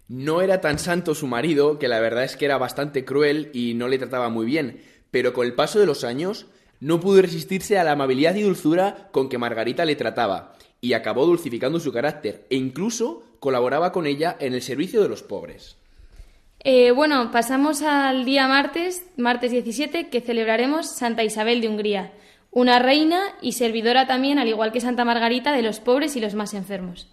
No 0.08 0.42
era 0.42 0.60
tan 0.60 0.78
santo 0.78 1.14
su 1.14 1.26
marido, 1.26 1.78
que 1.78 1.88
la 1.88 2.00
verdad 2.00 2.24
es 2.24 2.36
que 2.36 2.44
era 2.44 2.58
bastante 2.58 3.06
cruel 3.06 3.50
y 3.54 3.72
no 3.72 3.88
le 3.88 3.96
trataba 3.96 4.28
muy 4.28 4.44
bien, 4.44 4.82
pero 5.10 5.32
con 5.32 5.46
el 5.46 5.54
paso 5.54 5.80
de 5.80 5.86
los 5.86 6.04
años 6.04 6.46
no 6.80 7.00
pudo 7.00 7.22
resistirse 7.22 7.78
a 7.78 7.84
la 7.84 7.92
amabilidad 7.92 8.34
y 8.34 8.42
dulzura 8.42 9.08
con 9.10 9.28
que 9.28 9.38
Margarita 9.38 9.84
le 9.84 9.96
trataba, 9.96 10.54
y 10.80 10.92
acabó 10.92 11.24
dulcificando 11.24 11.80
su 11.80 11.92
carácter 11.92 12.46
e 12.50 12.56
incluso 12.56 13.22
colaboraba 13.40 13.90
con 13.90 14.06
ella 14.06 14.36
en 14.38 14.52
el 14.52 14.62
servicio 14.62 15.02
de 15.02 15.08
los 15.08 15.22
pobres. 15.22 15.76
Eh, 16.60 16.92
bueno, 16.92 17.30
pasamos 17.30 17.82
al 17.82 18.24
día 18.24 18.48
martes, 18.48 19.04
martes 19.16 19.50
17, 19.50 20.08
que 20.08 20.20
celebraremos 20.20 20.90
Santa 20.90 21.22
Isabel 21.24 21.60
de 21.60 21.68
Hungría, 21.68 22.12
una 22.50 22.78
reina 22.78 23.20
y 23.42 23.52
servidora 23.52 24.06
también, 24.06 24.38
al 24.38 24.48
igual 24.48 24.72
que 24.72 24.80
Santa 24.80 25.04
Margarita, 25.04 25.52
de 25.52 25.62
los 25.62 25.80
pobres 25.80 26.16
y 26.16 26.20
los 26.20 26.34
más 26.34 26.54
enfermos. 26.54 27.08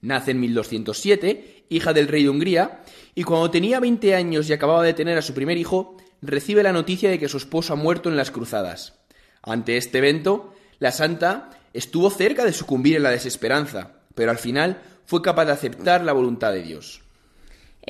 Nace 0.00 0.30
en 0.30 0.40
1207, 0.40 1.64
hija 1.68 1.92
del 1.92 2.08
rey 2.08 2.22
de 2.22 2.30
Hungría, 2.30 2.80
y 3.14 3.24
cuando 3.24 3.50
tenía 3.50 3.80
20 3.80 4.14
años 4.14 4.48
y 4.48 4.52
acababa 4.52 4.84
de 4.84 4.94
tener 4.94 5.18
a 5.18 5.22
su 5.22 5.34
primer 5.34 5.58
hijo, 5.58 5.96
recibe 6.22 6.62
la 6.62 6.72
noticia 6.72 7.10
de 7.10 7.18
que 7.18 7.28
su 7.28 7.36
esposo 7.36 7.72
ha 7.72 7.76
muerto 7.76 8.08
en 8.08 8.16
las 8.16 8.30
cruzadas. 8.30 8.98
Ante 9.42 9.76
este 9.76 9.98
evento, 9.98 10.54
la 10.78 10.92
santa 10.92 11.50
estuvo 11.72 12.10
cerca 12.10 12.44
de 12.44 12.52
sucumbir 12.52 12.96
en 12.96 13.02
la 13.02 13.10
desesperanza, 13.10 13.92
pero 14.14 14.30
al 14.30 14.38
final 14.38 14.78
fue 15.04 15.22
capaz 15.22 15.46
de 15.46 15.52
aceptar 15.52 16.04
la 16.04 16.12
voluntad 16.12 16.52
de 16.52 16.62
Dios. 16.62 17.02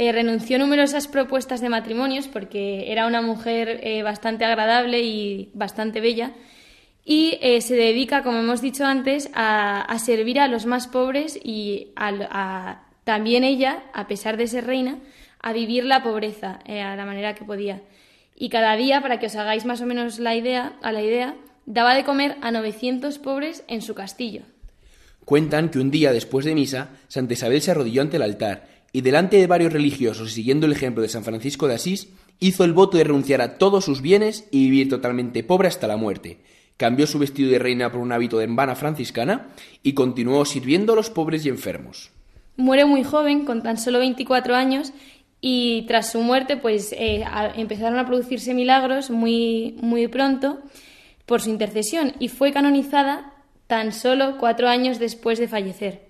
Eh, 0.01 0.13
renunció 0.13 0.57
a 0.57 0.59
numerosas 0.61 1.09
propuestas 1.09 1.61
de 1.61 1.69
matrimonios 1.69 2.29
porque 2.29 2.93
era 2.93 3.09
una 3.09 3.21
mujer 3.21 3.81
eh, 3.83 4.05
bastante 4.05 4.45
agradable 4.45 5.01
y 5.01 5.51
bastante 5.55 6.01
bella 6.01 6.35
y 7.05 7.39
eh, 7.43 7.61
se 7.63 7.75
dedica, 7.75 8.23
como 8.23 8.39
hemos 8.39 8.61
dicho 8.61 8.85
antes, 8.85 9.29
a, 9.35 9.99
servir 9.99 10.39
a 10.39 10.47
los 10.47 10.67
más 10.67 10.87
pobres 10.87 11.37
y 11.43 11.89
también 13.03 13.43
ella, 13.43 13.83
a 13.93 14.07
pesar 14.07 14.37
de 14.37 14.47
ser 14.47 14.67
reina, 14.67 14.99
a 15.41 15.53
vivir 15.53 15.85
la 15.85 16.05
pobreza 16.05 16.61
a 16.67 16.95
la 16.95 17.07
manera 17.07 17.35
que 17.35 17.45
podía. 17.45 17.81
Y 18.41 18.51
cada 18.51 18.77
día, 18.77 19.01
para 19.01 19.19
que 19.19 19.27
os 19.27 19.35
hagáis 19.35 19.65
más 19.65 19.81
o 19.81 19.87
menos 19.87 20.21
la 20.21 20.37
idea, 20.37 20.75
a 20.81 20.93
la 20.93 21.03
idea, 21.03 21.35
daba 21.67 21.95
de 21.95 22.05
comer 22.05 22.37
a 22.41 22.53
900 22.53 23.19
pobres 23.19 23.65
en 23.67 23.83
su 23.83 23.95
castillo. 23.95 24.43
Cuentan 25.25 25.71
que 25.71 25.81
un 25.81 25.91
día 25.91 26.13
después 26.13 26.47
de 26.47 26.55
misa, 26.55 26.91
Santa 27.09 27.35
Isabel 27.35 27.61
se 27.61 27.73
arrodilló 27.73 28.01
ante 28.01 28.17
el 28.17 28.23
altar 28.23 28.69
y 28.93 29.01
delante 29.01 29.39
de 29.39 29.49
varios 29.49 29.73
religiosos 29.73 30.31
y 30.31 30.35
siguiendo 30.35 30.67
el 30.67 30.73
ejemplo 30.73 31.03
de 31.03 31.09
San 31.09 31.25
Francisco 31.25 31.67
de 31.67 31.75
Asís, 31.75 32.09
hizo 32.39 32.65
el 32.65 32.73
voto 32.73 32.97
de 32.97 33.05
renunciar 33.05 33.43
a 33.43 33.59
todos 33.59 33.85
sus 33.85 34.01
bienes 34.01 34.47
y 34.53 34.71
vivir 34.71 34.89
totalmente 34.89 35.43
pobre 35.43 35.67
hasta 35.67 35.89
la 35.89 35.97
muerte. 35.97 36.39
Cambió 36.77 37.09
su 37.09 37.19
vestido 37.19 37.51
de 37.51 37.59
reina 37.59 37.91
por 37.91 38.01
un 38.01 38.13
hábito 38.13 38.39
de 38.39 38.45
embana 38.45 38.77
franciscana 38.77 39.49
y 39.83 39.95
continuó 39.95 40.45
sirviendo 40.45 40.93
a 40.93 40.97
los 40.97 41.11
pobres 41.11 41.45
y 41.45 41.49
enfermos. 41.49 42.13
Muere 42.57 42.85
muy 42.85 43.05
joven, 43.05 43.45
con 43.45 43.63
tan 43.63 43.79
solo 43.79 43.99
24 43.99 44.55
años, 44.57 44.93
y 45.41 45.83
tras 45.87 46.13
su 46.13 46.21
muerte 46.21 46.57
pues 46.57 46.93
eh, 46.93 47.25
empezaron 47.57 47.99
a 47.99 48.07
producirse 48.07 48.55
milagros 48.55 49.11
muy, 49.11 49.77
muy 49.81 50.09
pronto 50.09 50.61
por 51.27 51.41
su 51.41 51.51
intercesión 51.51 52.15
y 52.19 52.29
fue 52.29 52.53
canonizada 52.53 53.35
tan 53.67 53.93
solo 53.93 54.39
cuatro 54.39 54.69
años 54.69 54.99
después 54.99 55.39
de 55.39 55.49
fallecer. 55.49 56.09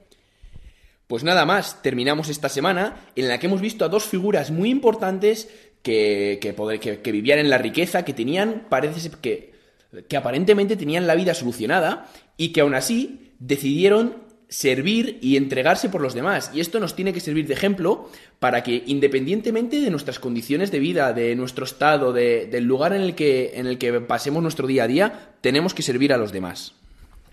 Pues 1.08 1.24
nada 1.24 1.46
más, 1.46 1.82
terminamos 1.82 2.28
esta 2.28 2.48
semana 2.48 2.96
en 3.16 3.28
la 3.28 3.38
que 3.38 3.46
hemos 3.46 3.60
visto 3.60 3.84
a 3.84 3.88
dos 3.88 4.04
figuras 4.04 4.50
muy 4.50 4.70
importantes 4.70 5.48
que, 5.82 6.38
que, 6.40 7.12
vivían 7.12 7.38
en 7.38 7.50
la 7.50 7.58
riqueza, 7.58 8.04
que 8.04 8.12
tenían, 8.12 8.66
parece 8.68 9.10
que, 9.22 9.54
que 10.06 10.16
aparentemente 10.16 10.76
tenían 10.76 11.06
la 11.06 11.14
vida 11.14 11.34
solucionada 11.34 12.08
y 12.36 12.52
que 12.52 12.60
aún 12.60 12.74
así 12.74 13.32
decidieron 13.38 14.27
servir 14.48 15.18
y 15.20 15.36
entregarse 15.36 15.88
por 15.88 16.00
los 16.00 16.14
demás. 16.14 16.50
Y 16.54 16.60
esto 16.60 16.80
nos 16.80 16.96
tiene 16.96 17.12
que 17.12 17.20
servir 17.20 17.46
de 17.46 17.54
ejemplo 17.54 18.08
para 18.38 18.62
que, 18.62 18.82
independientemente 18.86 19.80
de 19.80 19.90
nuestras 19.90 20.18
condiciones 20.18 20.70
de 20.70 20.78
vida, 20.78 21.12
de 21.12 21.34
nuestro 21.36 21.64
estado, 21.64 22.12
del 22.12 22.64
lugar 22.64 22.92
en 22.92 23.02
el, 23.02 23.14
que, 23.14 23.52
en 23.54 23.66
el 23.66 23.78
que 23.78 24.00
pasemos 24.00 24.42
nuestro 24.42 24.66
día 24.66 24.84
a 24.84 24.88
día, 24.88 25.30
tenemos 25.40 25.74
que 25.74 25.82
servir 25.82 26.12
a 26.12 26.16
los 26.16 26.32
demás. 26.32 26.74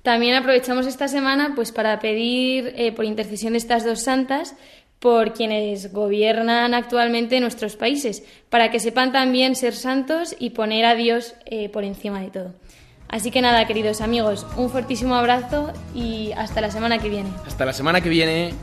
También 0.03 0.35
aprovechamos 0.35 0.85
esta 0.85 1.07
semana 1.07 1.53
pues, 1.55 1.71
para 1.71 1.99
pedir, 1.99 2.73
eh, 2.75 2.91
por 2.91 3.05
intercesión 3.05 3.53
de 3.53 3.57
estas 3.57 3.85
dos 3.85 4.01
santas, 4.01 4.55
por 4.99 5.33
quienes 5.33 5.91
gobiernan 5.91 6.73
actualmente 6.73 7.39
nuestros 7.39 7.75
países, 7.75 8.23
para 8.49 8.71
que 8.71 8.79
sepan 8.79 9.11
también 9.11 9.55
ser 9.55 9.73
santos 9.73 10.35
y 10.37 10.51
poner 10.51 10.85
a 10.85 10.95
Dios 10.95 11.35
eh, 11.45 11.69
por 11.69 11.83
encima 11.83 12.21
de 12.21 12.29
todo. 12.29 12.53
Así 13.07 13.31
que 13.31 13.41
nada, 13.41 13.65
queridos 13.65 14.01
amigos, 14.01 14.45
un 14.57 14.69
fortísimo 14.69 15.15
abrazo 15.15 15.71
y 15.93 16.31
hasta 16.33 16.61
la 16.61 16.71
semana 16.71 16.97
que 16.97 17.09
viene. 17.09 17.29
Hasta 17.47 17.65
la 17.65 17.73
semana 17.73 18.01
que 18.01 18.09
viene. 18.09 18.53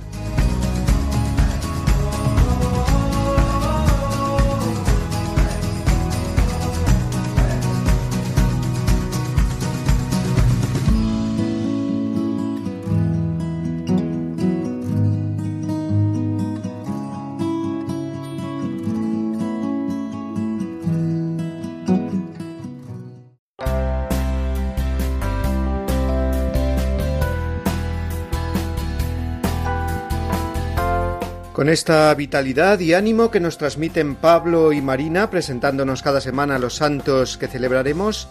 Con 31.62 31.68
esta 31.68 32.12
vitalidad 32.16 32.80
y 32.80 32.92
ánimo 32.92 33.30
que 33.30 33.38
nos 33.38 33.56
transmiten 33.56 34.16
Pablo 34.16 34.72
y 34.72 34.82
Marina 34.82 35.30
presentándonos 35.30 36.02
cada 36.02 36.20
semana 36.20 36.58
los 36.58 36.74
santos 36.74 37.38
que 37.38 37.46
celebraremos, 37.46 38.26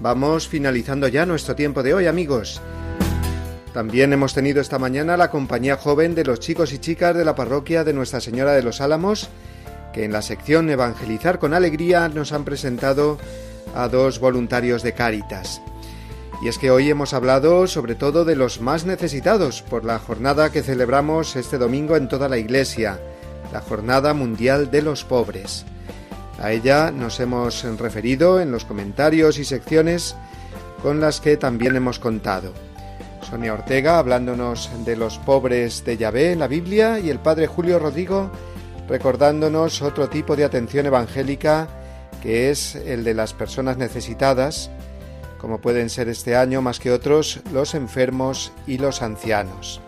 vamos 0.00 0.48
finalizando 0.48 1.06
ya 1.06 1.24
nuestro 1.24 1.54
tiempo 1.54 1.84
de 1.84 1.94
hoy 1.94 2.08
amigos. 2.08 2.60
También 3.72 4.12
hemos 4.12 4.34
tenido 4.34 4.60
esta 4.60 4.80
mañana 4.80 5.16
la 5.16 5.30
compañía 5.30 5.76
joven 5.76 6.16
de 6.16 6.24
los 6.24 6.40
chicos 6.40 6.72
y 6.72 6.78
chicas 6.78 7.14
de 7.14 7.24
la 7.24 7.36
parroquia 7.36 7.84
de 7.84 7.92
Nuestra 7.92 8.20
Señora 8.20 8.54
de 8.54 8.64
los 8.64 8.80
Álamos, 8.80 9.28
que 9.92 10.02
en 10.02 10.10
la 10.10 10.20
sección 10.20 10.68
Evangelizar 10.68 11.38
con 11.38 11.54
Alegría 11.54 12.08
nos 12.08 12.32
han 12.32 12.44
presentado 12.44 13.18
a 13.76 13.86
dos 13.86 14.18
voluntarios 14.18 14.82
de 14.82 14.94
Cáritas. 14.94 15.62
Y 16.44 16.48
es 16.48 16.58
que 16.58 16.70
hoy 16.70 16.90
hemos 16.90 17.14
hablado 17.14 17.66
sobre 17.66 17.94
todo 17.94 18.26
de 18.26 18.36
los 18.36 18.60
más 18.60 18.84
necesitados 18.84 19.62
por 19.62 19.82
la 19.82 19.98
jornada 19.98 20.52
que 20.52 20.62
celebramos 20.62 21.36
este 21.36 21.56
domingo 21.56 21.96
en 21.96 22.06
toda 22.06 22.28
la 22.28 22.36
Iglesia, 22.36 23.00
la 23.50 23.62
Jornada 23.62 24.12
Mundial 24.12 24.70
de 24.70 24.82
los 24.82 25.04
Pobres. 25.04 25.64
A 26.38 26.52
ella 26.52 26.90
nos 26.90 27.18
hemos 27.18 27.64
referido 27.78 28.42
en 28.42 28.52
los 28.52 28.66
comentarios 28.66 29.38
y 29.38 29.46
secciones 29.46 30.16
con 30.82 31.00
las 31.00 31.22
que 31.22 31.38
también 31.38 31.76
hemos 31.76 31.98
contado. 31.98 32.52
Sonia 33.22 33.54
Ortega 33.54 33.98
hablándonos 33.98 34.68
de 34.84 34.96
los 34.96 35.16
pobres 35.16 35.82
de 35.86 35.96
Yahvé 35.96 36.32
en 36.32 36.40
la 36.40 36.46
Biblia 36.46 36.98
y 36.98 37.08
el 37.08 37.20
Padre 37.20 37.46
Julio 37.46 37.78
Rodrigo 37.78 38.30
recordándonos 38.86 39.80
otro 39.80 40.10
tipo 40.10 40.36
de 40.36 40.44
atención 40.44 40.84
evangélica 40.84 41.68
que 42.22 42.50
es 42.50 42.74
el 42.74 43.02
de 43.02 43.14
las 43.14 43.32
personas 43.32 43.78
necesitadas, 43.78 44.70
como 45.44 45.58
pueden 45.58 45.90
ser 45.90 46.08
este 46.08 46.36
año 46.36 46.62
más 46.62 46.80
que 46.80 46.90
otros 46.90 47.40
los 47.52 47.74
enfermos 47.74 48.50
y 48.66 48.78
los 48.78 49.02
ancianos. 49.02 49.82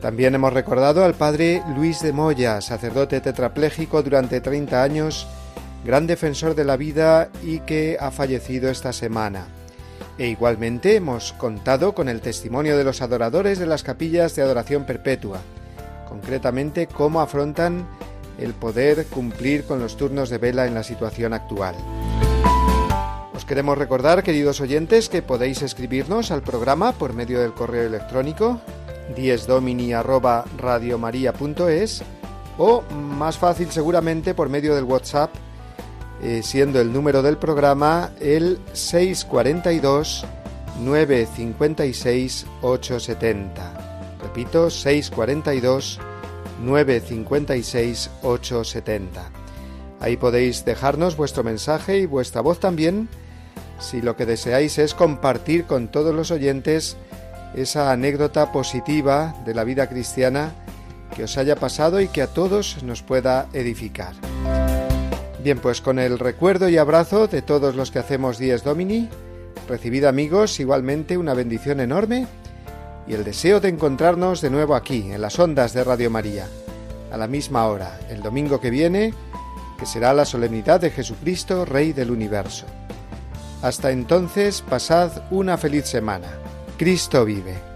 También 0.00 0.34
hemos 0.34 0.52
recordado 0.52 1.04
al 1.04 1.14
Padre 1.14 1.62
Luis 1.76 2.02
de 2.02 2.12
Moya, 2.12 2.60
sacerdote 2.60 3.20
tetrapléjico 3.20 4.02
durante 4.02 4.40
30 4.40 4.82
años, 4.82 5.28
gran 5.84 6.08
defensor 6.08 6.56
de 6.56 6.64
la 6.64 6.76
vida 6.76 7.30
y 7.44 7.60
que 7.60 7.96
ha 8.00 8.10
fallecido 8.10 8.68
esta 8.68 8.92
semana. 8.92 9.46
E 10.18 10.26
igualmente 10.26 10.96
hemos 10.96 11.32
contado 11.34 11.94
con 11.94 12.08
el 12.08 12.20
testimonio 12.20 12.76
de 12.76 12.82
los 12.82 13.02
adoradores 13.02 13.60
de 13.60 13.66
las 13.66 13.84
capillas 13.84 14.34
de 14.34 14.42
adoración 14.42 14.84
perpetua, 14.84 15.38
concretamente 16.08 16.88
cómo 16.88 17.20
afrontan 17.20 17.86
el 18.36 18.52
poder 18.52 19.06
cumplir 19.06 19.62
con 19.62 19.78
los 19.78 19.96
turnos 19.96 20.28
de 20.28 20.38
vela 20.38 20.66
en 20.66 20.74
la 20.74 20.82
situación 20.82 21.34
actual. 21.34 21.76
Os 23.36 23.44
queremos 23.44 23.76
recordar, 23.76 24.22
queridos 24.22 24.62
oyentes, 24.62 25.10
que 25.10 25.20
podéis 25.20 25.60
escribirnos 25.60 26.30
al 26.30 26.40
programa 26.40 26.92
por 26.92 27.12
medio 27.12 27.38
del 27.38 27.52
correo 27.52 27.86
electrónico 27.86 28.62
diesdomini@radiomaria.es 29.14 32.02
o 32.56 32.82
más 32.90 33.36
fácil 33.36 33.70
seguramente 33.70 34.32
por 34.32 34.48
medio 34.48 34.74
del 34.74 34.84
WhatsApp 34.84 35.34
eh, 36.22 36.40
siendo 36.42 36.80
el 36.80 36.90
número 36.90 37.20
del 37.20 37.36
programa 37.36 38.12
el 38.20 38.58
642 38.72 40.24
956 40.80 42.46
870. 42.62 44.16
Repito, 44.22 44.70
642 44.70 46.00
956 46.64 48.10
870. 48.22 49.30
Ahí 50.00 50.16
podéis 50.16 50.64
dejarnos 50.64 51.18
vuestro 51.18 51.44
mensaje 51.44 51.98
y 51.98 52.06
vuestra 52.06 52.40
voz 52.40 52.60
también 52.60 53.10
si 53.78 54.02
lo 54.02 54.16
que 54.16 54.26
deseáis 54.26 54.78
es 54.78 54.94
compartir 54.94 55.64
con 55.64 55.88
todos 55.88 56.14
los 56.14 56.30
oyentes 56.30 56.96
esa 57.54 57.92
anécdota 57.92 58.52
positiva 58.52 59.34
de 59.44 59.54
la 59.54 59.64
vida 59.64 59.88
cristiana 59.88 60.52
que 61.14 61.24
os 61.24 61.38
haya 61.38 61.56
pasado 61.56 62.00
y 62.00 62.08
que 62.08 62.22
a 62.22 62.26
todos 62.26 62.82
nos 62.82 63.02
pueda 63.02 63.48
edificar. 63.52 64.14
Bien, 65.42 65.58
pues 65.58 65.80
con 65.80 65.98
el 65.98 66.18
recuerdo 66.18 66.68
y 66.68 66.76
abrazo 66.76 67.28
de 67.28 67.40
todos 67.40 67.76
los 67.76 67.90
que 67.90 67.98
hacemos 67.98 68.38
Días 68.38 68.64
Domini, 68.64 69.08
recibid 69.68 70.04
amigos 70.04 70.58
igualmente 70.60 71.16
una 71.16 71.34
bendición 71.34 71.80
enorme 71.80 72.26
y 73.06 73.14
el 73.14 73.24
deseo 73.24 73.60
de 73.60 73.68
encontrarnos 73.68 74.40
de 74.40 74.50
nuevo 74.50 74.74
aquí, 74.74 75.10
en 75.12 75.20
las 75.20 75.38
ondas 75.38 75.72
de 75.72 75.84
Radio 75.84 76.10
María, 76.10 76.46
a 77.12 77.16
la 77.16 77.28
misma 77.28 77.66
hora, 77.66 77.98
el 78.10 78.20
domingo 78.20 78.60
que 78.60 78.70
viene, 78.70 79.14
que 79.78 79.86
será 79.86 80.12
la 80.12 80.24
solemnidad 80.24 80.80
de 80.80 80.90
Jesucristo, 80.90 81.64
Rey 81.64 81.92
del 81.92 82.10
Universo. 82.10 82.66
Hasta 83.66 83.90
entonces, 83.90 84.62
pasad 84.62 85.24
una 85.32 85.58
feliz 85.58 85.86
semana. 85.88 86.28
Cristo 86.78 87.24
vive. 87.24 87.75